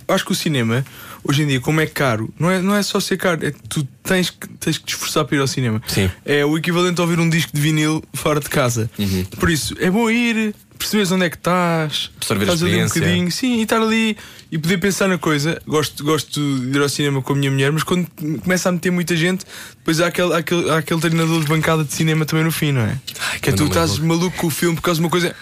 Acho 0.08 0.24
que 0.24 0.32
o 0.32 0.34
cinema, 0.34 0.84
hoje 1.22 1.42
em 1.42 1.46
dia, 1.46 1.60
como 1.60 1.80
é 1.80 1.86
caro, 1.86 2.32
não 2.38 2.50
é, 2.50 2.60
não 2.60 2.74
é 2.74 2.82
só 2.82 3.00
ser 3.00 3.16
caro, 3.16 3.44
é 3.44 3.50
que 3.50 3.60
tu 3.68 3.86
tens 4.02 4.30
que, 4.30 4.48
tens 4.60 4.78
que 4.78 4.84
te 4.84 4.94
esforçar 4.94 5.24
para 5.24 5.36
ir 5.36 5.40
ao 5.40 5.46
cinema. 5.46 5.82
Sim. 5.86 6.10
É 6.24 6.44
o 6.44 6.56
equivalente 6.56 7.00
a 7.00 7.04
ouvir 7.04 7.18
um 7.18 7.28
disco 7.28 7.52
de 7.54 7.60
vinil 7.60 8.02
fora 8.12 8.40
de 8.40 8.48
casa. 8.48 8.90
Uhum. 8.98 9.24
Por 9.38 9.50
isso, 9.50 9.74
é 9.78 9.90
bom 9.90 10.10
ir, 10.10 10.54
perceberes 10.78 11.10
onde 11.10 11.24
é 11.24 11.30
que 11.30 11.36
estás, 11.36 12.10
Absorver 12.16 12.50
a 12.50 12.54
estás 12.54 12.62
ali 12.62 12.82
um 12.82 12.86
bocadinho, 12.86 13.30
sim, 13.30 13.58
e 13.58 13.62
estar 13.62 13.80
ali 13.80 14.16
e 14.52 14.58
poder 14.58 14.78
pensar 14.78 15.08
na 15.08 15.18
coisa. 15.18 15.60
Gosto, 15.66 16.04
gosto 16.04 16.40
de 16.60 16.76
ir 16.76 16.80
ao 16.80 16.88
cinema 16.88 17.22
com 17.22 17.32
a 17.32 17.36
minha 17.36 17.50
mulher, 17.50 17.72
mas 17.72 17.82
quando 17.82 18.06
começa 18.42 18.68
a 18.68 18.72
meter 18.72 18.90
muita 18.90 19.16
gente, 19.16 19.44
depois 19.78 20.00
há 20.00 20.08
aquele, 20.08 20.32
há 20.34 20.38
aquele, 20.38 20.70
há 20.70 20.78
aquele 20.78 21.00
treinador 21.00 21.40
de 21.40 21.46
bancada 21.46 21.84
de 21.84 21.92
cinema 21.92 22.24
também 22.24 22.44
no 22.44 22.52
fim, 22.52 22.72
não 22.72 22.82
é? 22.82 22.98
que 23.40 23.50
é 23.50 23.52
tu 23.52 23.64
estás 23.64 23.98
maluco 23.98 24.36
com 24.36 24.46
o 24.46 24.50
filme 24.50 24.76
por 24.76 24.82
causa 24.82 25.00
de 25.00 25.04
uma 25.04 25.10
coisa. 25.10 25.34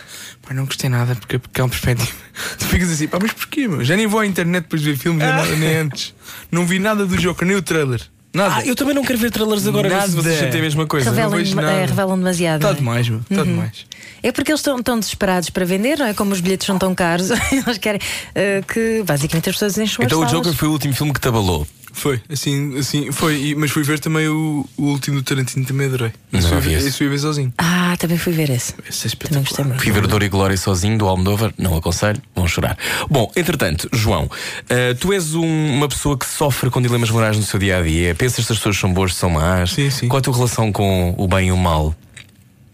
Pá, 0.46 0.52
não 0.54 0.64
gostei 0.64 0.90
nada 0.90 1.14
porque, 1.14 1.38
porque 1.38 1.60
é 1.60 1.64
uma 1.64 1.70
perspectiva. 1.70 2.10
Tu 2.58 2.64
ficas 2.66 2.90
assim, 2.90 3.06
pá, 3.08 3.18
mas 3.20 3.32
porquê, 3.32 3.68
meu? 3.68 3.84
Já 3.84 3.96
nem 3.96 4.06
vou 4.06 4.20
à 4.20 4.26
internet 4.26 4.64
depois 4.64 4.82
de 4.82 4.90
ver 4.92 4.98
filmes, 4.98 5.22
nem, 5.22 5.32
nada, 5.32 5.56
nem 5.56 5.76
antes. 5.76 6.14
Não 6.50 6.66
vi 6.66 6.78
nada 6.78 7.06
do 7.06 7.16
Joker, 7.16 7.46
nem 7.46 7.56
o 7.56 7.62
trailer. 7.62 8.00
Nada. 8.34 8.54
Ah, 8.56 8.66
eu 8.66 8.74
também 8.74 8.94
não 8.94 9.04
quero 9.04 9.18
ver 9.18 9.30
trailers 9.30 9.66
agora, 9.66 9.90
ver 9.90 9.94
se 9.94 10.08
Nada. 10.08 10.22
vocês 10.22 10.38
sentem 10.38 10.60
a 10.60 10.62
mesma 10.62 10.86
coisa. 10.86 11.10
Revela- 11.10 11.36
Revelam, 11.36 11.54
nada. 11.62 11.72
é, 11.76 11.84
revelam 11.84 12.16
demasiado. 12.16 12.60
Está 12.62 12.70
é? 12.70 12.74
demais, 12.74 13.06
meu. 13.08 13.20
Está 13.30 13.44
demais. 13.44 13.86
É 14.22 14.32
porque 14.32 14.50
eles 14.50 14.60
estão 14.60 14.82
tão 14.82 14.98
desesperados 14.98 15.50
para 15.50 15.66
vender, 15.66 15.98
não 15.98 16.06
é? 16.06 16.14
Como 16.14 16.32
os 16.32 16.40
bilhetes 16.40 16.66
são 16.66 16.78
tão 16.78 16.94
caros, 16.94 17.28
eles 17.52 17.76
querem 17.76 18.00
eh, 18.34 18.62
que 18.66 19.02
basicamente 19.04 19.50
as 19.50 19.56
pessoas 19.56 19.76
enchem 19.76 20.06
as 20.06 20.10
Então 20.10 20.22
o. 20.22 20.24
Joker 20.26 20.54
foi 20.54 20.66
o 20.68 20.72
último 20.72 20.94
filme 20.94 21.12
que 21.12 21.20
te 21.20 21.28
abalou. 21.28 21.66
Foi, 21.94 22.20
assim, 22.30 22.78
assim, 22.78 23.12
foi. 23.12 23.36
E- 23.48 23.54
mas 23.54 23.70
fui 23.70 23.82
ver 23.82 23.98
também 24.00 24.26
o, 24.26 24.66
o 24.76 24.82
último 24.84 25.18
do 25.18 25.22
Tarantino, 25.22 25.64
também 25.66 25.86
adorei. 25.86 26.10
Não 26.32 26.40
Esse 26.40 26.48
fui, 26.48 26.60
vi 26.60 26.68
ver- 26.70 26.76
esse. 26.78 26.88
esse 26.88 26.98
fui 26.98 27.08
ver 27.08 27.18
sozinho. 27.18 27.52
Ah, 27.58 27.94
também 27.98 28.16
fui 28.18 28.32
ver 28.32 28.48
esse. 28.50 28.74
Esse 28.88 29.06
é 29.08 29.10
Também 29.10 29.42
gostei 29.42 29.42
espetacular. 29.42 29.68
muito. 29.68 29.82
Fui 29.82 29.92
ver 29.92 30.06
Dor 30.06 30.22
e 30.22 30.28
Glória 30.28 30.56
sozinho 30.56 30.96
do 30.98 31.06
Almodóvar, 31.06 31.52
não 31.58 31.76
aconselho, 31.76 32.20
vão 32.34 32.48
chorar. 32.48 32.76
Bom, 33.10 33.30
entretanto, 33.36 33.88
João, 33.92 34.30
eh, 34.68 34.94
tu 34.94 35.12
és 35.12 35.34
um- 35.34 35.74
uma 35.76 35.88
pessoa 35.88 36.16
que 36.18 36.24
sofre 36.26 36.70
com 36.70 36.80
dilemas 36.80 37.10
morais 37.10 37.36
no 37.36 37.42
seu 37.42 37.58
dia 37.60 37.78
a 37.78 37.82
dia. 37.82 38.14
Pensas 38.14 38.46
se 38.46 38.52
as 38.52 38.58
pessoas 38.58 38.78
são 38.78 38.92
boas, 38.92 39.14
são 39.14 39.28
más? 39.30 39.72
Sim, 39.72 39.90
sim. 39.90 40.08
Qual 40.08 40.18
é 40.18 40.20
a 40.20 40.22
tua 40.24 40.34
relação 40.34 40.72
com 40.72 41.14
o 41.18 41.28
bem 41.28 41.48
e 41.48 41.52
o 41.52 41.56
mal 41.56 41.94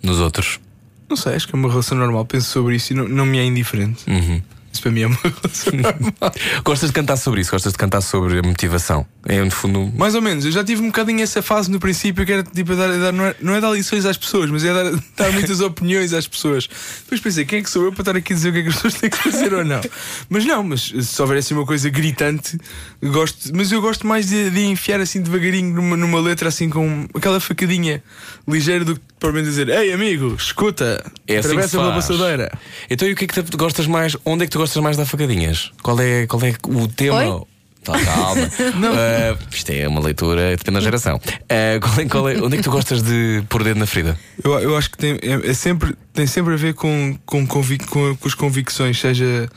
nos 0.02 0.20
outros? 0.20 0.61
Não 1.11 1.16
sei, 1.16 1.35
acho 1.35 1.48
que 1.48 1.57
é 1.57 1.59
uma 1.59 1.68
relação 1.68 1.98
normal. 1.98 2.24
Penso 2.24 2.50
sobre 2.50 2.76
isso 2.76 2.92
e 2.92 2.96
não, 2.96 3.09
não 3.09 3.26
me 3.26 3.38
é 3.38 3.44
indiferente. 3.44 4.04
Uhum. 4.07 4.40
Isso 4.72 4.83
para 4.83 4.90
mim 4.90 5.02
é 5.02 5.07
uma 5.07 5.18
relação 5.22 5.72
normal. 5.81 6.33
Gostas 6.64 6.90
de 6.90 6.94
cantar 6.94 7.16
sobre 7.16 7.40
isso? 7.40 7.50
Gostas 7.50 7.72
de 7.72 7.78
cantar 7.78 8.00
sobre 8.00 8.38
a 8.38 8.42
motivação? 8.42 9.07
É 9.30 9.44
no 9.44 9.50
fundo. 9.50 9.92
Mais 9.94 10.14
ou 10.14 10.22
menos, 10.22 10.46
eu 10.46 10.50
já 10.50 10.64
tive 10.64 10.80
um 10.80 10.86
bocadinho 10.86 11.20
essa 11.22 11.42
fase 11.42 11.70
no 11.70 11.78
princípio 11.78 12.24
que 12.24 12.32
era 12.32 12.42
tipo 12.42 12.74
dar, 12.74 12.88
dar- 12.98 13.12
não, 13.12 13.26
é, 13.26 13.34
não 13.42 13.54
é 13.54 13.60
dar 13.60 13.70
lições 13.72 14.06
às 14.06 14.16
pessoas, 14.16 14.48
mas 14.50 14.64
é 14.64 14.72
dar, 14.72 14.90
dar 15.18 15.30
muitas 15.32 15.60
opiniões 15.60 16.14
às 16.14 16.26
pessoas. 16.26 16.66
Depois 17.02 17.20
pensei, 17.20 17.44
quem 17.44 17.58
é 17.58 17.62
que 17.62 17.68
sou 17.68 17.84
eu 17.84 17.92
para 17.92 18.00
estar 18.00 18.16
aqui 18.16 18.32
a 18.32 18.36
dizer 18.36 18.48
o 18.48 18.52
que 18.54 18.58
é 18.60 18.62
que 18.62 18.68
as 18.70 18.74
pessoas 18.76 18.94
têm 18.94 19.10
que 19.10 19.18
fazer 19.18 19.52
ou 19.52 19.62
não? 19.66 19.82
Mas 20.30 20.46
não, 20.46 20.62
mas 20.64 20.80
se 21.02 21.20
houver 21.22 21.36
assim 21.36 21.52
uma 21.52 21.66
coisa 21.66 21.90
gritante, 21.90 22.58
gosto, 23.02 23.50
mas 23.54 23.70
eu 23.70 23.82
gosto 23.82 24.06
mais 24.06 24.28
de, 24.28 24.48
de 24.48 24.64
enfiar 24.64 24.98
assim 24.98 25.20
devagarinho 25.20 25.74
numa, 25.74 25.94
numa 25.94 26.20
letra 26.20 26.48
assim 26.48 26.70
com 26.70 27.06
aquela 27.14 27.38
facadinha 27.38 28.02
ligeira 28.48 28.82
do 28.82 28.94
que 28.94 29.00
provavelmente 29.20 29.50
dizer, 29.50 29.68
ei 29.68 29.92
amigo, 29.92 30.34
escuta, 30.38 31.04
É 31.26 31.36
assim 31.36 31.48
atravessa 31.50 31.76
pela 31.78 31.92
faz. 31.92 32.06
passadeira. 32.06 32.50
Então 32.88 33.06
e 33.06 33.12
o 33.12 33.16
que 33.16 33.24
é 33.24 33.28
que 33.28 33.42
tu 33.42 33.58
gostas 33.58 33.86
mais? 33.86 34.16
Onde 34.24 34.44
é 34.44 34.46
que 34.46 34.52
tu 34.52 34.58
gostas 34.58 34.82
mais 34.82 34.96
de 34.96 35.02
dar 35.02 35.06
facadinhas? 35.06 35.70
Qual 35.82 36.00
é, 36.00 36.26
qual 36.26 36.42
é 36.44 36.54
o 36.66 36.88
tema? 36.88 37.16
Oi? 37.36 37.42
Tá, 37.84 37.98
calma. 38.04 38.48
Ah, 38.94 39.36
isto 39.50 39.70
é 39.70 39.88
uma 39.88 40.00
leitura, 40.00 40.50
depende 40.56 40.74
da 40.76 40.80
geração. 40.80 41.20
Ah, 41.48 41.78
qual 41.80 41.98
é, 42.00 42.04
qual 42.06 42.28
é- 42.28 42.42
onde 42.42 42.54
é 42.54 42.58
que 42.58 42.64
tu 42.64 42.70
gostas 42.70 43.02
de 43.02 43.42
pôr 43.48 43.60
o 43.62 43.64
dedo 43.64 43.78
na 43.80 43.86
ferida? 43.86 44.18
Eu, 44.42 44.58
eu 44.60 44.76
acho 44.76 44.90
que 44.90 44.98
tem, 44.98 45.12
é, 45.22 45.50
é 45.50 45.54
sempre, 45.54 45.94
tem 46.12 46.26
sempre 46.26 46.54
a 46.54 46.56
ver 46.56 46.74
com, 46.74 47.16
com, 47.24 47.46
convic, 47.46 47.86
com, 47.86 48.14
com 48.16 48.28
as 48.28 48.34
convicções, 48.34 48.98
seja 49.00 49.48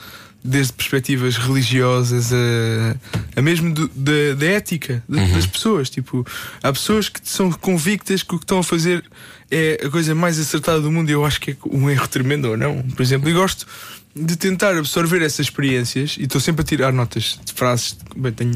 desde 0.44 0.74
perspectivas 0.74 1.38
religiosas 1.38 2.32
a, 2.34 2.96
a 3.36 3.42
mesmo 3.44 3.72
do- 3.74 3.88
da, 3.94 4.34
da 4.38 4.46
ética 4.46 5.04
de- 5.08 5.34
das 5.34 5.46
pessoas. 5.46 5.90
Tipo, 5.90 6.26
há 6.64 6.72
pessoas 6.72 7.10
que 7.10 7.20
são 7.24 7.52
convictas 7.52 8.24
que 8.24 8.34
o 8.34 8.38
que 8.40 8.44
estão 8.46 8.60
a 8.60 8.64
fazer 8.64 9.04
é 9.52 9.82
a 9.86 9.90
coisa 9.90 10.16
mais 10.16 10.40
acertada 10.40 10.80
do 10.82 10.92
mundo 10.92 11.10
e 11.10 11.14
eu 11.14 11.26
acho 11.26 11.40
que 11.42 11.52
é 11.52 11.56
um 11.70 11.90
erro 11.90 12.08
tremendo 12.08 12.46
ou 12.50 12.58
não. 12.58 12.82
Por 12.82 13.02
exemplo, 13.04 13.30
e 13.30 13.34
gosto 13.34 13.68
de 14.16 14.36
tentar 14.36 14.78
absorver 14.78 15.22
essas 15.22 15.46
experiências 15.48 16.16
e 16.20 16.24
estou 16.24 16.42
sempre 16.42 16.62
a 16.62 16.66
tirar 16.66 16.92
notas 16.92 17.40
de 17.46 17.54
frases. 17.54 17.98
Bem, 18.16 18.32
tenho 18.32 18.56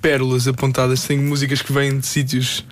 pérolas 0.00 0.48
apontadas. 0.48 1.02
Tenho 1.04 1.22
músicas 1.22 1.62
que 1.62 1.72
vêm 1.72 1.98
de 1.98 2.06
sítios 2.06 2.64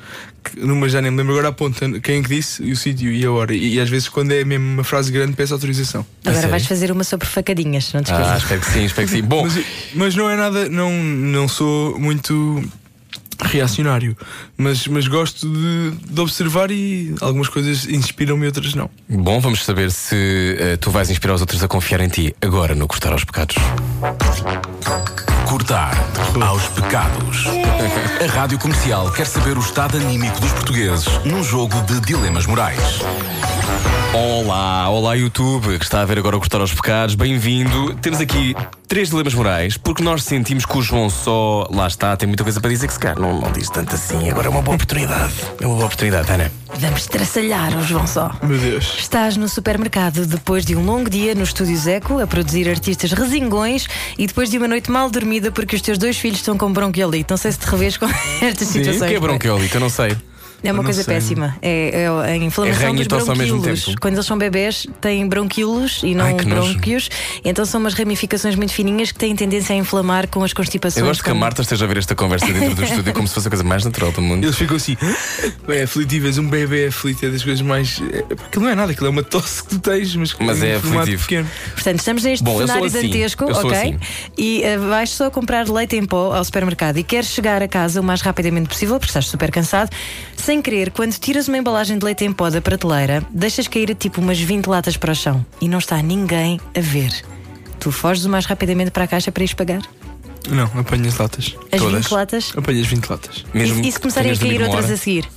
que 0.43 0.59
numa 0.59 0.89
já 0.89 1.03
nem 1.03 1.11
me 1.11 1.19
lembro 1.19 1.35
agora 1.35 1.49
aponta 1.49 2.01
quem 2.01 2.19
é 2.21 2.23
que 2.23 2.29
disse, 2.29 2.63
e 2.65 2.73
o 2.73 2.77
sítio 2.77 3.13
e 3.13 3.25
a 3.25 3.31
hora. 3.31 3.55
E, 3.55 3.75
e 3.75 3.81
às 3.81 3.91
vezes, 3.91 4.09
quando 4.09 4.33
é 4.33 4.43
mesmo 4.43 4.67
uma 4.73 4.83
frase 4.85 5.13
grande, 5.13 5.35
peço 5.35 5.53
autorização. 5.53 6.05
Agora 6.23 6.35
sério? 6.37 6.51
vais 6.51 6.67
fazer 6.67 6.91
uma 6.91 7.05
sobre 7.05 7.27
facadinhas, 7.29 7.93
não 7.93 8.03
te 8.03 8.11
Ah, 8.11 8.17
esqueças. 8.39 8.43
espero 8.43 8.61
que 8.63 8.71
sim, 8.71 8.85
espero 8.85 9.07
que 9.09 9.15
sim. 9.15 9.23
Bom, 9.23 9.43
Mas, 9.45 9.65
mas 9.95 10.15
não 10.15 10.31
é 10.31 10.37
nada, 10.37 10.69
não, 10.69 10.91
não 10.93 11.47
sou 11.47 11.99
muito 11.99 12.65
reacionário, 13.43 14.17
mas, 14.57 14.87
mas 14.87 15.07
gosto 15.07 15.49
de, 15.49 15.91
de 16.13 16.21
observar 16.21 16.71
e 16.71 17.15
algumas 17.21 17.49
coisas 17.49 17.87
inspiram-me, 17.87 18.47
outras 18.47 18.75
não. 18.75 18.91
bom, 19.09 19.41
vamos 19.41 19.65
saber 19.65 19.91
se 19.91 20.57
eh, 20.59 20.77
tu 20.77 20.91
vais 20.91 21.11
inspirar 21.11 21.35
os 21.35 21.41
outros 21.41 21.63
a 21.63 21.69
confiar 21.69 22.01
em 22.01 22.09
ti 22.09 22.35
agora 22.41 22.75
no 22.75 22.87
Cortar 22.87 23.13
aos 23.13 23.25
Pecados. 23.25 23.57
Cortar 25.49 25.95
aos 26.41 26.69
pecados. 26.69 27.45
A 28.23 28.27
Rádio 28.33 28.59
Comercial 28.59 29.11
quer 29.13 29.27
saber 29.27 29.57
o 29.57 29.61
estado 29.61 29.97
anímico 29.97 30.41
dos 30.41 30.53
portugueses 30.53 31.07
num 31.25 31.43
jogo 31.43 31.81
de 31.83 32.01
dilemas 32.01 32.47
morais. 32.47 33.01
Olá, 34.13 34.89
olá 34.89 35.15
YouTube, 35.15 35.79
que 35.79 35.85
está 35.85 36.03
a 36.03 36.05
ver 36.05 36.19
agora 36.19 36.37
o 36.37 36.41
Cortar 36.41 36.61
aos 36.61 36.73
Pecados, 36.73 37.15
bem-vindo. 37.15 37.95
Temos 37.95 38.21
aqui 38.21 38.55
três 38.91 39.09
dilemas 39.09 39.35
morais, 39.35 39.77
porque 39.77 40.03
nós 40.03 40.25
sentimos 40.25 40.67
que 40.67 40.77
o 40.77 40.83
João 40.83 41.09
só, 41.09 41.65
lá 41.71 41.87
está, 41.87 42.17
tem 42.17 42.27
muita 42.27 42.43
coisa 42.43 42.61
para 42.61 42.71
dizer 42.71 42.89
que 42.89 42.93
se 42.93 42.99
calhar 42.99 43.17
não, 43.21 43.41
não 43.41 43.53
diz 43.53 43.71
tanto 43.71 43.95
assim. 43.95 44.29
Agora 44.29 44.49
é 44.49 44.51
uma 44.51 44.61
boa 44.63 44.75
oportunidade. 44.75 45.33
É 45.61 45.65
uma 45.65 45.77
boa 45.77 45.87
oportunidade, 45.87 46.29
Ana. 46.33 46.51
Vamos 46.75 47.07
traçalhar 47.07 47.79
o 47.79 47.85
João 47.85 48.05
Só. 48.05 48.33
Meu 48.43 48.59
Deus. 48.59 48.97
Estás 48.99 49.37
no 49.37 49.49
supermercado 49.49 50.27
depois 50.27 50.65
de 50.65 50.75
um 50.75 50.85
longo 50.85 51.09
dia 51.09 51.37
no 51.37 51.45
Estúdio 51.45 51.77
Zeco 51.77 52.19
a 52.19 52.27
produzir 52.27 52.69
artistas 52.69 53.13
resingões 53.13 53.87
e 54.19 54.27
depois 54.27 54.51
de 54.51 54.59
uma 54.59 54.67
noite 54.67 54.91
mal 54.91 55.09
dormida 55.09 55.53
porque 55.53 55.77
os 55.77 55.83
teus 55.83 55.97
dois 55.97 56.19
filhos 56.19 56.39
estão 56.41 56.59
com 56.59 56.73
bronquiolite. 56.73 57.31
Não 57.31 57.37
sei 57.37 57.53
se 57.53 57.59
te 57.61 57.67
revês 57.67 57.97
com 57.97 58.07
estas 58.43 58.67
Sim, 58.67 58.81
o 58.81 58.85
situações. 58.85 59.09
que 59.09 59.17
é 59.17 59.21
bronquiolite? 59.21 59.73
Eu 59.73 59.81
não 59.81 59.89
sei. 59.89 60.17
É 60.63 60.73
uma 60.73 60.85
coisa 60.85 61.03
sei. 61.03 61.15
péssima. 61.15 61.57
É, 61.63 62.03
é 62.03 62.07
a 62.09 62.37
inflamação 62.37 62.89
É 62.91 62.93
dos 63.05 63.07
bronquíolos. 63.07 63.95
Quando 64.01 64.15
eles 64.15 64.27
são 64.27 64.37
bebés, 64.39 64.87
têm 65.01 65.27
bronquíolos 65.29 66.03
e 66.03 66.15
não 66.15 66.25
Ai, 66.27 66.35
brônquios. 66.35 67.09
Então 67.45 67.65
são 67.65 67.81
umas 67.81 67.95
ramificações 67.95 68.55
muito 68.55 68.73
fininhas 68.73 69.11
que 69.13 69.19
têm 69.19 69.35
tendência 69.35 69.75
a 69.75 69.77
inflamar 69.79 70.29
com 70.29 70.43
as 70.45 70.53
constipações. 70.53 71.01
Eu 71.01 71.07
gosto 71.07 71.23
que 71.23 71.31
a 71.31 71.33
como- 71.33 71.41
Marta 71.41 71.63
esteja 71.63 71.85
a 71.85 71.89
ver 71.89 71.97
esta 71.99 72.15
conversa 72.15 72.47
dentro 72.47 72.75
do 72.75 72.85
estúdio 72.85 73.13
como 73.13 73.27
se 73.27 73.35
fosse 73.35 73.49
a 73.49 73.51
coisa 73.51 73.65
mais 73.65 73.85
natural 73.85 74.13
do 74.13 74.21
mundo. 74.21 74.45
Eles 74.45 74.57
ficam 74.57 74.77
assim, 74.77 74.97
bem 75.67 75.83
aflitivas, 75.83 76.39
um 76.39 76.49
bebê 76.49 76.87
aflito 76.87 77.25
é 77.27 77.31
das 77.31 77.43
coisas 77.43 77.63
mais. 77.63 78.01
É, 78.13 78.19
aquilo 78.47 78.65
não 78.65 78.71
é 78.71 78.75
nada, 78.75 78.93
aquilo 78.93 79.07
é 79.07 79.11
uma 79.11 79.23
tosse 79.23 79.63
que 79.63 79.71
tu 79.71 79.79
tens, 79.79 80.15
mas, 80.17 80.35
Mas 80.39 80.63
é 80.63 80.77
aflitivo. 80.77 81.23
pequeno. 81.23 81.49
Portanto, 81.75 81.99
estamos 81.99 82.23
neste 82.25 82.45
Bom, 82.45 82.59
cenário 82.59 82.85
assim. 82.85 83.03
dantesco, 83.03 83.45
ok? 83.45 83.71
assim. 83.73 83.99
E 84.37 84.63
eh, 84.63 84.77
vais 84.79 85.11
só 85.11 85.31
comprar 85.31 85.69
leite 85.69 85.97
em 85.97 86.05
pó 86.05 86.35
ao 86.35 86.45
supermercado 86.45 86.99
e 86.99 87.03
queres 87.03 87.29
chegar 87.29 87.63
a 87.63 87.69
casa 87.69 88.01
o 88.01 88.05
mais 88.05 88.21
rapidamente 88.21 88.69
possível, 88.69 88.99
porque 88.99 89.11
estás 89.11 89.27
super 89.27 89.51
cansado, 89.51 89.91
sem 90.51 90.61
querer, 90.61 90.91
quando 90.91 91.13
tiras 91.13 91.47
uma 91.47 91.59
embalagem 91.59 91.97
de 91.97 92.05
leite 92.05 92.25
em 92.25 92.33
pó 92.33 92.51
da 92.51 92.61
prateleira, 92.61 93.25
deixas 93.31 93.69
cair 93.69 93.95
tipo 93.95 94.21
umas 94.21 94.41
20 94.41 94.67
latas 94.67 94.97
para 94.97 95.13
o 95.13 95.15
chão 95.15 95.47
e 95.61 95.69
não 95.69 95.79
está 95.79 96.03
ninguém 96.03 96.61
a 96.77 96.81
ver. 96.81 97.13
Tu 97.79 97.93
foges 97.93 98.25
o 98.25 98.29
mais 98.29 98.47
rapidamente 98.47 98.91
para 98.91 99.05
a 99.05 99.07
caixa 99.07 99.31
para 99.31 99.45
ires 99.45 99.55
pagar? 99.55 99.81
Não, 100.49 100.65
apanhas 100.77 101.17
latas. 101.19 101.55
As 101.71 101.81
Todas. 101.81 102.03
20 102.03 102.11
latas? 102.11 102.53
Apanhas 102.57 102.87
20 102.89 103.07
latas. 103.07 103.45
Mesmo 103.55 103.85
e, 103.85 103.89
e 103.89 103.93
se 103.93 104.01
começarem 104.01 104.33
a 104.33 104.37
cair 104.37 104.61
outras 104.61 104.87
hora. 104.87 104.95
a 104.95 104.97
seguir? 104.97 105.29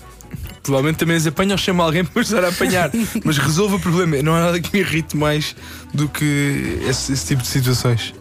Provavelmente 0.63 0.97
também 0.97 1.15
as 1.15 1.27
apanho 1.27 1.51
ou 1.51 1.57
chamo 1.59 1.83
alguém 1.83 2.03
para 2.09 2.19
ajudar 2.19 2.45
a 2.45 2.49
apanhar. 2.49 2.89
mas 3.23 3.37
resolve 3.37 3.75
o 3.75 3.79
problema. 3.79 4.19
Não 4.23 4.33
há 4.33 4.41
nada 4.41 4.59
que 4.59 4.73
me 4.73 4.79
irrite 4.79 5.15
mais 5.15 5.55
do 5.93 6.09
que 6.09 6.79
esse, 6.89 7.13
esse 7.13 7.27
tipo 7.27 7.43
de 7.43 7.49
situações. 7.49 8.15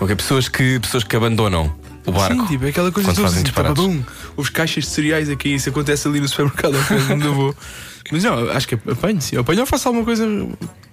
Ok, 0.00 0.14
pessoas 0.14 0.48
que, 0.48 0.78
pessoas 0.78 1.02
que 1.02 1.16
abandonam 1.16 1.74
o 2.06 2.12
barco. 2.12 2.42
Sim, 2.42 2.46
tipo, 2.46 2.64
é 2.64 2.68
aquela 2.68 2.92
coisa 2.92 3.12
toda 3.12 3.28
fazem 3.28 3.42
assim, 3.42 3.52
babum, 3.52 4.02
os 4.36 4.48
caixas 4.48 4.84
de 4.84 4.90
cereais 4.90 5.28
aqui, 5.28 5.54
isso 5.54 5.68
acontece 5.68 6.06
ali 6.08 6.20
no 6.20 6.28
supermercado, 6.28 6.76
onde 7.12 7.26
eu 7.26 7.34
vou. 7.34 7.54
Mas 8.10 8.22
não, 8.22 8.50
acho 8.50 8.68
que 8.68 8.74
apanho, 8.74 9.20
sim. 9.20 9.36
Apanho 9.36 9.60
ou 9.60 9.66
faço 9.66 9.88
alguma 9.88 10.04
coisa 10.04 10.24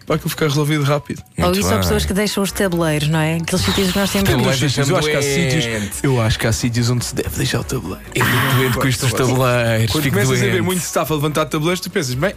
para 0.06 0.16
aquilo 0.16 0.30
ficar 0.30 0.48
resolvido 0.48 0.84
rápido. 0.84 1.22
Ou 1.38 1.46
Muito 1.46 1.60
isso 1.60 1.70
são 1.70 1.78
bem. 1.78 1.82
pessoas 1.88 2.06
que 2.06 2.14
deixam 2.14 2.44
os 2.44 2.52
tabuleiros, 2.52 3.08
não 3.08 3.20
é? 3.20 3.36
Aqueles 3.36 3.64
sítios 3.64 3.92
que 3.92 4.00
nós 4.00 4.12
temos. 4.12 4.30
Tabuleiros. 4.30 4.78
Eu 4.78 4.98
acho 4.98 5.08
que 5.10 5.16
há 5.16 5.20
doente. 5.20 5.52
sítios. 5.62 6.04
Eu 6.04 6.22
acho 6.22 6.40
que 6.40 6.48
há 6.48 6.52
sítios 6.52 6.90
onde 6.90 7.06
se 7.06 7.16
deve 7.16 7.38
deixar 7.38 7.60
o 7.62 7.64
tabuleiro. 7.64 8.04
Eu 8.16 8.26
fico 8.26 8.56
doente 8.56 8.78
com 8.78 8.88
isto 8.88 9.02
dos 9.06 9.14
tabuleiros. 9.14 9.92
Quando 9.92 10.04
Fico 10.04 10.16
começas 10.16 10.38
a 10.38 10.46
ver 10.46 10.52
doente. 10.52 10.62
muito 10.64 10.82
staff 10.82 11.12
a 11.12 11.16
levantar 11.16 11.46
tabuleiros, 11.46 11.80
tu 11.80 11.90
pensas, 11.92 12.16
bem, 12.16 12.34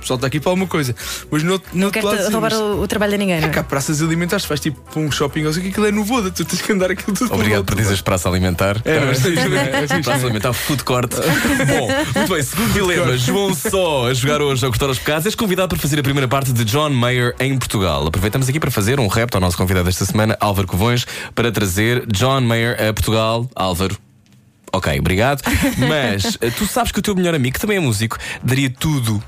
pessoal 0.00 0.16
está 0.16 0.26
aqui 0.26 0.40
para 0.40 0.50
alguma 0.50 0.66
coisa. 0.66 0.94
Mas 1.30 1.42
no, 1.42 1.54
no 1.54 1.62
Não 1.74 1.90
quero 1.90 2.06
lado, 2.06 2.22
roubar 2.30 2.50
mas- 2.50 2.60
o, 2.60 2.80
o 2.82 2.88
trabalho 2.88 3.14
a 3.14 3.18
ninguém, 3.18 3.40
não 3.40 3.48
É 3.48 3.56
há 3.56 3.60
é? 3.60 3.62
praças 3.62 4.02
alimentares, 4.02 4.44
faz 4.44 4.60
tipo 4.60 4.80
para 4.90 5.00
um 5.00 5.10
shopping, 5.10 5.44
ou 5.44 5.52
sei 5.52 5.62
que 5.62 5.68
aquilo 5.68 5.86
é 5.86 5.90
no 5.92 6.04
Voda, 6.04 6.30
tu 6.30 6.44
tens 6.44 6.60
que 6.62 6.72
andar 6.72 6.90
aquilo 6.90 7.16
tudo 7.16 7.32
Obrigado 7.34 7.64
por 7.64 7.72
dizer. 7.74 7.82
dizeres 7.82 8.00
praça 8.02 8.28
alimentar. 8.28 8.80
É, 8.84 9.00
mas 9.00 9.20
tens? 9.20 9.38
É 9.38 9.86
fixe. 9.86 10.02
Praça 10.02 10.24
alimentar, 10.24 10.52
food 10.52 10.84
court. 10.84 11.12
Bom, 11.68 11.88
muito 12.18 12.32
bem, 12.32 12.42
segundo 12.42 12.72
dilema, 12.72 13.16
João 13.16 13.54
Só 13.54 14.08
a 14.08 14.14
jogar 14.14 14.40
hoje 14.42 14.64
ao 14.64 14.70
Cortar 14.70 14.86
aos 14.86 14.98
Pecados, 14.98 15.26
és 15.26 15.34
convidado 15.34 15.68
para 15.68 15.78
fazer 15.78 15.98
a 15.98 16.02
primeira 16.02 16.26
parte 16.28 16.52
de 16.52 16.64
John 16.64 16.90
Mayer 16.90 17.34
em 17.38 17.56
Portugal. 17.58 18.06
Aproveitamos 18.06 18.48
aqui 18.48 18.58
para 18.58 18.70
fazer 18.70 18.98
um 19.00 19.06
repto 19.06 19.36
ao 19.36 19.40
nosso 19.40 19.56
convidado 19.56 19.88
esta 19.88 20.04
semana, 20.04 20.36
Álvaro 20.40 20.66
Covões, 20.66 21.06
para 21.34 21.50
trazer 21.52 22.04
John 22.06 22.40
Mayer 22.40 22.76
a 22.80 22.92
Portugal. 22.92 23.48
Álvaro. 23.54 23.96
Ok, 24.72 24.98
obrigado. 25.00 25.42
Mas 25.78 26.38
eh, 26.40 26.50
tu 26.50 26.64
sabes 26.66 26.92
que 26.92 26.98
o 27.00 27.02
teu 27.02 27.14
melhor 27.14 27.34
amigo, 27.34 27.54
que 27.54 27.60
também 27.60 27.76
é 27.76 27.80
músico, 27.80 28.16
daria 28.42 28.70
tudo, 28.70 29.22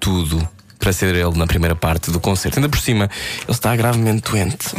tudo, 0.00 0.46
para 0.78 0.92
ser 0.92 1.14
ele 1.14 1.36
na 1.38 1.46
primeira 1.46 1.76
parte 1.76 2.10
do 2.10 2.18
concerto. 2.18 2.58
Ainda 2.58 2.68
por 2.68 2.78
cima, 2.80 3.04
ele 3.42 3.50
está 3.50 3.76
gravemente 3.76 4.30
doente. 4.30 4.74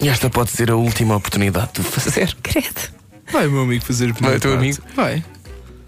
E 0.00 0.08
esta 0.08 0.28
pode 0.28 0.50
ser 0.50 0.70
a 0.70 0.76
última 0.76 1.16
oportunidade 1.16 1.70
de 1.74 1.80
o 1.80 1.84
fazer. 1.84 2.36
Credo. 2.42 2.94
Vai, 3.32 3.48
meu 3.48 3.62
amigo, 3.62 3.84
fazer 3.84 4.10
a 4.10 4.14
primeira 4.14 4.38
Vai, 4.38 4.40
teu 4.40 4.50
parte. 4.52 4.64
amigo? 4.64 4.82
Vai. 4.94 5.24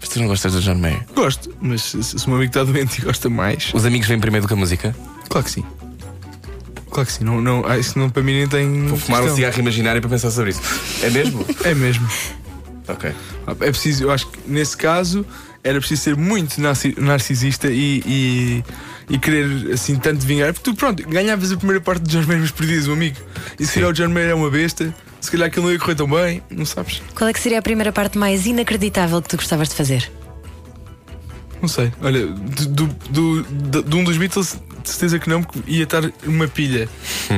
Mas 0.01 0.09
tu 0.09 0.19
não 0.19 0.27
gostas 0.27 0.53
do 0.53 0.61
John 0.61 0.75
Mayer? 0.75 1.05
Gosto, 1.13 1.53
mas 1.61 1.81
se, 1.83 2.01
se 2.03 2.15
o 2.25 2.29
meu 2.29 2.37
amigo 2.37 2.49
está 2.49 2.63
doente 2.63 2.99
e 2.99 3.01
gosta 3.05 3.29
mais, 3.29 3.71
Os 3.73 3.85
amigos 3.85 4.07
vêm 4.07 4.19
primeiro 4.19 4.45
do 4.45 4.47
que 4.47 4.53
a 4.53 4.57
música? 4.57 4.95
claro 5.29 5.45
que 5.45 5.51
sim. 5.51 5.63
Claro 6.89 7.05
que 7.05 7.13
sim, 7.13 7.23
não, 7.23 7.39
não, 7.39 7.63
ah, 7.67 7.77
isso 7.77 7.99
não 7.99 8.09
para 8.09 8.23
mim 8.23 8.33
nem 8.33 8.47
tem. 8.47 8.87
Vou 8.87 8.97
fumar 8.97 9.19
um 9.19 9.23
questão. 9.25 9.35
cigarro 9.35 9.59
imaginário 9.59 10.01
para 10.01 10.09
pensar 10.09 10.31
sobre 10.31 10.49
isso. 10.51 10.61
É 11.03 11.09
mesmo? 11.11 11.45
É 11.63 11.73
mesmo. 11.75 12.07
ok. 12.87 13.11
É 13.61 13.69
preciso, 13.71 14.05
eu 14.05 14.11
acho 14.11 14.25
que 14.27 14.39
nesse 14.47 14.75
caso 14.75 15.23
era 15.63 15.79
preciso 15.79 16.01
ser 16.03 16.15
muito 16.15 16.59
narci- 16.61 16.95
narcisista 16.97 17.67
e, 17.69 18.01
e, 18.05 18.63
e 19.09 19.17
querer 19.19 19.73
assim 19.73 19.95
tanto 19.97 20.25
vingar. 20.25 20.53
Porque 20.53 20.71
tu, 20.71 20.75
pronto, 20.75 21.07
ganhavas 21.07 21.51
a 21.51 21.57
primeira 21.57 21.81
parte 21.81 22.03
de 22.03 22.09
John 22.11 22.25
Mayer, 22.27 22.41
mas 22.41 22.51
perdias 22.51 22.87
um 22.87 22.93
amigo. 22.93 23.17
E 23.59 23.65
se 23.65 23.73
calhar 23.73 23.89
o 23.89 23.93
John 23.93 24.09
Mayer 24.09 24.29
é 24.29 24.33
uma 24.33 24.49
besta, 24.49 24.93
se 25.19 25.29
calhar 25.31 25.47
aquilo 25.47 25.65
não 25.65 25.73
ia 25.73 25.79
correr 25.79 25.95
tão 25.95 26.09
bem, 26.09 26.41
não 26.49 26.65
sabes? 26.65 27.01
Qual 27.15 27.29
é 27.29 27.33
que 27.33 27.39
seria 27.39 27.59
a 27.59 27.61
primeira 27.61 27.91
parte 27.91 28.17
mais 28.17 28.45
inacreditável 28.45 29.21
que 29.21 29.27
tu 29.29 29.35
gostavas 29.37 29.69
de 29.69 29.75
fazer? 29.75 30.09
Não 31.61 31.67
sei. 31.67 31.91
Olha, 32.01 32.25
do, 32.25 32.87
do, 32.87 33.43
do- 33.43 33.83
de, 33.83 33.95
um 33.97 34.03
dos 34.05 34.15
Beatles, 34.15 34.57
de 34.81 34.89
certeza 34.89 35.19
que 35.19 35.29
não, 35.29 35.43
porque 35.43 35.59
ia 35.67 35.83
estar 35.83 36.03
uma 36.25 36.47
pilha. 36.47 36.87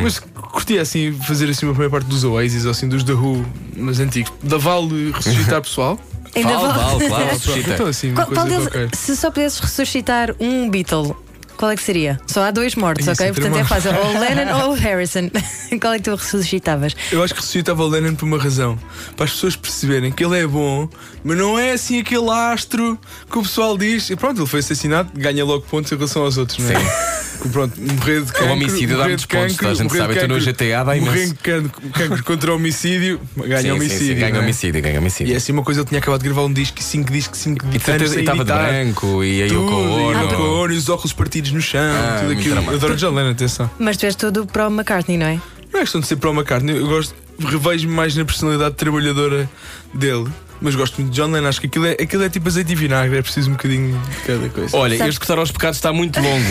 Mas 0.04 0.20
curtia 0.20 0.80
assim 0.84 1.12
fazer 1.26 1.50
assim 1.50 1.66
uma 1.66 1.74
primeira 1.74 1.90
parte 1.90 2.06
dos 2.08 2.24
Oasis 2.24 2.66
ou 2.66 2.72
assim 2.72 2.88
dos 2.88 3.04
The 3.04 3.14
Who, 3.14 3.44
mas 3.76 4.00
antigos. 4.00 4.32
Da 4.44 4.58
Vale 4.60 5.12
ressuscitar 5.12 5.60
pessoal. 5.64 6.00
Ainda 6.36 6.58
Vale, 6.58 6.68
vale. 6.74 6.80
vale, 6.80 7.08
claro, 7.10 7.26
ressuscita. 7.32 7.74
então 7.74 7.88
assim, 7.88 8.08
uma 8.12 8.16
Qual, 8.16 8.28
coisa 8.28 8.42
qual 8.42 8.48
deles, 8.48 8.68
qualquer. 8.74 8.96
se 8.96 9.16
só 9.18 9.30
pudesses 9.32 9.60
ressuscitar 9.60 10.36
um 10.40 10.70
Beatle, 10.70 11.16
qual 11.58 11.70
é 11.72 11.76
que 11.76 11.84
seria? 11.84 12.20
Só 12.26 12.42
há 12.44 12.50
dois 12.52 12.74
mortos, 12.74 13.06
Isso 13.06 13.12
ok? 13.14 13.28
é 13.28 13.34
Portanto 13.34 13.58
é 13.58 13.64
fácil. 13.64 13.92
Ou 13.96 14.16
o 14.16 14.20
Lennon 14.20 14.58
ou 14.66 14.72
o 14.72 14.74
Harrison. 14.74 15.30
qual 15.80 15.94
é 15.94 15.98
que 15.98 16.04
tu 16.06 16.16
ressuscitavas? 16.16 16.96
Eu 17.12 17.24
acho 17.24 17.36
que 17.36 17.40
ressuscitava 17.40 17.84
o 17.84 17.88
Lennon 17.88 18.16
por 18.16 18.26
uma 18.26 18.40
razão. 18.40 18.80
Para 19.16 19.26
as 19.26 19.32
pessoas 19.32 19.56
perceberem 19.56 20.12
que 20.12 20.24
ele 20.26 20.40
é 20.40 20.48
bom, 20.48 20.90
mas 21.24 21.38
não 21.38 21.60
é 21.60 21.74
assim 21.74 22.00
aquele 22.00 22.30
astro 22.32 22.98
que 23.30 23.38
o 23.38 23.44
pessoal 23.44 23.78
diz. 23.78 24.10
E 24.10 24.16
pronto, 24.16 24.40
ele 24.42 24.48
foi 24.48 24.62
assassinado, 24.62 25.12
ganha 25.14 25.46
logo 25.46 25.62
pontos 25.70 25.92
em 25.92 25.96
relação 25.96 26.24
aos 26.24 26.38
outros, 26.38 26.58
não 26.58 26.72
é? 26.72 26.74
Que, 26.74 27.31
Pronto, 27.50 27.80
morrer 27.82 28.22
de 28.22 28.32
cancro. 28.34 28.52
homicídio 28.52 28.88
dá 28.90 28.96
morrer 28.96 29.08
muitos 29.10 29.22
de 29.26 29.28
pontos, 29.28 29.56
cancro, 29.56 29.68
a 29.70 29.74
gente 29.74 29.84
morrer 29.84 29.98
de 30.00 30.14
sabe, 30.14 30.26
então 30.26 30.38
no 30.38 30.44
GTA 30.46 30.84
dá 30.84 30.96
Morrer 30.96 30.98
imenso. 30.98 31.34
de 31.34 31.40
cancro, 31.40 31.90
cancro 31.92 32.24
contra 32.24 32.54
homicídio, 32.54 33.22
ganha 33.38 33.58
Sim, 33.58 33.64
sim, 33.64 33.72
homicídio. 33.72 34.08
sim, 34.08 34.16
ganha 34.16 34.34
não 34.34 34.40
é? 34.40 34.44
homicídio, 34.44 34.82
ganha 34.82 34.96
E 34.96 34.98
homicídio. 35.00 35.34
é 35.34 35.38
assim 35.38 35.52
uma 35.52 35.64
coisa, 35.64 35.82
ele 35.82 35.88
tinha 35.90 36.00
acabado 36.00 36.22
de 36.22 36.28
gravar 36.30 36.44
um 36.46 36.54
disco, 36.54 36.82
cinco 36.82 37.12
discos, 37.12 37.40
cinco 37.40 37.66
E 37.66 37.78
de 37.78 37.80
certeza 37.84 38.14
anos 38.14 38.16
e 38.16 38.20
estava 38.20 38.46
de 38.46 38.52
branco 38.52 39.24
e 39.24 39.42
aí 39.44 39.52
o 39.56 39.66
Tudo, 39.66 39.72
e 39.72 40.16
Ono. 40.16 40.64
o 40.68 40.72
e 40.72 40.76
os 40.78 40.90
óculos 40.90 41.14
partidos 41.14 41.52
no 41.52 41.62
chão, 41.62 41.82
Ah, 41.82 42.18
tudo 42.22 42.32
aquilo. 42.34 42.62
Eu 42.62 42.76
adoro 42.76 42.96
John 42.96 43.12
Lennon, 43.12 43.32
atenção. 43.32 43.70
Mas 43.80 43.98
tu 43.98 44.06
és 44.06 44.16
todo 44.16 44.46
para 44.46 44.68
o 44.68 44.72
McCartney, 44.72 45.18
não 45.18 45.26
é? 45.28 45.40
Não 45.74 45.80
é 45.80 45.84
questão 45.84 46.02
de 46.02 46.08
ser 46.08 46.18
para 46.18 46.30
o 46.30 46.34
McCartney, 46.34 46.76
eu 46.78 46.86
gosto, 46.88 47.16
revejo-me 47.40 47.94
mais 47.94 48.16
na 48.16 48.24
personalidade 48.26 48.76
trabalhadora 48.76 49.50
dele. 49.94 50.28
Mas 50.62 50.76
gosto 50.76 51.02
muito 51.02 51.12
de 51.14 51.20
John 51.20 51.32
Lennon, 51.32 51.48
acho 51.48 51.60
que 51.60 51.68
aquilo 51.68 51.88
é, 51.88 51.92
aquilo 51.94 52.24
é 52.24 52.30
tipo 52.30 52.48
azeite 52.48 52.72
e 52.72 52.76
vinagre, 52.76 53.18
é 53.18 53.22
preciso 53.22 53.50
um 53.50 53.54
bocadinho 53.54 53.98
de 54.00 54.16
cada 54.28 54.50
coisa. 54.50 54.78
Olha, 54.78 54.96
Sabes- 54.98 55.10
este 55.16 55.20
cortar 55.20 55.40
aos 55.40 55.52
pecados 55.52 55.78
está 55.78 55.92
muito 55.92 56.20
longo. 56.22 56.46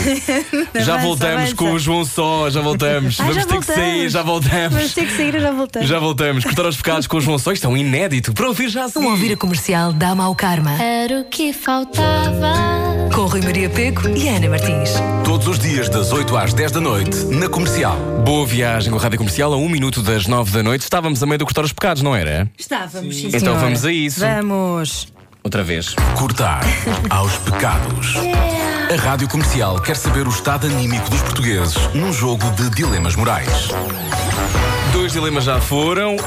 já 0.75 0.93
Avança, 0.93 0.97
voltamos 1.07 1.35
avança. 1.35 1.55
com 1.55 1.71
o 1.71 1.79
João 1.79 2.03
Só, 2.05 2.49
já 2.49 2.61
voltamos. 2.61 3.17
Ah, 3.21 3.23
Vamos 3.23 3.35
já 3.35 3.45
ter 3.45 3.59
que 3.59 3.65
sair, 3.65 3.77
voltamos. 4.09 4.11
já 4.11 4.21
voltamos. 4.23 4.73
Vamos 4.73 4.93
ter 4.93 5.05
que 5.05 5.17
sair, 5.17 5.39
já 5.39 5.51
voltei. 5.51 5.83
Já 5.87 5.99
voltamos. 5.99 6.43
Cortar 6.43 6.65
aos 6.65 6.75
pecados 6.77 7.07
com 7.07 7.17
o 7.17 7.21
João 7.21 7.37
Só. 7.39 7.51
Isto 7.51 7.67
é 7.67 7.69
um 7.69 7.77
inédito. 7.77 8.33
Para 8.33 8.47
ouvir 8.47 8.69
já 8.69 8.85
a 8.85 8.89
seguir. 8.89 9.05
Um 9.05 9.09
ouvir 9.11 9.33
a 9.33 9.37
comercial 9.37 9.93
dá 9.93 10.13
mau 10.15 10.35
karma. 10.35 10.71
Era 10.81 11.21
o 11.21 11.25
que 11.25 11.53
faltava. 11.53 12.51
Com 13.13 13.25
Rui 13.25 13.41
Maria 13.41 13.69
Peco 13.69 14.07
e 14.09 14.27
Ana 14.29 14.49
Martins. 14.49 14.91
Todos 15.25 15.47
os 15.47 15.59
dias, 15.59 15.89
das 15.89 16.11
8 16.11 16.35
às 16.37 16.53
10 16.53 16.71
da 16.71 16.79
noite, 16.81 17.15
na 17.25 17.47
comercial. 17.49 17.95
Boa 18.25 18.45
viagem 18.45 18.91
com 18.91 18.97
a 18.97 19.01
Rádio 19.01 19.17
Comercial 19.17 19.53
a 19.53 19.57
um 19.57 19.67
minuto 19.69 20.01
das 20.01 20.27
nove 20.27 20.51
da 20.51 20.63
noite. 20.63 20.81
Estávamos 20.81 21.21
a 21.21 21.25
meio 21.25 21.37
de 21.37 21.45
cortar 21.45 21.63
os 21.63 21.73
pecados, 21.73 22.01
não 22.01 22.15
era? 22.15 22.49
Estávamos, 22.57 23.15
sim, 23.15 23.27
Então 23.27 23.39
senhora. 23.39 23.59
vamos 23.59 23.85
a 23.85 23.91
isso. 24.05 24.19
Vamos. 24.19 25.11
Outra 25.43 25.63
vez. 25.63 25.95
Cortar 26.17 26.61
aos 27.09 27.35
pecados. 27.37 28.15
A 28.91 28.95
Rádio 28.95 29.27
Comercial 29.27 29.79
quer 29.81 29.95
saber 29.95 30.27
o 30.27 30.29
estado 30.29 30.67
anímico 30.67 31.09
dos 31.09 31.21
portugueses 31.21 31.75
num 31.93 32.13
jogo 32.13 32.49
de 32.51 32.69
dilemas 32.69 33.15
morais. 33.15 33.69
Dois 34.93 35.13
dilemas 35.13 35.45
já 35.45 35.59
foram. 35.59 36.17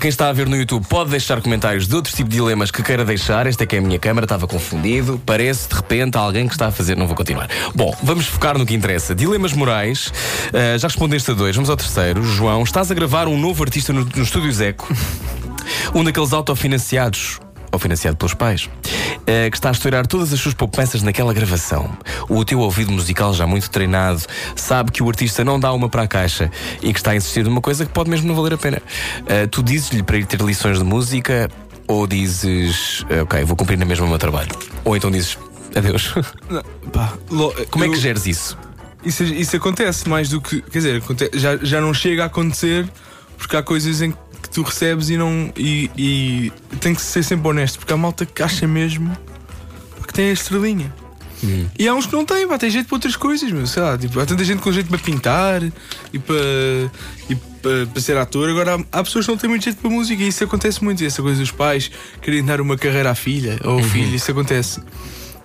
Quem 0.00 0.08
está 0.08 0.28
a 0.28 0.32
ver 0.32 0.48
no 0.48 0.56
YouTube 0.56 0.86
pode 0.88 1.10
deixar 1.10 1.42
comentários 1.42 1.88
de 1.88 1.94
outros 1.94 2.14
tipos 2.14 2.30
de 2.30 2.36
dilemas 2.36 2.70
que 2.70 2.82
queira 2.82 3.04
deixar. 3.04 3.46
Esta 3.46 3.64
é 3.64 3.66
que 3.66 3.76
é 3.76 3.78
a 3.80 3.82
minha 3.82 3.98
câmara, 3.98 4.24
estava 4.24 4.46
confundido. 4.46 5.20
Parece 5.26 5.68
de 5.68 5.74
repente 5.74 6.16
alguém 6.16 6.46
que 6.46 6.54
está 6.54 6.68
a 6.68 6.70
fazer. 6.70 6.96
Não 6.96 7.06
vou 7.06 7.16
continuar. 7.16 7.48
Bom, 7.74 7.94
vamos 8.02 8.26
focar 8.26 8.56
no 8.56 8.64
que 8.64 8.74
interessa. 8.74 9.14
Dilemas 9.14 9.52
morais. 9.52 10.12
Ah, 10.52 10.78
já 10.78 10.88
respondeste 10.88 11.30
a 11.30 11.34
dois, 11.34 11.54
vamos 11.54 11.68
ao 11.68 11.76
terceiro. 11.76 12.22
João, 12.22 12.62
estás 12.62 12.90
a 12.90 12.94
gravar 12.94 13.26
um 13.28 13.38
novo 13.38 13.62
artista 13.62 13.92
no, 13.92 14.04
no 14.04 14.22
Estúdio 14.22 14.52
Zeco. 14.52 14.88
Um 15.94 16.04
daqueles 16.04 16.32
autofinanciados. 16.32 17.40
Ou 17.70 17.78
financiado 17.78 18.16
pelos 18.16 18.32
pais, 18.32 18.66
eh, 19.26 19.50
que 19.50 19.56
está 19.58 19.68
a 19.68 19.72
estourar 19.72 20.06
todas 20.06 20.32
as 20.32 20.40
suas 20.40 20.54
poupanças 20.54 21.02
naquela 21.02 21.34
gravação. 21.34 21.90
O 22.26 22.42
teu 22.42 22.60
ouvido 22.60 22.90
musical 22.90 23.34
já 23.34 23.46
muito 23.46 23.68
treinado 23.68 24.22
sabe 24.56 24.90
que 24.90 25.02
o 25.02 25.08
artista 25.08 25.44
não 25.44 25.60
dá 25.60 25.70
uma 25.74 25.86
para 25.86 26.04
a 26.04 26.08
caixa 26.08 26.50
e 26.80 26.94
que 26.94 26.98
está 26.98 27.10
a 27.10 27.16
insistir 27.16 27.44
numa 27.44 27.60
coisa 27.60 27.84
que 27.84 27.92
pode 27.92 28.08
mesmo 28.08 28.26
não 28.26 28.34
valer 28.34 28.54
a 28.54 28.56
pena. 28.56 28.80
Eh, 29.26 29.46
tu 29.48 29.62
dizes-lhe 29.62 30.02
para 30.02 30.16
ir 30.16 30.24
ter 30.24 30.40
lições 30.40 30.78
de 30.78 30.84
música 30.84 31.50
ou 31.86 32.06
dizes, 32.06 33.04
eh, 33.10 33.20
ok, 33.20 33.44
vou 33.44 33.54
cumprir 33.54 33.76
na 33.78 33.84
mesma 33.84 34.06
o 34.06 34.08
meu 34.08 34.18
trabalho? 34.18 34.48
Ou 34.82 34.96
então 34.96 35.10
dizes, 35.10 35.36
adeus. 35.76 36.14
Não, 36.48 36.62
pá, 36.90 37.12
lo- 37.30 37.52
Como 37.70 37.84
é 37.84 37.88
eu- 37.88 37.92
que 37.92 38.00
geres 38.00 38.24
isso? 38.26 38.56
Isso, 39.04 39.22
isso 39.24 39.54
acontece 39.56 40.08
mais 40.08 40.30
do 40.30 40.40
que. 40.40 40.62
Quer 40.62 40.78
dizer, 40.78 41.02
já, 41.34 41.56
já 41.58 41.80
não 41.82 41.92
chega 41.92 42.22
a 42.22 42.26
acontecer 42.26 42.88
porque 43.36 43.56
há 43.56 43.62
coisas 43.62 44.00
em 44.02 44.10
que 44.10 44.18
tu 44.52 44.62
recebes 44.62 45.10
e 45.10 45.16
não. 45.16 45.52
E, 45.56 45.90
e 45.96 46.52
tem 46.80 46.94
que 46.94 47.00
ser 47.00 47.22
sempre 47.22 47.48
honesto, 47.48 47.78
porque 47.78 47.92
há 47.92 47.96
malta 47.96 48.26
que 48.26 48.42
acha 48.42 48.66
mesmo 48.66 49.16
que 50.06 50.12
tem 50.12 50.30
a 50.30 50.32
estrelinha. 50.32 50.92
E 51.78 51.86
há 51.86 51.94
uns 51.94 52.06
que 52.06 52.12
não 52.12 52.24
têm, 52.24 52.48
pá, 52.48 52.58
tem 52.58 52.70
jeito 52.70 52.86
para 52.86 52.96
outras 52.96 53.16
coisas, 53.16 53.50
meu, 53.52 53.66
sei 53.66 53.82
lá, 53.82 53.96
tipo, 53.96 54.18
há 54.18 54.26
tanta 54.26 54.42
gente 54.42 54.60
com 54.60 54.72
jeito 54.72 54.88
para 54.88 54.98
pintar 54.98 55.62
e 56.12 56.18
para, 56.18 56.36
e 57.30 57.34
para, 57.34 57.86
para 57.86 58.02
ser 58.02 58.16
ator. 58.16 58.48
Agora 58.48 58.74
há, 58.74 58.98
há 58.98 59.04
pessoas 59.04 59.24
que 59.24 59.30
não 59.30 59.38
têm 59.38 59.48
muito 59.48 59.64
jeito 59.64 59.80
para 59.80 59.90
música 59.90 60.22
e 60.22 60.28
isso 60.28 60.42
acontece 60.42 60.82
muito. 60.82 61.02
E 61.02 61.06
essa 61.06 61.22
coisa 61.22 61.38
dos 61.38 61.52
pais 61.52 61.90
querem 62.20 62.44
dar 62.44 62.60
uma 62.60 62.76
carreira 62.76 63.10
à 63.10 63.14
filha 63.14 63.58
ou 63.62 63.78
ao 63.78 63.82
filho, 63.82 64.14
isso 64.14 64.30
acontece. 64.30 64.80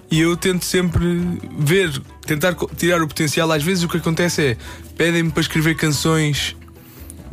E 0.09 0.19
eu 0.19 0.35
tento 0.37 0.65
sempre 0.65 1.21
ver, 1.57 1.91
tentar 2.25 2.55
tirar 2.77 3.01
o 3.01 3.07
potencial. 3.07 3.51
Às 3.51 3.63
vezes 3.63 3.83
o 3.83 3.87
que 3.87 3.97
acontece 3.97 4.41
é 4.41 4.57
pedem-me 4.97 5.31
para 5.31 5.41
escrever 5.41 5.75
canções 5.75 6.55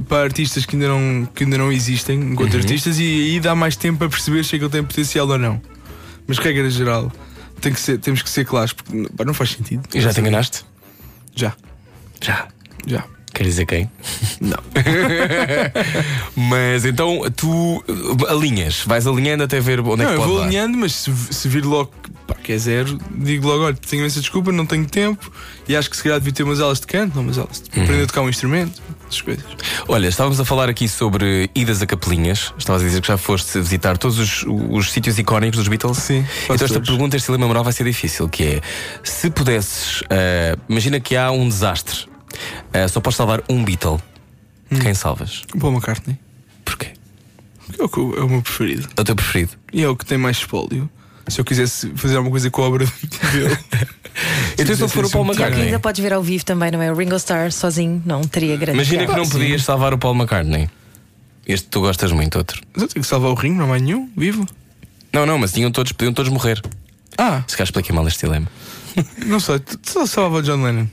para 0.08 0.24
artistas 0.24 0.64
que 0.66 0.76
ainda 0.76 0.88
não, 0.88 1.26
que 1.34 1.44
ainda 1.44 1.58
não 1.58 1.70
existem 1.72 2.18
enquanto 2.20 2.56
artistas 2.56 2.98
e 2.98 3.02
aí 3.02 3.40
dá 3.40 3.54
mais 3.54 3.76
tempo 3.76 4.04
a 4.04 4.08
perceber 4.08 4.44
se 4.44 4.56
aquilo 4.56 4.70
tem 4.70 4.82
potencial 4.82 5.28
ou 5.28 5.38
não. 5.38 5.60
Mas 6.26 6.38
regra 6.38 6.68
geral, 6.70 7.10
tem 7.60 7.72
que 7.72 7.80
ser, 7.80 7.98
temos 7.98 8.22
que 8.22 8.30
ser 8.30 8.44
claros, 8.44 8.72
porque 8.72 9.08
pá, 9.16 9.24
não 9.24 9.34
faz 9.34 9.50
sentido. 9.50 9.82
E 9.94 10.00
já 10.00 10.12
te 10.12 10.20
enganaste? 10.20 10.64
Já, 11.34 11.52
Já. 12.22 12.48
já. 12.86 13.04
Quer 13.32 13.44
dizer 13.44 13.64
quem? 13.64 13.88
Não. 14.40 14.58
Mas 16.36 16.84
então 16.84 17.20
tu 17.36 17.82
alinhas, 18.28 18.82
vais 18.84 19.06
alinhando 19.06 19.44
até 19.44 19.60
ver 19.60 19.80
onde 19.80 20.02
é 20.02 20.04
Não, 20.04 20.10
que 20.12 20.16
eu 20.16 20.16
pode 20.18 20.28
vou 20.30 20.38
dar. 20.40 20.46
alinhando, 20.46 20.76
mas 20.78 20.92
se, 20.92 21.12
se 21.30 21.48
vir 21.48 21.64
logo 21.64 21.92
que, 22.02 22.10
pá, 22.26 22.34
que 22.34 22.52
é 22.52 22.58
zero, 22.58 22.98
digo 23.14 23.46
logo: 23.46 23.64
olha, 23.64 23.76
tenho 23.76 24.04
essa 24.04 24.20
desculpa, 24.20 24.50
não 24.52 24.66
tenho 24.66 24.84
tempo 24.86 25.30
e 25.68 25.76
acho 25.76 25.88
que 25.88 25.96
se 25.96 26.02
calhar 26.02 26.18
devia 26.18 26.32
ter 26.32 26.42
umas 26.42 26.60
aulas 26.60 26.80
de 26.80 26.86
canto, 26.88 27.14
não, 27.14 27.22
umas 27.22 27.38
aulas 27.38 27.60
de 27.62 27.80
aprender 27.80 28.02
a 28.02 28.06
tocar 28.06 28.22
um 28.22 28.28
instrumento, 28.28 28.82
essas 29.10 29.20
coisas. 29.22 29.44
Olha, 29.88 30.06
estávamos 30.08 30.38
a 30.40 30.44
falar 30.44 30.68
aqui 30.68 30.88
sobre 30.88 31.50
idas 31.54 31.82
a 31.82 31.86
Capelinhas. 31.86 32.54
Estavas 32.56 32.82
a 32.82 32.84
dizer 32.84 33.00
que 33.00 33.08
já 33.08 33.18
foste 33.18 33.58
visitar 33.60 33.98
todos 33.98 34.18
os, 34.18 34.44
os 34.46 34.90
sítios 34.92 35.18
icónicos 35.18 35.58
dos 35.58 35.68
Beatles. 35.68 35.98
Sim, 35.98 36.24
Então 36.44 36.54
esta 36.54 36.68
todos. 36.68 36.88
pergunta, 36.88 37.16
este 37.16 37.26
dilema 37.26 37.46
moral 37.48 37.64
vai 37.64 37.72
ser 37.72 37.84
difícil, 37.84 38.28
que 38.28 38.44
é 38.44 38.60
se 39.02 39.30
pudesses, 39.30 40.02
ah, 40.08 40.56
imagina 40.68 41.00
que 41.00 41.16
há 41.16 41.30
um 41.30 41.48
desastre, 41.48 42.06
ah, 42.72 42.86
só 42.88 43.00
podes 43.00 43.16
salvar 43.16 43.42
um 43.48 43.64
Beatle. 43.64 44.00
Hum. 44.70 44.78
Quem 44.78 44.94
salvas? 44.94 45.42
O 45.52 45.58
Paul 45.58 45.72
McCartney 45.72 46.16
Porquê? 46.64 46.92
é 47.76 47.82
é 47.82 48.22
o 48.22 48.28
meu 48.28 48.40
preferido 48.40 48.88
É 48.96 49.00
o 49.00 49.04
teu 49.04 49.16
preferido. 49.16 49.50
e 49.72 49.82
é 49.82 49.88
o 49.88 49.96
que 49.96 50.06
tem 50.06 50.16
mais 50.16 50.36
espólio. 50.38 50.88
Se 51.28 51.40
eu 51.40 51.44
quisesse 51.44 51.90
fazer 51.96 52.16
alguma 52.16 52.30
coisa 52.32 52.50
com 52.50 52.62
a 52.62 52.66
obra 52.66 52.84
dele, 53.32 53.58
Então 54.58 54.74
se 54.74 54.80
não 54.80 54.88
for 54.88 55.04
o 55.04 55.10
Paul 55.10 55.24
McCartney. 55.24 55.64
ainda 55.66 55.78
podes 55.78 56.00
ver 56.02 56.12
ao 56.12 56.22
vivo 56.22 56.44
também, 56.44 56.70
não 56.70 56.82
é? 56.82 56.90
O 56.92 56.94
Ringo 56.96 57.16
Starr 57.16 57.50
sozinho 57.52 58.02
não 58.04 58.22
teria 58.22 58.56
grande 58.56 58.76
Imagina 58.78 59.06
que 59.06 59.12
não 59.16 59.28
podias 59.28 59.62
salvar 59.62 59.94
o 59.94 59.98
Paul 59.98 60.14
McCartney. 60.14 60.68
Este 61.46 61.68
tu 61.68 61.80
gostas 61.80 62.12
muito, 62.12 62.36
outro. 62.38 62.60
mas 62.74 62.82
eu 62.82 62.88
tenho 62.88 63.02
que 63.02 63.08
salvar 63.08 63.30
o 63.30 63.34
ringue, 63.34 63.56
não 63.56 63.64
há 63.64 63.68
mais 63.68 63.82
nenhum, 63.82 64.08
vivo. 64.16 64.46
Não, 65.12 65.24
não, 65.26 65.38
mas 65.38 65.52
tinham 65.52 65.70
todos, 65.72 65.92
podiam 65.92 66.12
todos 66.12 66.30
morrer. 66.30 66.60
Ah, 67.18 67.42
Se 67.46 67.56
calhar 67.56 67.66
expliquei 67.66 67.94
mal 67.94 68.06
este 68.06 68.26
dilema. 68.26 68.46
não 69.26 69.40
sei, 69.40 69.58
tu- 69.58 69.78
só 69.82 70.06
salvava 70.06 70.36
o 70.38 70.42
John 70.42 70.62
Lennon, 70.62 70.86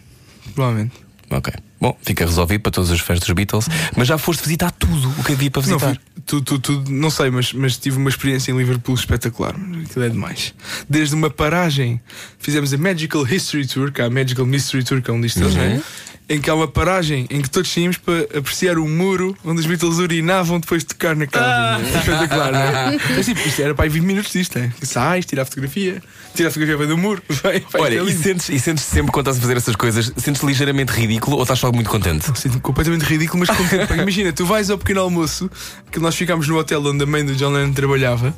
provavelmente. 0.56 0.94
Ok. 1.30 1.54
Bom, 1.80 1.96
fica 2.02 2.26
resolvido 2.26 2.62
para 2.62 2.72
todos 2.72 2.90
os 2.90 3.00
fãs 3.02 3.20
dos 3.20 3.30
Beatles. 3.32 3.68
Mas 3.96 4.08
já 4.08 4.18
foste 4.18 4.42
visitar 4.44 4.72
tudo 4.72 5.10
o 5.20 5.24
que 5.24 5.34
havia 5.34 5.52
para 5.52 5.62
Não, 5.68 5.78
visitar. 5.78 6.02
Fui- 6.28 6.42
tu, 6.42 6.60
tu, 6.60 6.60
tu- 6.60 6.92
não 6.92 7.10
sei, 7.10 7.30
mas, 7.30 7.54
mas 7.54 7.78
tive 7.78 7.98
uma 7.98 8.10
experiência 8.10 8.52
em 8.52 8.58
Liverpool 8.58 8.96
espetacular. 8.96 9.56
Aquilo 9.56 10.06
é 10.06 10.10
demais. 10.10 10.54
Desde 10.90 11.16
uma 11.16 11.30
paragem, 11.30 12.00
fizemos 12.40 12.74
a 12.74 12.78
Magical 12.78 13.26
History 13.28 13.66
Tour, 13.66 13.92
que 13.92 14.02
é 14.02 14.06
a 14.06 14.10
Magical 14.10 14.46
Mystery 14.46 14.84
Tour, 14.84 15.02
que 15.02 15.10
é 15.10 15.14
um 15.14 15.22
disco 15.22 15.40
deles, 15.40 15.56
né? 15.56 15.82
Em 16.30 16.42
que 16.42 16.50
há 16.50 16.56
uma 16.56 16.68
paragem 16.68 17.26
em 17.30 17.42
que 17.42 17.50
todos 17.50 17.72
saímos 17.72 17.98
para 17.98 18.22
apreciar 18.38 18.78
o 18.78 18.88
muro 18.88 19.36
onde 19.46 19.62
os 19.62 19.66
Beatles 19.66 19.98
urinavam 19.98 20.60
depois 20.60 20.84
de 20.84 20.88
tocar 20.90 21.16
naquela. 21.16 21.78
vinha. 21.78 21.90
É 21.90 21.98
espetacular, 22.00 22.52
não 22.52 22.60
é? 22.60 22.98
Mas, 23.16 23.26
tipo, 23.26 23.48
isto 23.48 23.62
era 23.62 23.74
para 23.74 23.86
aí 23.86 23.90
20 23.90 24.04
minutos 24.04 24.32
disto, 24.32 24.60
né? 24.60 24.72
Sais, 24.82 25.26
tirar 25.26 25.44
a 25.44 25.46
fotografia, 25.46 26.02
tirar 26.36 26.50
a 26.50 26.52
fotografia 26.52 26.78
vai 26.78 26.88
do 26.88 26.98
muro. 26.98 27.22
Vai, 27.44 27.64
vai, 27.72 27.82
Olha, 27.82 28.00
é 28.00 28.04
e 28.04 28.14
sentes, 28.14 28.50
e 28.50 28.60
sentes 28.60 28.84
sempre 28.84 29.12
quando 29.12 29.28
estás 29.28 29.38
a 29.38 29.42
fazer 29.42 29.58
essas 29.58 29.76
coisas, 29.76 30.12
sentes 30.18 30.42
ligeiramente 30.42 30.92
ridículo 30.92 31.38
ou 31.38 31.44
estás 31.44 31.60
só 31.60 31.72
muito 31.72 31.90
contente? 31.90 32.26
Sinto-me 32.38 32.60
completamente 32.62 33.04
ridículo, 33.04 33.46
mas 33.46 33.56
contente. 33.56 33.94
Imagina, 33.94 34.34
tu 34.34 34.46
vais 34.46 34.70
ao 34.70 34.78
pequeno 34.78 35.02
almoço, 35.02 35.50
que 35.92 36.00
nós 36.00 36.16
ficámos 36.16 36.48
no 36.48 36.58
hotel 36.58 36.84
onde 36.86 37.04
a 37.04 37.08
mãe 37.08 37.24
do 37.24 37.36
John 37.36 37.52
Lennon 37.52 37.74
trabalhava, 37.74 38.36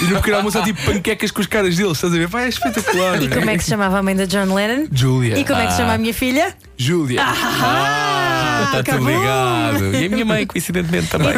e 0.00 0.04
no 0.04 0.16
pequeno 0.16 0.38
almoço 0.38 0.58
há 0.58 0.62
tipo 0.62 0.82
panquecas 0.82 1.30
com 1.30 1.40
as 1.40 1.46
caras 1.46 1.76
deles, 1.76 1.92
estás 1.92 2.12
a 2.12 2.16
ver? 2.16 2.28
Pá, 2.28 2.42
é 2.42 2.48
espetacular. 2.48 3.22
E 3.22 3.28
como 3.28 3.50
é 3.50 3.56
que 3.56 3.64
se 3.64 3.70
chamava 3.70 3.98
a 3.98 4.02
mãe 4.02 4.16
da 4.16 4.24
John 4.24 4.52
Lennon? 4.54 4.86
Julia. 4.90 5.38
E 5.38 5.44
como 5.44 5.60
é 5.60 5.66
que 5.66 5.72
se 5.72 5.78
chama 5.78 5.92
a 5.92 5.98
minha 5.98 6.14
filha? 6.14 6.56
Júlia. 6.78 7.20
Ah, 7.22 8.62
Está 8.66 8.82
tudo 8.82 9.08
acabou. 9.08 9.08
ligado. 9.10 9.96
E 9.96 10.06
a 10.06 10.08
minha 10.08 10.24
mãe, 10.24 10.46
coincidentemente, 10.46 11.08
também. 11.08 11.34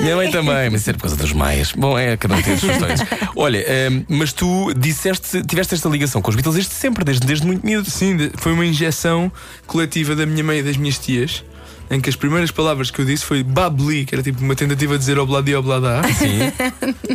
Minha 0.00 0.16
mãe 0.16 0.30
também, 0.30 0.70
mas 0.70 0.80
isso 0.82 0.90
era 0.90 0.98
por 0.98 1.02
causa 1.02 1.16
dos 1.16 1.32
maias. 1.32 1.72
Bom, 1.72 1.98
é, 1.98 2.16
cada 2.16 2.36
um 2.36 2.42
tem 2.42 2.54
as 2.54 2.60
suas 2.60 2.72
histórias. 2.74 3.00
Olha, 3.36 3.64
hum, 3.90 4.04
mas 4.08 4.32
tu 4.32 4.72
disseste, 4.74 5.42
tiveste 5.42 5.74
esta 5.74 5.88
ligação 5.88 6.22
com 6.22 6.30
os 6.30 6.36
Beatles 6.36 6.54
desde 6.54 6.72
sempre, 6.74 7.04
desde, 7.04 7.26
desde 7.26 7.46
muito 7.46 7.64
miúdo. 7.66 7.90
Sim, 7.90 8.16
de- 8.16 8.30
foi 8.36 8.52
uma 8.52 8.64
injeção 8.64 9.30
coletiva 9.66 10.14
da 10.14 10.24
minha 10.26 10.44
mãe 10.44 10.58
e 10.58 10.62
das 10.62 10.76
minhas 10.76 10.98
tias. 10.98 11.44
Em 11.90 12.00
que 12.02 12.10
as 12.10 12.16
primeiras 12.16 12.50
palavras 12.50 12.90
que 12.90 13.00
eu 13.00 13.04
disse 13.06 13.24
foi 13.24 13.42
babli, 13.42 14.04
que 14.04 14.14
era 14.14 14.22
tipo 14.22 14.44
uma 14.44 14.54
tentativa 14.54 14.92
de 14.92 14.98
dizer 14.98 15.18
obladi 15.18 15.54
oblada. 15.54 16.02
Sim. 16.12 16.52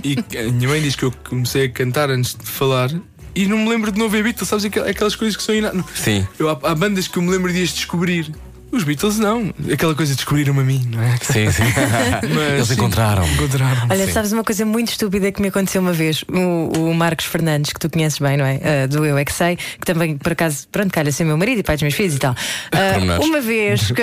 E 0.04 0.18
a 0.40 0.52
minha 0.52 0.68
mãe 0.68 0.82
diz 0.82 0.96
que 0.96 1.04
eu 1.04 1.14
comecei 1.30 1.66
a 1.66 1.70
cantar 1.70 2.10
antes 2.10 2.34
de 2.36 2.44
falar 2.44 2.90
e 3.36 3.46
não 3.48 3.58
me 3.58 3.70
lembro 3.70 3.92
de 3.92 4.00
não 4.00 4.10
ver 4.10 4.24
Beatles, 4.24 4.48
sabes? 4.48 4.66
aquel- 4.66 4.88
Aquelas 4.88 5.16
coisas 5.16 5.36
que 5.36 5.44
são 5.44 5.54
ina... 5.56 5.72
Sim. 5.96 6.28
Eu, 6.38 6.50
há, 6.50 6.52
há 6.64 6.76
bandas 6.76 7.08
que 7.08 7.18
eu 7.18 7.24
me 7.24 7.30
lembro 7.32 7.52
de 7.52 7.62
as 7.64 7.70
descobrir. 7.70 8.32
Os 8.74 8.84
Beatles 8.84 9.20
não. 9.20 9.54
Aquela 9.72 9.94
coisa 9.94 10.14
de 10.14 10.16
descobriram-me 10.18 10.62
a 10.62 10.64
mim, 10.64 10.82
não 10.92 11.02
é? 11.02 11.16
Sim, 11.22 11.52
sim. 11.52 11.62
Mas, 12.34 12.54
Eles 12.54 12.68
sim, 12.70 12.74
encontraram. 12.74 13.24
Encontraram. 13.28 13.88
Olha, 13.88 14.08
Sim. 14.08 14.12
sabes 14.12 14.32
uma 14.32 14.44
coisa 14.44 14.66
muito 14.66 14.90
estúpida 14.90 15.32
que 15.32 15.40
me 15.44 15.50
aconteceu 15.50 15.80
uma 15.80 15.94
vez? 15.94 16.24
O, 16.24 16.90
o 16.90 16.94
Marcos 16.96 17.28
Fernandes, 17.28 17.72
que 17.72 17.80
tu 17.80 17.88
conheces 17.88 18.18
bem, 18.18 18.36
não 18.36 18.46
é? 18.46 18.60
Ah, 18.64 18.88
do 18.88 19.06
Eu 19.06 19.16
É 19.16 19.24
Que 19.24 19.32
Sei, 19.32 19.58
que 19.58 19.86
também, 19.86 20.18
por 20.18 20.32
acaso, 20.32 20.68
pronto, 20.72 20.92
calha 20.92 21.12
ser 21.12 21.24
meu 21.24 21.38
marido 21.38 21.60
e 21.60 21.64
pai 21.64 21.76
dos 21.76 21.84
meus 21.84 21.94
filhos 21.94 22.16
e 22.16 22.20
tal. 22.20 22.36
Pormenores. 22.72 23.26
uma 23.28 23.42
vez, 23.42 23.92
que 23.92 24.02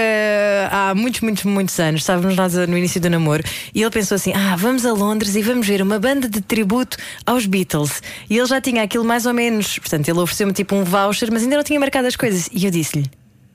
há 0.70 0.94
muitos, 0.94 1.20
muitos, 1.20 1.44
muitos 1.44 1.80
anos, 1.80 2.02
estávamos 2.02 2.36
nós 2.36 2.54
no 2.54 2.78
início 2.78 3.00
do 3.00 3.10
namoro 3.10 3.42
e 3.74 3.82
ele 3.82 3.90
pensou 3.90 4.14
assim: 4.14 4.32
ah, 4.34 4.54
vamos 4.56 4.86
a 4.86 4.92
Londres 4.92 5.34
e 5.34 5.42
vamos 5.42 5.66
ver 5.66 5.82
uma 5.82 5.98
banda 5.98 6.28
de 6.28 6.40
tributo 6.40 6.96
aos 7.26 7.44
Beatles. 7.44 8.00
E 8.28 8.38
ele 8.38 8.46
já 8.46 8.60
tinha 8.60 8.84
aquilo 8.84 9.04
mais 9.04 9.26
ou 9.26 9.34
menos, 9.34 9.80
portanto, 9.80 10.08
ele 10.08 10.18
ofereceu-me 10.20 10.52
tipo 10.52 10.76
um 10.76 10.84
voucher, 10.84 11.28
mas 11.32 11.42
ainda 11.42 11.56
não 11.56 11.64
tinha 11.64 11.80
marcado 11.80 12.06
as 12.06 12.14
coisas. 12.14 12.48
E 12.52 12.64
eu 12.64 12.70
disse-lhe: 12.70 13.10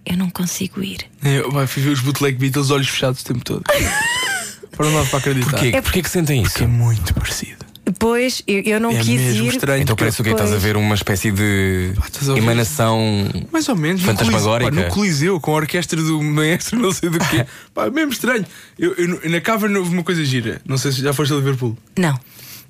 eu 0.05 0.17
não 0.17 0.29
consigo 0.29 0.83
ir. 0.83 0.99
Eu 1.23 1.51
fui 1.67 1.81
ver 1.83 1.89
os 1.89 1.99
bootleg 2.01 2.37
Beatles, 2.37 2.69
olhos 2.71 2.87
fechados 2.89 3.21
o 3.21 3.25
tempo 3.25 3.43
todo. 3.43 3.63
para 4.75 4.89
não 4.89 5.01
dar 5.03 5.09
para 5.09 5.19
acreditar. 5.19 5.51
Porquê? 5.51 5.67
É 5.75 5.81
Porquê 5.81 6.01
que 6.03 6.09
sentem 6.09 6.41
isso? 6.41 6.51
Porque 6.51 6.63
é 6.65 6.67
muito 6.67 7.13
parecido. 7.13 7.65
Depois 7.85 8.41
eu, 8.47 8.61
eu 8.63 8.79
não 8.79 8.89
é 8.89 8.95
quis 8.97 9.07
mesmo 9.07 9.45
ir. 9.45 9.49
estranho. 9.53 9.83
Então 9.83 9.95
porque- 9.95 10.05
parece 10.05 10.21
o 10.21 10.23
que 10.23 10.31
estás 10.31 10.51
a 10.51 10.57
ver 10.57 10.75
uma 10.75 10.95
espécie 10.95 11.31
de 11.31 11.93
Pá, 11.95 12.07
estás 12.07 12.27
a 12.27 12.31
ouvir? 12.33 12.43
emanação. 12.43 13.29
Mais 13.51 13.69
ou 13.69 13.75
menos. 13.75 14.01
no 14.01 14.07
Fantasmagórica. 14.07 14.71
Coliseu, 14.71 14.81
pá, 14.83 14.87
no 14.89 14.93
Coliseu, 14.95 15.39
com 15.39 15.51
a 15.51 15.55
orquestra 15.55 16.01
do 16.01 16.21
maestro, 16.23 16.79
não 16.79 16.91
sei 16.91 17.09
do 17.09 17.19
quê. 17.19 17.45
Pá, 17.75 17.89
mesmo 17.91 18.11
estranho. 18.11 18.43
Eu, 18.77 18.93
eu- 18.95 19.29
na 19.29 19.39
Cavern 19.39 19.75
houve 19.77 19.91
uma 19.93 20.03
coisa 20.03 20.25
gira. 20.25 20.59
Não 20.65 20.77
sei 20.79 20.91
se 20.91 21.01
já 21.01 21.13
foste 21.13 21.31
a 21.31 21.35
Liverpool. 21.37 21.77
Não. 21.97 22.19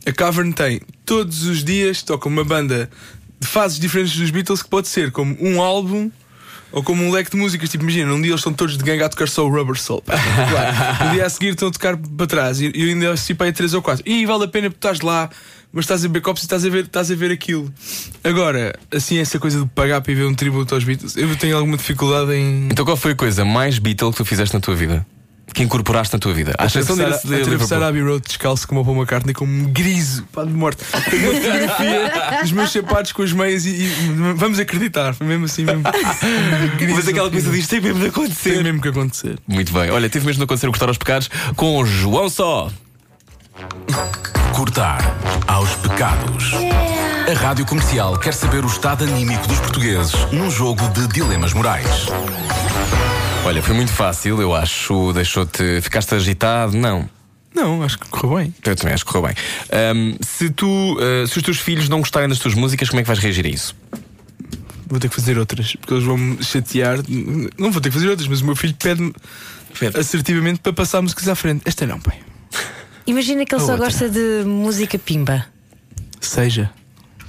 A 0.05 0.11
Cavern 0.11 0.51
tem 0.51 0.81
todos 1.05 1.43
os 1.45 1.63
dias 1.63 2.03
toca 2.03 2.27
uma 2.27 2.43
banda 2.43 2.89
de 3.39 3.47
fases 3.47 3.79
diferentes 3.79 4.15
dos 4.17 4.29
Beatles 4.31 4.61
que 4.61 4.69
pode 4.69 4.89
ser 4.89 5.11
como 5.11 5.36
um 5.39 5.61
álbum. 5.61 6.11
Ou 6.76 6.84
como 6.84 7.01
um 7.01 7.09
leque 7.09 7.32
de 7.32 7.38
músicas, 7.38 7.69
tipo, 7.69 7.86
imagina, 7.86 8.13
um 8.13 8.21
dia 8.21 8.32
eles 8.32 8.41
estão 8.41 8.51
todos 8.51 8.78
de 8.78 8.84
gangue 8.84 9.01
a 9.01 9.07
tocar 9.07 9.30
só 9.30 9.47
o 9.47 9.49
Rubber 9.49 9.80
Soul. 9.80 10.03
claro. 10.03 11.13
Dia 11.13 11.26
a 11.26 11.30
seguir 11.30 11.51
estão 11.51 11.69
a 11.69 11.71
tocar 11.71 11.95
para 11.95 12.28
trás 12.28 12.59
e 12.59 12.65
eu 12.65 12.89
ainda 12.89 13.13
assisti 13.13 13.34
aí 13.39 13.53
três 13.53 13.73
ou 13.73 13.82
quatro. 13.82 14.03
E 14.05 14.26
vale 14.26 14.43
a 14.43 14.47
pena 14.49 14.69
porque 14.69 14.86
estás 14.86 14.99
lá, 14.99 15.30
mas 15.71 15.86
estás 15.86 16.03
a 16.03 16.09
ver 16.09 16.19
copos 16.19 16.43
e 16.43 16.45
estás 16.45 16.65
a 16.65 16.69
ver, 16.69 16.84
estás 16.84 17.09
a 17.09 17.15
ver 17.15 17.32
aquilo. 17.32 17.73
Agora, 18.21 18.78
assim, 18.91 19.17
essa 19.19 19.39
coisa 19.39 19.61
de 19.61 19.67
pagar 19.67 20.01
para 20.01 20.11
ir 20.11 20.15
ver 20.15 20.26
um 20.26 20.34
tributo 20.34 20.76
aos 20.76 20.84
Beatles, 20.84 21.15
eu 21.15 21.34
tenho 21.38 21.55
alguma 21.55 21.78
dificuldade 21.78 22.34
em. 22.34 22.67
Então 22.69 22.84
qual 22.84 22.97
foi 22.97 23.13
a 23.13 23.15
coisa 23.15 23.45
mais 23.45 23.80
Beatle 23.80 24.11
que 24.11 24.17
tu 24.17 24.26
fizeste 24.26 24.53
na 24.53 24.59
tua 24.59 24.76
vida? 24.76 25.05
Que 25.54 25.64
incorporaste 25.64 26.14
na 26.14 26.20
tua 26.20 26.34
vida? 26.34 26.54
À 26.58 26.66
exceção 26.66 26.96
atravessar, 26.96 27.28
desse 27.28 27.28
de 27.28 27.41
atravessar. 27.41 27.82
Abbey 27.84 28.02
Road 28.02 28.24
descalço 28.28 28.68
como 28.68 28.82
o 28.82 28.86
Paul 28.86 28.98
McCartney 28.98 29.34
com 29.34 29.46
um 29.46 29.64
griso 29.72 30.24
pá, 30.34 30.43
de 30.43 30.52
morte. 30.52 30.84
Tenho 31.10 31.32
uma 31.32 31.41
fotografia 31.41 32.41
dos 32.41 32.52
meus 32.52 32.72
sapatos 32.72 33.12
com 33.14 33.22
as 33.22 33.32
meias 33.32 33.66
e, 33.66 33.70
e 33.70 33.88
vamos 34.36 34.60
acreditar, 34.60 35.16
mesmo 35.22 35.46
assim 35.46 35.64
mesmo. 35.64 35.84
Mas 36.96 37.08
aquela 37.08 37.30
coisa 37.30 37.50
diz 37.50 37.60
disto 37.60 37.70
tem 37.70 37.82
mesmo 37.82 38.00
de 38.00 38.02
tem 38.02 38.10
acontecer. 38.10 38.64
mesmo 38.64 38.82
que 38.82 38.88
acontecer. 38.89 39.38
Muito 39.48 39.72
bem. 39.72 39.89
Olha, 39.91 40.10
teve 40.10 40.26
mesmo 40.26 40.39
de 40.39 40.43
acontecer 40.43 40.68
o 40.68 40.72
cortar 40.72 40.89
aos 40.89 40.98
pecados 40.98 41.30
com 41.56 41.78
o 41.78 41.86
João 41.86 42.30
Só. 42.30 42.70
Cortar 44.54 45.16
aos 45.48 45.74
pecados. 45.76 46.52
A 47.30 47.39
Rádio 47.39 47.66
Comercial 47.66 48.18
quer 48.20 48.34
saber 48.34 48.64
o 48.64 48.68
estado 48.68 49.04
anímico 49.04 49.48
dos 49.48 49.60
portugueses 49.60 50.14
num 50.32 50.52
jogo 50.52 50.88
de 50.89 51.08
dilemas 51.08 51.54
morais. 51.54 52.08
Olha, 53.46 53.62
foi 53.62 53.76
muito 53.76 53.91
fácil, 53.93 54.41
eu 54.41 54.56
acho. 54.56 55.14
Deixou-te. 55.14 55.80
Ficaste 55.82 56.16
agitado? 56.16 56.76
Não. 56.76 57.08
Não, 57.54 57.84
acho 57.84 58.00
que 58.00 58.08
correu 58.10 58.38
bem. 58.39 58.54
Eu 58.66 58.76
também 58.76 58.93
acho 58.93 59.06
que 59.06 59.12
correu 59.12 59.28
bem. 59.28 59.36
Ahm, 59.72 60.18
se 60.20 60.50
tu. 60.50 60.98
ah, 61.00 61.28
se 61.28 61.38
os 61.38 61.43
teus 61.43 61.60
filhos 61.60 61.88
não 61.88 62.00
gostarem 62.00 62.28
das 62.28 62.39
tuas 62.39 62.56
músicas, 62.56 62.89
como 62.89 63.00
é 63.00 63.04
que 63.04 63.08
vais 63.08 63.20
reagir 63.20 63.46
a 63.46 63.50
isso? 63.50 63.76
Vou 64.88 65.00
ter 65.00 65.10
que 65.10 65.16
fazer 65.16 65.38
outras, 65.38 65.76
porque 65.76 65.93
eles 65.93 66.04
vão-me 66.04 66.43
chatear. 66.43 66.98
Não 67.58 67.72
vou 67.72 67.80
ter 67.82 67.89
que 67.89 67.93
fazer 67.93 68.10
outras, 68.10 68.28
mas 68.28 68.41
o 68.41 68.46
meu 68.46 68.56
filho 68.56 68.74
pede-me 68.76 69.14
assertivamente 69.98 70.60
para 70.60 70.74
passar 70.74 71.02
músicas 71.02 71.28
à 71.28 71.36
frente. 71.36 71.62
Esta 71.66 71.86
não, 71.86 72.00
pai. 72.00 72.20
Imagina 73.08 73.46
que 73.46 73.54
ele 73.54 73.62
Ou 73.62 73.68
só 73.68 73.74
outra. 73.74 73.88
gosta 73.88 74.10
de 74.10 74.43
música 74.46 74.98
pimba. 74.98 75.46
Seja, 76.20 76.72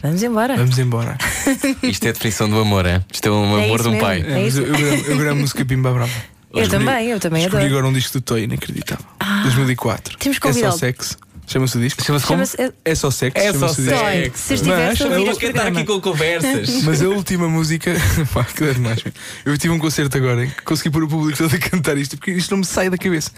Vamos 0.07 0.23
embora. 0.23 0.57
vamos 0.57 0.79
embora. 0.79 1.17
Isto 1.83 2.07
é 2.07 2.09
a 2.11 2.13
definição 2.13 2.49
do 2.49 2.59
amor, 2.61 2.87
é? 2.87 3.03
Isto 3.13 3.29
é 3.29 3.31
um 3.33 3.59
É 3.59 3.65
amor 3.65 3.83
de 3.83 3.89
um 3.89 3.99
pai. 3.99 4.25
É 4.27 4.35
mas 4.35 4.55
isso. 4.55 4.61
eu, 4.63 4.67
eu, 4.67 5.19
gramo, 5.19 5.37
eu 5.37 5.37
música 5.37 5.65
Pimba 5.65 5.93
Brava. 5.93 6.11
Eu 6.55 6.63
Escolhi- 6.63 6.85
também, 6.85 7.07
eu 7.09 7.21
também 7.21 7.43
Escolhi 7.45 7.65
adoro. 7.65 7.79
agora 7.79 7.91
um 7.91 7.93
disco 7.93 8.13
do 8.15 8.21
Toy, 8.23 8.45
inacreditável. 8.45 9.05
2004. 9.43 10.17
Temos 10.19 10.39
que 10.39 10.49
É 10.49 10.53
só 10.53 10.79
sexo. 10.79 11.17
Chama-se 11.47 11.77
o 11.77 11.81
disco? 11.81 12.03
Chama-se 12.05 12.27
Chama-se. 12.27 12.61
eh, 12.61 12.73
É 12.85 12.95
só 12.95 13.11
sexo. 13.11 13.39
É 13.39 13.53
só 13.53 13.59
chama-se 13.69 13.81
o 13.81 13.85
disco. 13.85 13.99
Toy. 14.01 14.13
sexo. 14.25 14.43
Se 14.47 14.55
estivesse 14.55 15.03
a 15.03 15.07
Mas- 15.09 15.19
ouvir 15.19 15.27
Eu 15.27 15.33
estar 15.33 15.41
programa. 15.53 15.69
aqui 15.81 15.85
com 15.87 16.01
conversas. 16.01 16.83
Mas 16.85 17.03
a 17.03 17.09
última 17.09 17.49
música. 17.49 17.93
Pá, 18.35 18.45
que 18.45 18.65
é 18.65 18.73
demais. 18.75 19.05
Eu 19.45 19.57
tive 19.57 19.73
um 19.73 19.79
concerto 19.79 20.17
agora 20.17 20.45
em 20.45 20.51
que 20.51 20.63
consegui 20.63 20.91
pôr 20.91 21.05
o 21.05 21.09
público 21.09 21.39
todo 21.39 21.55
a 21.55 21.59
cantar 21.59 21.97
isto 21.97 22.17
porque 22.17 22.33
isto 22.33 22.51
não 22.51 22.59
me 22.59 22.65
sai 22.65 22.91
da 22.91 22.99
cabeça. 22.99 23.31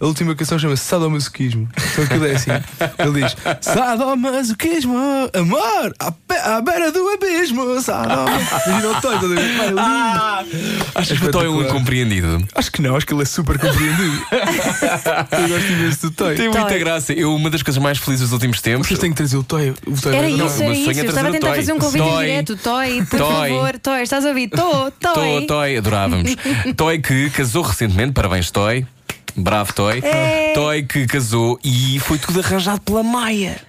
A 0.00 0.06
última 0.06 0.34
canção 0.36 0.58
chama-se 0.58 0.84
Sadomasoquismo. 0.84 1.68
Então 1.92 2.04
aquilo 2.04 2.26
é 2.26 2.32
assim. 2.32 2.50
Ele 2.98 3.22
diz: 3.22 3.36
Sadomasoquismo, 3.60 4.96
amor, 5.34 5.94
à, 5.98 6.12
pe- 6.12 6.34
à 6.36 6.60
beira 6.60 6.92
do 6.92 7.08
abismo. 7.08 7.80
Sadomasoquismo. 7.80 8.66
Imagina 8.66 8.88
o 8.98 9.00
Toy, 9.00 9.14
estás 9.16 9.32
a 9.32 9.34
ver? 9.34 9.56
Pá, 9.56 9.64
é 9.64 10.46
lindo. 10.46 10.86
Achas 10.94 11.18
que 11.18 11.26
o 11.26 11.30
Toy 11.32 11.46
é 11.46 11.48
um 11.48 11.62
incompreendido? 11.62 12.46
Acho 12.54 12.70
que 12.72 12.80
não, 12.82 12.96
acho 12.96 13.06
que 13.06 13.12
ele 13.12 13.22
é 13.22 13.26
super 13.26 13.58
compreendido. 13.58 14.22
eu 15.32 15.48
gosto 15.48 15.72
imenso 15.72 16.00
do 16.02 16.10
Toy. 16.12 16.34
Tem 16.36 16.48
muita 16.48 16.66
Toy. 16.68 16.78
graça. 16.78 17.12
Eu, 17.12 17.34
uma 17.34 17.50
das 17.56 17.62
coisas 17.62 17.82
mais 17.82 17.98
felizes 17.98 18.24
dos 18.26 18.32
últimos 18.32 18.60
tempos. 18.60 18.86
Vocês 18.86 18.98
têm 18.98 19.10
que 19.10 19.16
trazer 19.16 19.36
o 19.36 19.42
Toy. 19.42 19.70
O 19.86 20.00
toy 20.00 20.14
Era 20.14 20.28
Não, 20.28 20.46
isso, 20.46 20.62
era 20.62 20.74
sonho 20.74 20.90
isso. 20.90 20.90
Eu 21.00 21.04
estava 21.06 21.08
a 21.08 21.12
trazer 21.12 21.28
o 21.28 21.32
tentar 21.32 21.46
Toy. 21.48 21.56
fazer 21.56 21.72
um 21.72 21.78
convite 21.78 22.04
Toy. 22.04 22.26
direto. 22.26 22.56
Toy, 22.56 23.06
por 23.06 23.18
Toy. 23.18 23.48
favor. 23.50 23.78
Toy, 23.78 24.02
estás 24.02 24.24
a 24.24 24.28
ouvir? 24.28 24.48
Tô, 24.48 24.90
Tô, 25.00 25.12
Toy. 25.12 25.46
Toy, 25.46 25.76
adorávamos. 25.76 26.36
Toy 26.76 26.98
que 27.00 27.30
casou 27.30 27.62
recentemente, 27.62 28.12
parabéns, 28.12 28.50
Toy. 28.50 28.86
Bravo, 29.34 29.72
Toy. 29.72 30.00
É. 30.02 30.52
Toy 30.54 30.82
que 30.82 31.06
casou 31.06 31.58
e 31.64 31.98
foi 32.00 32.18
tudo 32.18 32.40
arranjado 32.40 32.80
pela 32.80 33.02
Maia. 33.02 33.60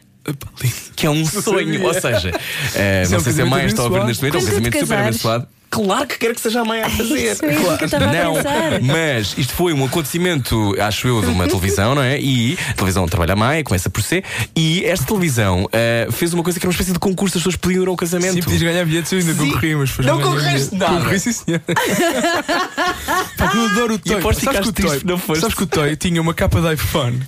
Que 0.95 1.05
é 1.05 1.09
um 1.09 1.25
sonho. 1.25 1.85
Ou 1.85 1.93
seja, 1.93 2.31
eh, 2.75 3.03
é 3.05 3.09
não 3.09 3.19
sei 3.19 3.31
se 3.31 3.41
a 3.41 3.45
Maia 3.45 3.65
está 3.65 3.81
a 3.81 3.85
ouvir 3.85 4.03
neste 4.03 4.21
momento, 4.21 4.37
é 4.37 4.41
um 4.41 4.45
casamento 4.45 4.79
super 4.79 4.99
abençoado. 4.99 5.47
Claro 5.69 6.07
que 6.07 6.17
quero 6.17 6.33
que 6.33 6.41
seja 6.41 6.61
a 6.61 6.65
Maia 6.65 6.85
a 6.85 6.89
fazer. 6.89 7.31
Isso 7.33 7.45
mesmo 7.45 7.77
que 7.77 7.83
eu 7.83 7.85
estava 7.85 8.05
a 8.05 8.13
não, 8.13 8.33
pensar. 8.35 8.81
mas 8.81 9.35
isto 9.37 9.53
foi 9.53 9.73
um 9.73 9.85
acontecimento, 9.85 10.75
acho 10.79 11.07
eu, 11.07 11.21
de 11.21 11.27
uma 11.27 11.45
televisão, 11.49 11.93
não 11.93 12.01
é? 12.01 12.19
E 12.19 12.57
a 12.69 12.73
televisão 12.73 13.05
trabalha 13.07 13.33
a 13.33 13.35
Maia, 13.35 13.63
começa 13.63 13.89
por 13.89 14.01
ser. 14.01 14.23
E 14.55 14.83
esta 14.85 15.05
televisão 15.05 15.67
eh, 15.73 16.07
fez 16.11 16.33
uma 16.33 16.41
coisa 16.43 16.59
que 16.59 16.65
era 16.65 16.69
uma 16.69 16.73
espécie 16.73 16.93
de 16.93 16.99
concurso, 16.99 17.37
as 17.37 17.43
pessoas 17.43 17.55
podiam 17.57 17.83
ir 17.83 17.87
ao 17.89 17.95
casamento. 17.95 18.33
Sim, 18.33 18.41
podias 18.41 18.61
ganhar 18.61 18.85
bilhetes, 18.85 19.11
eu 19.11 19.19
ainda 19.19 19.33
Sim. 19.33 19.39
concorri, 19.47 19.75
mas 19.75 19.89
depois 19.89 20.07
Não 20.07 20.21
concorreste 20.21 20.75
nada. 20.75 20.95
Concorri, 20.95 21.19
sim, 21.19 21.31
senhor. 21.33 21.61
Pá, 23.37 23.47
que 23.49 23.57
eu 23.57 23.65
adoro 23.65 23.93
o 23.95 23.99
Toy. 23.99 24.15
aposto 24.15 24.39
que 24.49 24.71
Toy, 24.81 25.01
não 25.05 25.17
foste. 25.17 25.41
sabes 25.41 25.55
que 25.55 25.63
o 25.63 25.67
Toy 25.67 25.95
tinha 25.95 26.21
uma 26.21 26.33
capa 26.33 26.61
de 26.61 26.73
iPhone 26.73 27.19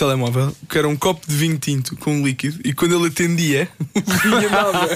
telemóvel 0.00 0.54
que 0.68 0.78
era 0.78 0.88
um 0.88 0.96
copo 0.96 1.26
de 1.28 1.34
vinho 1.36 1.58
tinto 1.58 1.94
com 1.96 2.12
um 2.14 2.24
líquido 2.26 2.58
e 2.64 2.72
quando 2.72 2.94
ele 2.96 3.08
atendia 3.08 3.68
o 3.94 4.00
vinho 4.22 4.48
andava. 4.48 4.88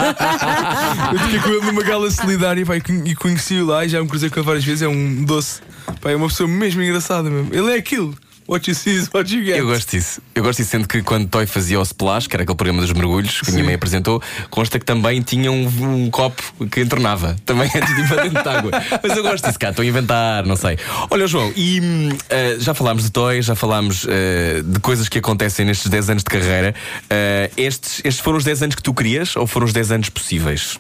eu 1.13 1.19
fiquei 1.21 1.41
com 1.41 1.49
ele 1.51 1.67
numa 1.67 1.83
gala 1.83 2.11
solidária 2.11 2.65
pá, 2.65 2.77
e 2.77 2.81
con- 2.81 3.05
conheci-o 3.21 3.67
lá 3.67 3.85
e 3.85 3.89
já 3.89 4.01
me 4.03 4.09
cruzei 4.09 4.31
com 4.31 4.41
ele 4.41 4.47
várias 4.47 4.65
vezes. 4.65 4.83
É 4.83 4.89
um 4.89 5.25
doce, 5.25 5.61
é 6.05 6.17
uma 6.17 6.29
pessoa 6.29 6.49
mesmo 6.49 6.83
engraçada 6.83 7.29
mesmo. 7.31 7.55
Ele 7.55 7.73
é 7.73 7.77
aquilo. 7.77 8.15
What 8.47 8.69
you 8.69 8.75
see 8.75 8.95
is 8.95 9.09
what 9.13 9.35
you 9.35 9.43
get. 9.43 9.59
Eu 9.59 9.67
gosto 9.67 9.91
disso. 9.91 10.21
Eu 10.35 10.43
gosto 10.43 10.59
disso, 10.59 10.71
sendo 10.73 10.87
que 10.87 11.03
quando 11.03 11.27
Toy 11.29 11.47
fazia 11.47 11.81
o 11.81 11.83
Splash, 11.83 12.27
que 12.27 12.37
era 12.37 12.43
aquele 12.43 12.57
programa 12.57 12.83
dos 12.83 12.93
mergulhos 12.93 13.41
que 13.41 13.49
a 13.49 13.53
minha 13.53 13.65
mãe 13.65 13.75
apresentou, 13.75 14.23
consta 14.51 14.79
que 14.79 14.85
também 14.85 15.23
tinha 15.23 15.51
um, 15.51 15.67
um 15.67 16.11
copo 16.11 16.43
que 16.67 16.83
entornava. 16.83 17.37
Também 17.47 17.71
antes 17.75 17.95
de 17.95 18.03
ir 18.03 18.09
para 18.09 18.23
dentro 18.23 18.43
de 18.43 18.49
água. 18.49 18.71
Mas 19.03 19.17
eu 19.17 19.23
gosto 19.23 19.47
disso, 19.47 19.59
cá, 19.59 19.71
estou 19.71 19.83
a 19.83 19.87
inventar, 19.87 20.45
não 20.45 20.57
sei. 20.57 20.79
Olha, 21.11 21.27
João, 21.27 21.51
e 21.57 21.81
hum, 21.81 22.11
eh, 22.29 22.57
já 22.59 22.75
falámos 22.75 23.05
de 23.05 23.11
Toy, 23.11 23.41
já 23.41 23.55
falámos 23.55 24.07
eh, 24.07 24.63
de 24.63 24.79
coisas 24.81 25.09
que 25.09 25.19
acontecem 25.19 25.65
nestes 25.65 25.91
10 25.91 26.11
anos 26.11 26.23
de 26.23 26.29
carreira. 26.29 26.75
Eh, 27.09 27.51
estes, 27.57 28.03
estes 28.05 28.23
foram 28.23 28.37
os 28.37 28.45
10 28.45 28.63
anos 28.63 28.75
que 28.75 28.83
tu 28.83 28.93
querias 28.93 29.37
ou 29.37 29.47
foram 29.47 29.65
os 29.65 29.73
10 29.73 29.91
anos 29.93 30.09
possíveis? 30.11 30.79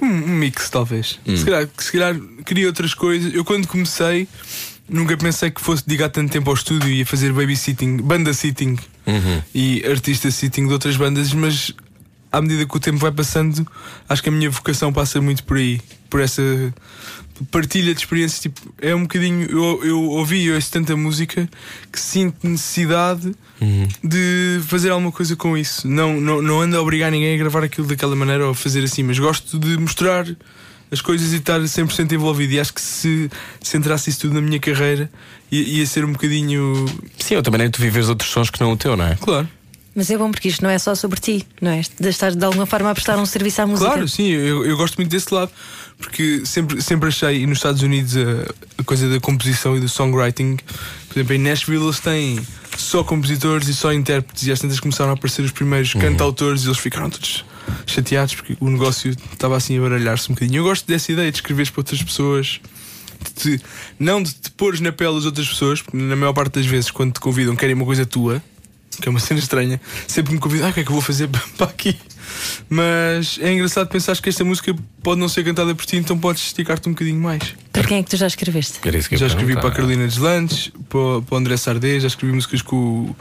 Um, 0.00 0.06
um 0.06 0.36
mix, 0.36 0.70
talvez. 0.70 1.18
Se, 1.26 1.44
calhar, 1.44 1.68
se 1.76 1.92
calhar 1.92 2.16
queria 2.46 2.66
outras 2.68 2.94
coisas. 2.94 3.34
Eu, 3.34 3.44
quando 3.44 3.66
comecei, 3.66 4.26
nunca 4.90 5.16
pensei 5.16 5.50
que 5.50 5.60
fosse 5.60 5.86
dedicar 5.86 6.08
tanto 6.08 6.32
tempo 6.32 6.50
ao 6.50 6.54
estúdio 6.54 6.90
e 6.90 7.02
a 7.02 7.06
fazer 7.06 7.32
babysitting, 7.32 7.98
banda 7.98 8.32
sitting 8.34 8.76
e 9.54 9.84
artista 9.86 10.30
sitting 10.30 10.66
de 10.66 10.72
outras 10.72 10.96
bandas, 10.96 11.32
mas 11.32 11.72
à 12.32 12.40
medida 12.40 12.66
que 12.66 12.76
o 12.76 12.80
tempo 12.80 12.98
vai 12.98 13.10
passando, 13.10 13.66
acho 14.08 14.22
que 14.22 14.28
a 14.28 14.32
minha 14.32 14.50
vocação 14.50 14.92
passa 14.92 15.20
muito 15.20 15.44
por 15.44 15.56
aí, 15.56 15.80
por 16.08 16.20
essa 16.20 16.42
partilha 17.50 17.94
de 17.94 18.00
experiências. 18.00 18.40
Tipo, 18.40 18.60
é 18.80 18.94
um 18.94 19.02
bocadinho. 19.02 19.50
Eu, 19.50 19.84
eu 19.84 20.02
ouvi 20.02 20.42
e 20.42 20.52
ouço 20.52 20.70
tanta 20.70 20.96
música 20.96 21.48
que 21.90 21.98
sinto 21.98 22.46
necessidade 22.46 23.34
de 24.02 24.60
fazer 24.66 24.90
alguma 24.90 25.12
coisa 25.12 25.34
com 25.36 25.56
isso. 25.56 25.88
Não, 25.88 26.20
não, 26.20 26.42
não 26.42 26.60
ando 26.60 26.76
a 26.76 26.82
obrigar 26.82 27.10
ninguém 27.10 27.34
a 27.34 27.38
gravar 27.38 27.64
aquilo 27.64 27.86
daquela 27.86 28.14
maneira 28.14 28.44
ou 28.44 28.52
a 28.52 28.54
fazer 28.54 28.84
assim, 28.84 29.02
mas 29.02 29.18
gosto 29.18 29.58
de 29.58 29.76
mostrar 29.76 30.26
as 30.90 31.00
coisas 31.00 31.32
e 31.32 31.36
estar 31.36 31.60
100% 31.60 32.12
envolvido. 32.12 32.52
E 32.54 32.60
acho 32.60 32.74
que 32.74 32.80
se 32.80 33.30
centrasse 33.60 34.10
isso 34.10 34.20
tudo 34.20 34.34
na 34.34 34.40
minha 34.40 34.58
carreira, 34.58 35.10
ia, 35.50 35.62
ia 35.62 35.86
ser 35.86 36.04
um 36.04 36.12
bocadinho. 36.12 36.86
Sim, 37.18 37.34
eu 37.34 37.42
também 37.42 37.60
nem 37.60 37.70
tu 37.70 37.80
vives 37.80 38.08
outros 38.08 38.30
sons 38.30 38.50
que 38.50 38.60
não 38.60 38.72
o 38.72 38.76
teu, 38.76 38.96
não 38.96 39.06
é? 39.06 39.16
Claro, 39.16 39.48
Mas 39.94 40.10
é 40.10 40.18
bom 40.18 40.30
porque 40.30 40.48
isto 40.48 40.62
não 40.62 40.70
é 40.70 40.78
só 40.78 40.94
sobre 40.94 41.20
ti, 41.20 41.46
não 41.60 41.70
é? 41.70 41.82
De 41.98 42.08
estar 42.08 42.34
de 42.34 42.44
alguma 42.44 42.66
forma 42.66 42.90
a 42.90 42.94
prestar 42.94 43.18
um 43.18 43.26
serviço 43.26 43.62
à 43.62 43.66
música. 43.66 43.90
claro, 43.90 44.08
sim, 44.08 44.28
eu, 44.28 44.64
eu 44.64 44.76
gosto 44.76 44.96
muito 44.96 45.10
desse 45.10 45.32
lado. 45.32 45.50
Porque 45.98 46.46
sempre, 46.46 46.80
sempre 46.80 47.08
achei, 47.08 47.42
e 47.42 47.46
nos 47.46 47.58
Estados 47.58 47.82
Unidos, 47.82 48.16
a, 48.16 48.80
a 48.80 48.84
coisa 48.84 49.06
da 49.06 49.20
composição 49.20 49.76
e 49.76 49.80
do 49.80 49.88
songwriting, 49.88 50.56
por 51.06 51.18
exemplo, 51.18 51.34
em 51.34 51.38
Nashville 51.38 51.84
eles 51.84 52.00
têm 52.00 52.40
só 52.74 53.04
compositores 53.04 53.68
e 53.68 53.74
só 53.74 53.92
intérpretes, 53.92 54.46
e 54.46 54.50
às 54.50 54.58
tantas 54.58 54.80
começaram 54.80 55.10
a 55.10 55.14
aparecer 55.14 55.42
os 55.42 55.52
primeiros 55.52 55.92
cantautores 55.92 56.64
e 56.64 56.68
eles 56.68 56.78
ficaram 56.78 57.10
todos 57.10 57.44
chateados 57.86 58.34
porque 58.34 58.56
o 58.60 58.68
negócio 58.70 59.10
estava 59.32 59.56
assim 59.56 59.78
a 59.78 59.80
baralhar-se 59.80 60.30
um 60.30 60.34
bocadinho. 60.34 60.58
Eu 60.60 60.64
gosto 60.64 60.86
dessa 60.86 61.10
ideia 61.12 61.30
de 61.30 61.38
escreveres 61.38 61.70
para 61.70 61.80
outras 61.80 62.02
pessoas. 62.02 62.60
de 63.22 63.58
te- 63.58 63.64
não 63.98 64.22
de 64.22 64.32
te 64.32 64.50
pôres 64.52 64.80
na 64.80 64.90
pele 64.92 65.14
das 65.14 65.26
outras 65.26 65.46
pessoas, 65.48 65.82
porque 65.82 65.96
na 65.98 66.16
maior 66.16 66.32
parte 66.32 66.54
das 66.54 66.64
vezes, 66.66 66.90
quando 66.90 67.12
te 67.12 67.20
convidam, 67.20 67.54
querem 67.54 67.74
uma 67.74 67.84
coisa 67.84 68.06
tua, 68.06 68.42
que 69.00 69.06
é 69.08 69.10
uma 69.10 69.20
cena 69.20 69.38
estranha, 69.40 69.78
sempre 70.08 70.32
me 70.32 70.38
convidam, 70.38 70.68
ah, 70.68 70.70
o 70.70 70.72
que 70.72 70.80
é 70.80 70.82
que 70.84 70.88
eu 70.88 70.94
vou 70.94 71.02
fazer 71.02 71.28
para 71.58 71.66
aqui? 71.66 71.96
Mas 72.68 73.38
é 73.42 73.52
engraçado 73.52 73.88
pensar 73.88 74.16
que 74.16 74.28
esta 74.28 74.44
música 74.44 74.74
pode 75.02 75.20
não 75.20 75.28
ser 75.28 75.44
cantada 75.44 75.74
por 75.74 75.84
ti, 75.84 75.96
então 75.96 76.16
podes 76.18 76.42
esticar-te 76.44 76.88
um 76.88 76.92
bocadinho 76.92 77.20
mais. 77.20 77.42
Para 77.72 77.84
quem 77.84 77.98
é 77.98 78.02
que 78.02 78.08
tu 78.10 78.16
já 78.16 78.26
escreveste? 78.26 78.78
Era 78.84 78.96
isso 78.96 79.08
que 79.08 79.16
eu 79.16 79.18
Já 79.18 79.26
escrevi 79.26 79.54
para 79.54 79.68
a. 79.68 79.72
Carolina 79.72 80.06
Deslandes, 80.06 80.70
para, 80.88 81.20
para 81.22 81.34
o 81.34 81.36
André 81.38 81.56
Sardé, 81.56 82.00
já 82.00 82.06
escrevi 82.08 82.32
músicas 82.32 82.62
com, 82.62 83.14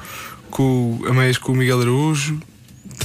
com 0.50 1.00
o- 1.02 1.08
a 1.08 1.14
meias 1.14 1.38
com 1.38 1.52
o 1.52 1.56
Miguel 1.56 1.82
Araújo. 1.82 2.40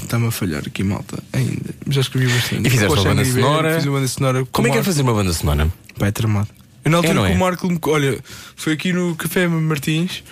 Está-me 0.04 0.28
a 0.28 0.30
falhar 0.30 0.62
aqui, 0.66 0.84
malta, 0.84 1.22
ainda. 1.32 1.74
Já 1.88 2.00
escrevi 2.02 2.32
bastante. 2.32 2.66
E 2.66 2.70
fizeste 2.70 2.94
uma 2.98 3.04
banda 3.04 3.24
sonora? 3.24 3.74
Fiz 3.76 3.84
uma 3.86 3.92
banda 3.98 4.08
sonora. 4.08 4.40
com 4.44 4.50
Como 4.52 4.68
é 4.68 4.70
que 4.70 4.78
é 4.78 4.82
fazer 4.82 5.02
uma 5.02 5.14
banda 5.14 5.32
sonora? 5.32 5.72
É 6.00 6.10
tramado. 6.10 6.48
Eu, 6.84 6.90
na 6.90 6.98
altura 6.98 7.20
É, 7.20 7.26
que 7.26 7.32
é? 7.32 7.34
o 7.34 7.38
Marco 7.38 7.66
me. 7.68 7.78
Olha, 7.86 8.18
foi 8.54 8.74
aqui 8.74 8.92
no 8.92 9.16
Café 9.16 9.48
Martins. 9.48 10.22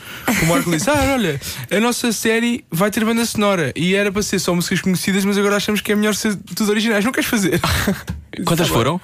O 0.42 0.46
Marco 0.46 0.70
disse: 0.70 0.90
Ah, 0.90 1.12
olha, 1.14 1.40
a 1.70 1.80
nossa 1.80 2.12
série 2.12 2.62
vai 2.70 2.90
ter 2.90 3.02
banda 3.06 3.24
sonora. 3.24 3.72
E 3.74 3.94
era 3.94 4.12
para 4.12 4.22
ser 4.22 4.38
só 4.38 4.54
músicas 4.54 4.82
conhecidas, 4.82 5.24
mas 5.24 5.38
agora 5.38 5.56
achamos 5.56 5.80
que 5.80 5.90
é 5.90 5.94
melhor 5.94 6.14
ser 6.14 6.36
tudo 6.54 6.70
originais. 6.70 7.04
Não 7.04 7.12
queres 7.12 7.28
fazer? 7.30 7.58
Quantas 8.44 8.68
Tá 8.68 8.74
foram? 8.74 9.00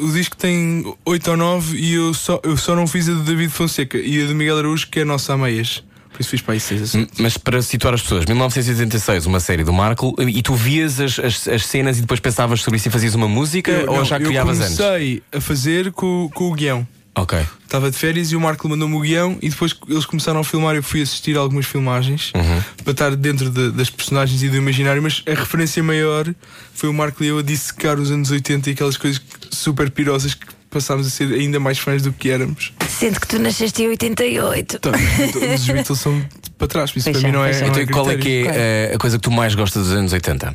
O 0.00 0.12
disco 0.12 0.36
tem 0.36 0.84
8 1.06 1.30
ou 1.30 1.36
9 1.38 1.78
e 1.78 1.94
eu 1.94 2.12
só, 2.12 2.38
eu 2.44 2.58
só 2.58 2.76
não 2.76 2.86
fiz 2.86 3.08
a 3.08 3.12
do 3.12 3.22
David 3.22 3.50
Fonseca 3.50 3.96
e 3.96 4.22
a 4.22 4.26
do 4.26 4.34
Miguel 4.34 4.58
Araújo, 4.58 4.86
que 4.88 4.98
é 4.98 5.02
a 5.02 5.06
nossa 5.06 5.32
a 5.32 5.38
meias. 5.38 5.82
Por 6.16 6.22
isso 6.22 6.30
fiz 6.30 6.40
para 6.40 6.54
aí 6.54 6.60
6 6.60 6.94
M- 6.94 7.06
Mas 7.18 7.36
para 7.36 7.60
situar 7.60 7.92
as 7.92 8.00
pessoas, 8.00 8.24
1986, 8.24 9.26
uma 9.26 9.38
série 9.38 9.62
do 9.64 9.72
Marco, 9.72 10.14
e 10.18 10.42
tu 10.42 10.54
vias 10.54 10.98
as, 10.98 11.18
as, 11.18 11.46
as 11.46 11.66
cenas 11.66 11.98
e 11.98 12.00
depois 12.00 12.20
pensavas 12.20 12.62
sobre 12.62 12.78
isso 12.78 12.88
e 12.88 12.90
fazias 12.90 13.14
uma 13.14 13.28
música 13.28 13.84
ou 13.90 14.02
já 14.04 14.18
criavas 14.18 14.58
eu 14.58 14.64
antes? 14.64 14.76
comecei 14.78 15.22
a 15.30 15.40
fazer 15.40 15.92
com, 15.92 16.30
com 16.34 16.50
o 16.50 16.54
guião. 16.54 16.88
Ok. 17.14 17.38
Estava 17.64 17.90
de 17.90 17.96
férias 17.96 18.30
e 18.32 18.36
o 18.36 18.40
Marco 18.40 18.66
mandou-me 18.68 18.94
o 18.94 19.00
guião 19.00 19.38
e 19.42 19.48
depois 19.50 19.74
eles 19.88 20.04
começaram 20.06 20.40
a 20.40 20.44
filmar. 20.44 20.74
Eu 20.76 20.82
fui 20.82 21.00
assistir 21.02 21.36
algumas 21.36 21.64
filmagens 21.66 22.30
Uhum. 22.34 22.62
para 22.82 22.90
estar 22.92 23.16
dentro 23.16 23.50
de- 23.50 23.70
das 23.72 23.88
personagens 23.90 24.42
e 24.42 24.48
do 24.48 24.56
imaginário. 24.56 25.02
Mas 25.02 25.22
a 25.26 25.30
referência 25.34 25.82
maior 25.82 26.26
foi 26.74 26.88
o 26.90 26.94
Marco 26.94 27.22
e 27.24 27.26
eu 27.28 27.38
a 27.38 27.42
dissecar 27.42 27.98
os 27.98 28.10
anos 28.10 28.30
80 28.30 28.68
e 28.70 28.72
aquelas 28.74 28.96
coisas 28.98 29.20
super 29.50 29.90
pirosas 29.90 30.34
que 30.34 30.46
passámos 30.76 31.06
a 31.06 31.10
ser 31.10 31.32
ainda 31.32 31.58
mais 31.58 31.78
fãs 31.78 32.02
do 32.02 32.12
que 32.12 32.30
éramos. 32.30 32.72
Sendo 32.88 33.18
que 33.20 33.26
tu 33.26 33.38
nasceste 33.38 33.82
em 33.82 33.88
88. 33.88 34.76
Então, 34.76 34.92
todos 35.32 35.60
os 35.60 35.66
Beatles 35.66 35.98
são 36.00 36.24
para 36.58 36.68
trás, 36.68 36.90
isso 36.94 37.04
Pois 37.10 37.16
para 37.20 37.28
mim 37.30 37.34
é, 37.34 37.38
não 37.38 37.44
é. 37.44 37.60
não 37.60 37.68
Então, 37.68 37.82
é 37.82 37.86
qual 37.86 38.10
é 38.10 38.16
que 38.16 38.46
é 38.48 38.90
eh, 38.90 38.94
a 38.94 38.98
coisa 38.98 39.16
que 39.18 39.22
tu 39.22 39.30
mais 39.30 39.54
gostas 39.54 39.84
dos 39.88 39.92
anos 39.92 40.12
80? 40.12 40.54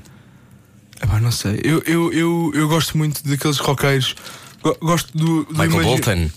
Epá, 1.03 1.19
não 1.19 1.31
sei. 1.31 1.59
Eu, 1.63 1.81
eu, 1.87 2.13
eu, 2.13 2.51
eu 2.53 2.67
gosto 2.67 2.97
muito 2.97 3.27
daqueles 3.27 3.57
roqueiros. 3.57 4.15
Go- 4.61 4.77
Gosto 4.81 5.17
do. 5.17 5.43
do 5.45 5.51
Michael 5.53 5.71
imagi- 5.71 5.87
Bolton? 5.89 6.29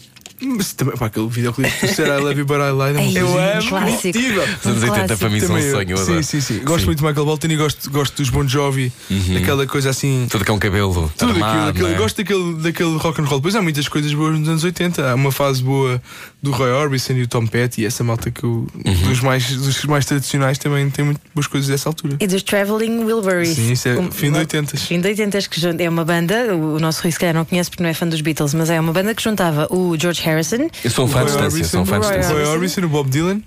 Mas 0.43 0.72
também, 0.72 0.97
pá, 0.97 1.07
aquele 1.07 1.28
videoclipe 1.28 1.87
do 1.87 1.95
Ser 1.95 2.07
I 2.09 2.18
Love 2.20 2.41
You 2.41 2.45
But 2.45 2.57
I 2.59 2.72
Lied 2.72 3.16
é 3.16 3.24
uma 3.24 3.32
coisa 3.32 3.59
um 3.64 3.68
clássico. 3.68 4.09
incrível. 4.09 4.43
Os 4.43 4.66
anos 4.66 4.82
Um 4.82 4.91
80 4.91 5.16
para 5.16 5.30
mim 5.30 5.41
são 5.41 5.47
um 5.49 5.53
Também 5.55 5.64
eu. 5.64 5.74
sonho. 5.76 5.91
eu 5.91 5.97
sim, 5.97 6.03
adoro. 6.05 6.22
sim, 6.24 6.41
sim. 6.41 6.59
Gosto 6.64 6.85
muito 6.87 6.99
de 6.99 7.05
Michael 7.05 7.24
Bolton 7.24 7.47
e 7.47 7.57
gosto, 7.57 7.91
gosto 7.91 8.16
dos 8.16 8.30
Bon 8.30 8.47
Jovi, 8.47 8.93
aquela 9.41 9.66
coisa 9.66 9.91
assim. 9.91 10.26
Tudo 10.28 10.45
é 10.47 10.53
um 10.53 10.59
cabelo. 10.59 11.11
Tudo 11.16 11.32
armado, 11.32 11.70
aquilo- 11.70 11.89
não 11.89 11.95
é? 11.95 11.99
gosto 11.99 12.16
daquele, 12.16 12.55
daquele 12.55 12.97
rock 12.97 13.20
and 13.20 13.24
roll. 13.24 13.39
Depois 13.39 13.55
há 13.55 13.62
muitas 13.62 13.87
coisas 13.89 14.12
boas 14.12 14.39
nos 14.39 14.49
anos 14.49 14.64
80. 14.64 15.09
Há 15.11 15.14
uma 15.14 15.30
fase 15.32 15.62
boa 15.62 16.03
do 16.45 16.51
Roy 16.53 16.70
Orbison 16.70 17.14
e 17.14 17.22
do 17.22 17.26
Tom 17.28 17.47
Petty, 17.47 17.82
e 17.82 17.86
essa 17.86 18.05
malta 18.05 18.30
que 18.30 18.45
eu, 18.45 18.66
Uhum. 18.84 19.09
dos, 19.09 19.20
mais, 19.20 19.51
dos 19.57 19.84
mais 19.86 20.05
tradicionais 20.05 20.59
também 20.59 20.88
tem 20.90 21.05
muito 21.05 21.20
boas 21.34 21.47
coisas 21.47 21.68
dessa 21.68 21.88
altura. 21.88 22.16
E 22.20 22.26
dos 22.26 22.42
Traveling 22.42 23.05
Wilburys. 23.05 23.49
Sim, 23.57 23.72
isso 23.72 23.88
é 23.88 23.99
Um- 23.99 24.11
fim 24.11 24.30
de 24.30 24.38
80s. 24.38 24.80
Fim 24.86 25.01
de 25.01 25.09
80 25.09 25.49
que 25.49 25.82
é 25.82 25.88
uma 25.88 26.05
banda, 26.05 26.55
o 26.55 26.78
nosso 26.78 27.03
Rui 27.03 27.11
se 27.12 27.18
calhar 27.18 27.34
não 27.34 27.45
conhece 27.45 27.70
porque 27.70 27.82
não 27.82 27.90
é 27.90 27.95
fã 27.95 28.07
dos 28.07 28.20
Beatles, 28.20 28.55
mas 28.55 28.68
é 28.70 28.78
uma 28.78 28.92
banda 28.92 29.14
que 29.14 29.22
juntava 29.22 29.66
o 29.70 29.97
George 29.99 30.20
Harrison 30.22 30.68
Eu 30.84 30.90
sou 30.90 31.07
um 31.07 31.09
fã 31.09 31.20
de 31.24 31.32
distância. 31.32 31.64
Sou 31.64 31.80
um 31.80 31.86
fã 31.86 31.99
de 31.99 32.07
Roy 32.07 32.18
distância. 32.18 32.34
Roy 32.34 32.42
Orbison. 32.53 32.80
Orbison, 32.80 32.80
o 32.84 32.88
Bob 32.88 33.11
Dylan, 33.11 33.40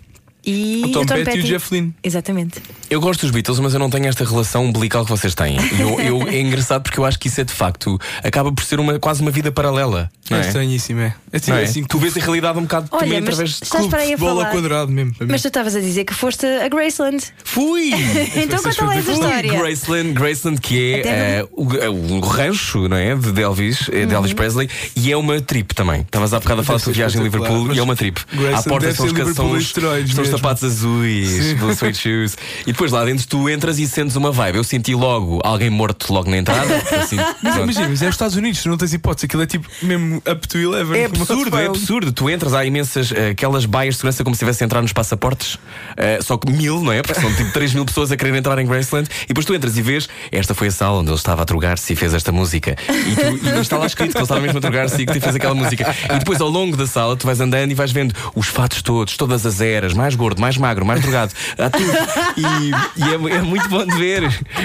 e 0.46 0.82
o 0.86 0.92
Tom, 0.92 1.06
Petty 1.06 1.38
e 1.38 1.42
o 1.42 1.44
Jeff 1.44 1.74
Lynne. 1.74 1.94
Exatamente. 2.04 2.62
Eu 2.90 3.02
gosto 3.02 3.22
dos 3.22 3.32
Beatles, 3.32 3.60
mas 3.60 3.74
eu 3.74 3.80
não 3.80 3.90
tenho 3.90 4.08
esta 4.08 4.24
relação 4.24 4.66
umbilical 4.66 5.04
que 5.04 5.12
vocês 5.12 5.36
têm. 5.36 5.58
Eu, 5.80 6.00
eu- 6.00 6.28
é 6.28 6.40
engraçado 6.42 6.84
porque 6.84 7.00
eu 7.00 7.06
acho 7.06 7.20
que 7.20 7.28
isso 7.28 7.42
é 7.42 7.44
de 7.44 7.54
facto 7.54 8.00
acaba 8.24 8.52
por 8.52 8.64
ser 8.64 8.80
uma, 8.80 8.98
quase 9.00 9.22
uma 9.22 9.32
vida 9.32 9.52
paralela. 9.52 10.10
Não 10.30 10.38
É 10.38 10.42
é? 10.42 10.48
estranhíssimo, 10.48 11.02
é. 11.02 11.16
É 11.32 11.40
tipo 11.40 11.52
Não 11.52 11.58
é? 11.60 11.64
assim, 11.64 11.84
tu 11.84 11.98
vês 12.00 12.16
a 12.18 12.20
realidade 12.20 12.58
um 12.60 12.64
bocado 12.64 12.88
Olha, 12.92 13.02
também 13.04 13.18
através 13.20 13.60
de. 13.60 13.88
para 13.90 14.00
aí 14.00 14.14
a 14.14 14.18
bola 14.18 14.46
quadrado 14.46 14.92
mesmo. 14.92 15.14
Mas 15.28 15.42
tu 15.42 15.48
estavas 15.50 15.76
a 15.76 15.80
dizer 15.80 16.04
que 16.06 16.14
foste 16.14 16.46
a 16.46 16.68
Graceland. 16.70 17.24
Fui! 17.44 17.92
então 18.36 18.62
conta 18.62 18.86
lá 18.86 18.96
essa 18.98 19.12
história. 19.12 19.52
Graceland, 19.58 20.14
Graceland, 20.14 20.62
que 20.62 20.94
é 20.94 21.02
eh, 21.08 21.48
o, 21.52 21.74
é 21.76 21.90
o 21.90 22.20
rancho 22.20 22.88
não 22.88 22.98
é? 22.98 23.16
de 23.16 23.42
Elvis, 23.42 23.90
eh, 23.90 24.06
de 24.06 24.08
Uhum. 24.08 24.18
Elvis 24.18 24.34
Presley, 24.34 24.70
e 24.96 25.12
é 25.12 25.18
uma 25.18 25.40
trip 25.42 25.74
também. 25.74 26.02
Estavas 26.02 26.34
há 26.34 26.40
bocado 26.40 26.62
a 26.62 26.64
falar 26.64 26.80
sobre 26.80 26.98
viagem 26.98 27.22
espetacular, 27.22 27.52
Liverpool 27.54 27.76
e 27.76 27.80
é 27.80 27.84
uma 27.84 27.96
trip. 27.96 28.20
Graceland 28.34 28.60
à 28.60 28.64
porta 28.64 28.94
são 28.94 29.52
os, 29.52 29.74
sapatos 30.38 30.64
azuis, 30.64 31.54
blue 31.54 31.76
suede 31.76 31.98
shoes. 31.98 32.38
E 32.62 32.72
depois 32.72 32.92
lá 32.92 33.04
dentro 33.06 33.28
tu 33.28 33.50
entras 33.50 33.80
e 33.80 33.88
sentes 33.88 34.16
uma 34.16 34.32
vibe. 34.32 34.58
Eu 34.58 34.64
senti 34.64 34.96
logo 34.96 35.40
alguém 35.44 35.70
morto 35.70 36.12
logo 36.14 36.30
na 36.30 36.38
entrada. 36.38 36.76
assim, 37.00 37.18
Mas 37.42 37.56
imagina, 37.56 37.90
mas 37.90 38.02
é 38.02 38.08
os 38.08 38.16
Estados 38.16 38.36
Unidos, 38.36 38.62
tu 38.62 38.70
não 38.70 38.78
tens 38.78 38.94
hipótese. 38.94 39.26
Aquilo 39.26 39.44
é 39.44 39.46
tipo 39.46 39.68
mesmo 39.82 40.18
up 40.18 40.48
to 40.48 40.58
11. 40.58 40.98
É 40.98 41.06
absurdo, 41.06 41.58
é 41.58 41.66
absurdo. 41.66 42.12
Tu 42.12 42.30
entras, 42.30 42.54
há 42.54 42.66
imensas 42.66 43.12
eh, 43.12 43.30
aquelas 43.30 43.66
baias 43.66 43.96
de 43.96 44.00
segurança 44.00 44.24
como 44.24 44.36
se 44.36 44.38
estivesse 44.38 44.64
a 44.64 44.66
entrar 44.66 44.82
nos 44.82 44.94
passaportes. 44.94 45.58
Eh, 45.96 46.20
só 46.22 46.38
que 46.38 46.52
mil, 46.52 46.82
não 46.82 46.92
é? 46.92 47.02
Porque 47.02 47.20
são 47.20 47.34
tipo 47.34 47.52
3 47.52 47.74
mil 47.74 47.86
pessoas 47.86 48.12
a 48.12 48.18
querer 48.18 48.36
entrar 48.36 48.58
em 48.60 48.66
Graceland. 48.66 49.10
E 49.24 49.28
depois 49.28 49.46
tu 49.46 49.54
entras 49.54 49.78
e 49.78 49.82
vês, 49.82 50.08
esta 50.32 50.54
foi 50.54 50.68
a 50.68 50.72
sala 50.72 51.00
onde 51.00 51.10
ele 51.10 51.18
estava 51.18 51.42
a 51.42 51.46
drogar-se 51.46 51.94
e 51.94 51.96
fez 51.96 52.14
esta 52.14 52.32
música. 52.32 52.76
E, 52.90 53.16
tu, 53.16 53.48
e 53.48 53.60
está 53.60 53.78
lá 53.78 53.86
escrito 53.86 54.12
que 54.12 54.18
ele 54.18 54.24
estava 54.24 54.42
mesmo 54.42 54.58
a 54.58 54.62
drogar-se 54.62 55.02
e 55.02 55.06
que 55.06 55.20
fez 55.20 55.36
aquela 55.36 55.56
música. 55.56 55.96
E 56.14 56.20
depois 56.20 56.42
ao 56.42 56.50
longo 56.50 56.76
da 56.76 56.88
sala 56.88 57.16
tu 57.16 57.26
vais 57.26 57.40
andando 57.40 57.72
e 57.72 57.74
vais 57.74 57.92
vendo 57.92 58.14
os 58.36 58.48
fatos 58.48 58.82
todos, 58.82 59.18
todas 59.18 59.46
as 59.46 59.62
eras, 59.62 59.94
mais 59.94 60.16
gordo, 60.18 60.41
mais 60.41 60.57
magro, 60.57 60.86
mais 60.86 61.01
drogado, 61.01 61.32
há 61.57 61.70
tudo. 61.70 61.86
E, 62.36 62.99
e 62.99 63.03
é, 63.34 63.38
é 63.38 63.41
muito 63.41 63.70
bom 63.70 63.86
de 63.86 63.95
ver. 63.97 64.24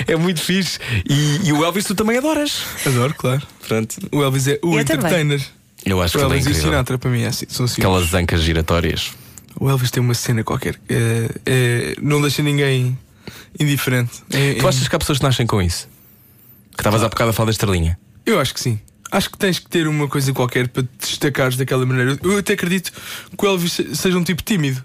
É 0.08 0.16
muito 0.16 0.40
fixe. 0.40 0.78
E, 1.08 1.48
e 1.48 1.52
o 1.52 1.64
Elvis 1.64 1.84
tu 1.84 1.94
também 1.94 2.18
adoras. 2.18 2.62
Adoro, 2.84 3.14
claro. 3.14 3.42
Pronto. 3.68 3.96
O 4.10 4.22
Elvis 4.22 4.48
é 4.48 4.58
o 4.62 4.78
Eu 4.78 4.84
também. 4.84 4.98
entertainer. 4.98 5.40
Eu 5.84 6.00
acho 6.02 6.16
O 6.16 6.20
que 6.20 6.24
ele 6.26 6.34
é 6.34 6.36
Elvis 6.36 6.46
e 6.46 6.48
o 6.48 6.50
incrível. 6.52 6.70
Sinatra 6.70 6.98
para 6.98 7.10
mim 7.10 7.22
é 7.22 7.26
assim, 7.28 7.46
são 7.48 7.66
assim. 7.66 7.80
Aquelas 7.80 8.12
ancas 8.14 8.42
giratórias. 8.42 9.12
O 9.60 9.68
Elvis 9.68 9.90
tem 9.90 10.02
uma 10.02 10.14
cena 10.14 10.42
qualquer. 10.42 10.76
é- 10.88 11.28
é- 11.46 11.96
não 12.00 12.20
deixa 12.20 12.42
ninguém 12.42 12.96
indiferente. 13.58 14.22
É- 14.30 14.54
Tu 14.54 14.64
é- 14.64 14.68
achas 14.68 14.88
que 14.88 14.96
há 14.96 14.98
pessoas 14.98 15.18
que 15.18 15.24
nascem 15.24 15.46
com 15.46 15.60
isso? 15.60 15.88
Que 16.74 16.80
estavas 16.80 17.02
há 17.02 17.08
bocado 17.08 17.30
a 17.30 17.32
falar 17.32 17.46
da 17.46 17.52
estrelinha. 17.52 17.98
Eu 18.24 18.40
acho 18.40 18.54
que 18.54 18.60
sim. 18.60 18.80
Acho 19.10 19.28
que 19.30 19.36
tens 19.36 19.58
que 19.58 19.68
ter 19.68 19.86
uma 19.86 20.08
coisa 20.08 20.32
qualquer 20.32 20.68
para 20.68 20.82
te 20.84 20.88
destacares 21.00 21.56
daquela 21.56 21.84
maneira. 21.84 22.18
Eu 22.22 22.38
até 22.38 22.54
acredito 22.54 22.90
que 23.36 23.44
o 23.44 23.48
Elvis 23.48 23.72
se- 23.74 23.94
seja 23.94 24.16
um 24.16 24.24
tipo 24.24 24.42
tímido. 24.42 24.82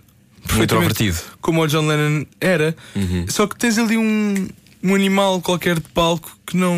Introvertido. 0.61 1.17
Como 1.41 1.61
o 1.61 1.67
John 1.67 1.87
Lennon 1.87 2.25
era. 2.39 2.75
Só 3.27 3.47
que 3.47 3.57
tens 3.57 3.77
ali 3.77 3.97
um, 3.97 4.47
um 4.83 4.95
animal 4.95 5.41
qualquer 5.41 5.75
de 5.75 5.89
palco 5.89 6.31
que 6.45 6.55
não, 6.55 6.75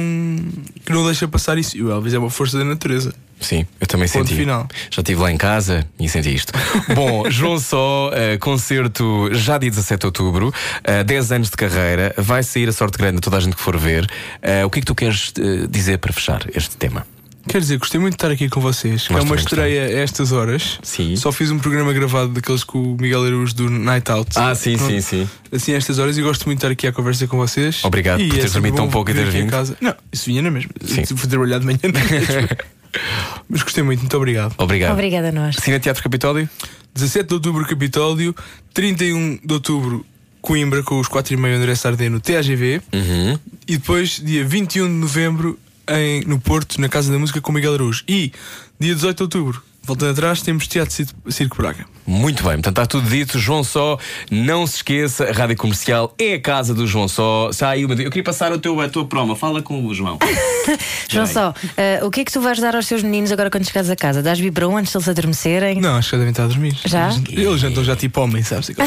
que 0.86 0.92
não 0.92 1.06
deixa 1.06 1.28
passar 1.28 1.58
isso. 1.58 1.78
E 1.78 1.84
o 1.84 1.92
Elvis 1.92 2.14
é 2.14 2.20
uma 2.20 2.30
força 2.30 2.58
da 2.58 2.64
natureza. 2.64 3.14
Sim, 3.40 3.66
eu 3.80 3.88
também 3.88 4.08
Ponto 4.10 4.28
senti. 4.28 4.38
final. 4.38 4.68
Já 4.92 5.02
estive 5.02 5.22
lá 5.22 5.32
em 5.32 5.38
casa 5.38 5.88
e 5.98 6.10
senti 6.10 6.36
isto. 6.36 6.52
Bom, 6.94 7.30
João 7.32 7.58
Só, 7.58 8.12
eh, 8.14 8.38
concerto 8.38 9.30
já 9.34 9.58
dia 9.58 9.70
17 9.70 10.02
de 10.02 10.06
outubro, 10.08 10.54
eh, 10.84 11.06
10 11.06 11.32
anos 11.32 11.50
de 11.50 11.56
carreira, 11.56 12.14
vai 12.18 12.44
sair 12.44 12.68
a 12.68 12.74
sorte 12.74 12.98
grande 12.98 13.20
a 13.20 13.22
toda 13.22 13.38
a 13.38 13.40
gente 13.40 13.56
que 13.56 13.62
for 13.62 13.78
ver. 13.78 14.10
Eh, 14.42 14.66
o 14.66 14.70
que 14.70 14.80
é 14.80 14.82
que 14.82 14.86
tu 14.86 14.94
queres 14.94 15.32
dizer 15.70 16.00
para 16.00 16.12
fechar 16.12 16.46
este 16.54 16.76
tema? 16.76 17.08
Quer 17.50 17.62
dizer, 17.62 17.80
gostei 17.80 18.00
muito 18.00 18.14
de 18.14 18.18
estar 18.18 18.30
aqui 18.30 18.48
com 18.48 18.62
vocês. 18.62 19.08
que 19.08 19.14
é 19.14 19.20
uma 19.20 19.36
estreia 19.36 19.86
a 19.86 20.02
estas 20.02 20.32
horas. 20.32 20.78
Sim. 20.84 21.16
Só 21.16 21.32
fiz 21.32 21.50
um 21.50 21.58
programa 21.58 21.92
gravado 21.92 22.30
daqueles 22.30 22.64
com 22.64 22.94
o 22.94 22.96
Miguel 22.96 23.24
Araújo 23.24 23.56
do 23.56 23.70
Night 23.72 24.12
Out. 24.12 24.30
Ah, 24.36 24.54
sim, 24.54 24.78
Pronto. 24.78 24.92
sim, 24.92 25.02
sim. 25.02 25.30
Assim, 25.52 25.74
a 25.74 25.78
estas 25.78 25.98
horas, 25.98 26.16
e 26.16 26.22
gosto 26.22 26.46
muito 26.46 26.60
de 26.60 26.66
estar 26.66 26.72
aqui 26.72 26.86
à 26.86 26.92
conversa 26.92 27.26
com 27.26 27.38
vocês. 27.38 27.84
Obrigado 27.84 28.22
e 28.22 28.28
por 28.28 28.36
é 28.36 28.38
teres 28.38 28.52
sempre 28.52 28.70
dormido 28.70 28.78
tão 28.78 28.92
pouco 28.92 29.10
e 29.10 29.16
teres 29.16 29.34
vindo. 29.34 29.50
Casa. 29.50 29.76
Não, 29.82 29.96
isso 30.14 30.28
vinha 30.28 30.44
na 30.44 30.52
mesma. 30.52 30.70
Sim. 30.86 31.04
Fui 31.16 31.28
trabalhar 31.28 31.58
de 31.58 31.66
manhã. 31.66 31.80
é? 31.84 32.80
Mas 33.50 33.64
gostei 33.64 33.84
muito, 33.84 34.02
muito 34.02 34.16
obrigado. 34.16 34.54
Obrigado. 34.56 34.94
Obrigada 34.94 35.30
a 35.30 35.32
nós. 35.32 35.56
Cine 35.56 35.80
Teatro 35.80 36.04
Capitólio? 36.04 36.48
17 36.94 37.28
de 37.28 37.34
outubro, 37.34 37.66
Capitólio. 37.66 38.36
31 38.76 39.40
de 39.44 39.54
outubro, 39.54 40.06
Coimbra, 40.40 40.84
com 40.84 41.00
os 41.00 41.08
4 41.08 41.34
e 41.34 41.38
meio 41.38 41.58
André 41.58 41.74
Sardé 41.74 42.10
no 42.10 42.20
TAGV. 42.20 42.82
Uhum. 42.94 43.40
E 43.68 43.78
depois, 43.78 44.22
dia 44.24 44.46
21 44.46 44.86
de 44.86 44.94
novembro, 44.94 45.58
em, 45.90 46.22
no 46.26 46.40
Porto, 46.40 46.80
na 46.80 46.90
Casa 46.90 47.12
da 47.12 47.20
Música, 47.20 47.42
com 47.42 47.52
Miguel 47.52 47.74
Araújo. 47.74 48.04
E 48.08 48.32
dia 48.80 48.96
18 48.96 49.18
de 49.18 49.24
outubro, 49.24 49.64
voltando 49.84 50.12
atrás, 50.12 50.42
temos 50.42 50.68
Teatro 50.68 51.06
Circo- 51.30 51.58
Braga. 51.58 51.86
Muito 52.06 52.42
bem, 52.44 52.54
portanto 52.54 52.70
está 52.80 52.86
tudo 52.88 53.08
dito. 53.08 53.38
João 53.38 53.64
Só, 53.64 53.98
não 54.32 54.66
se 54.66 54.78
esqueça, 54.78 55.26
a 55.30 55.32
Rádio 55.32 55.56
Comercial 55.58 56.14
é 56.18 56.34
a 56.36 56.42
casa 56.42 56.74
do 56.74 56.88
João 56.88 57.08
Só. 57.08 57.52
Sai, 57.52 57.84
eu 57.84 57.88
queria 57.90 58.24
passar 58.24 58.52
o 58.52 58.58
teu, 58.58 58.80
a 58.82 58.90
tua 58.90 59.06
promo. 59.06 59.36
Fala 59.36 59.62
com 59.62 59.86
o 59.86 59.94
João. 59.94 60.18
João 61.08 61.28
Só, 61.28 61.54
eh, 61.78 62.00
o 62.04 62.10
que 62.10 62.22
é 62.22 62.26
que 62.26 62.32
tu 62.32 62.42
vais 62.42 62.60
dar 62.60 62.76
aos 62.76 62.88
teus 62.88 63.04
meninos 63.04 63.32
agora 63.32 63.50
quando 63.52 63.66
chegares 63.66 63.90
a 63.92 63.96
casa? 63.96 64.24
Dás 64.24 64.40
biberon 64.40 64.76
antes 64.78 64.92
de 64.92 64.98
eles 64.98 65.08
adormecerem? 65.08 65.80
Não, 65.80 65.98
acho 65.98 66.10
que 66.10 66.16
devem 66.18 66.32
estar 66.32 66.46
a 66.46 66.48
dormir. 66.48 66.76
Já? 66.86 67.10
Eles 67.30 67.60
jantam 67.62 67.84
já 67.84 67.96
tipo 67.96 68.22
homem, 68.22 68.42
sabes? 68.44 68.72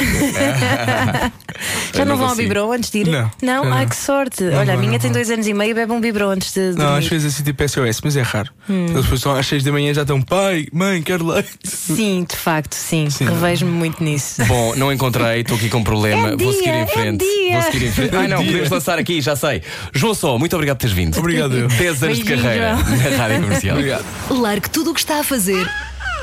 Já 1.94 2.04
não, 2.04 2.12
não 2.12 2.16
vão 2.16 2.28
ao 2.30 2.34
biberon 2.34 2.72
antes 2.72 2.90
de 2.90 2.98
ir? 3.00 3.06
Não, 3.08 3.30
Não? 3.42 3.64
não. 3.66 3.72
Ai 3.72 3.86
que 3.86 3.94
sorte. 3.96 4.42
Olha, 4.44 4.60
a 4.72 4.76
vou, 4.76 4.78
minha 4.78 4.92
não 4.92 4.98
tem 4.98 5.12
dois 5.12 5.30
anos 5.30 5.46
e 5.46 5.54
meio 5.54 5.70
e 5.70 5.74
bebe 5.74 5.92
um 5.92 6.00
biberon 6.00 6.30
antes 6.30 6.52
de 6.52 6.70
Não, 6.70 6.76
dormir. 6.86 6.98
às 6.98 7.06
vezes 7.06 7.34
assim 7.34 7.42
tipo 7.44 7.68
SOS, 7.68 8.00
mas 8.02 8.16
é 8.16 8.22
raro. 8.22 8.50
Hum. 8.68 8.86
Eles 8.86 9.02
depois 9.02 9.20
estão 9.20 9.32
às 9.36 9.46
6 9.46 9.62
da 9.62 9.70
manhã 9.72 9.92
já 9.94 10.02
estão 10.02 10.20
pai, 10.22 10.66
mãe, 10.72 10.81
quero 11.04 11.26
leite. 11.26 11.50
Sim, 11.64 12.26
de 12.28 12.36
facto, 12.36 12.74
sim. 12.74 13.08
Sim. 13.10 13.24
Revejo-me 13.24 13.70
muito 13.72 14.02
nisso. 14.02 14.44
Bom, 14.44 14.74
não 14.76 14.92
encontrei, 14.92 15.40
estou 15.40 15.56
aqui 15.56 15.68
com 15.68 15.78
um 15.78 15.84
problema. 15.84 16.30
É 16.30 16.36
Vou 16.36 16.52
seguir 16.52 16.64
dia, 16.64 16.74
em 16.74 16.82
é 16.82 16.86
frente. 16.86 17.24
dia. 17.24 17.60
Vou 17.60 17.72
seguir 17.72 17.86
em 17.86 17.92
frente. 17.92 18.16
Ai 18.16 18.28
não, 18.28 18.38
dia. 18.38 18.46
podemos 18.46 18.70
lançar 18.70 18.98
aqui, 18.98 19.20
já 19.20 19.36
sei. 19.36 19.62
João 19.92 20.14
Só, 20.14 20.38
muito 20.38 20.54
obrigado 20.54 20.76
por 20.76 20.82
teres 20.82 20.96
vindo. 20.96 21.18
Obrigado, 21.18 21.56
eu. 21.56 21.68
10 21.68 22.02
anos 22.02 22.18
de 22.18 22.24
carreira 22.24 22.74
na 22.76 23.16
Rádio 23.16 23.42
Comercial. 23.42 23.76
Obrigado. 23.76 24.04
Largue 24.30 24.70
tudo 24.70 24.90
o 24.90 24.94
que 24.94 25.00
está 25.00 25.20
a 25.20 25.24
fazer 25.24 25.68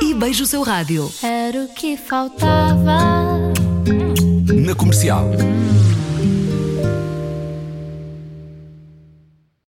e 0.01 0.14
beije 0.14 0.43
o 0.43 0.45
seu 0.45 0.62
rádio. 0.64 1.12
Era 1.24 1.60
o 1.64 1.68
que 1.74 1.97
faltava. 1.97 2.99
Na 4.53 4.76
comercial. 4.76 5.30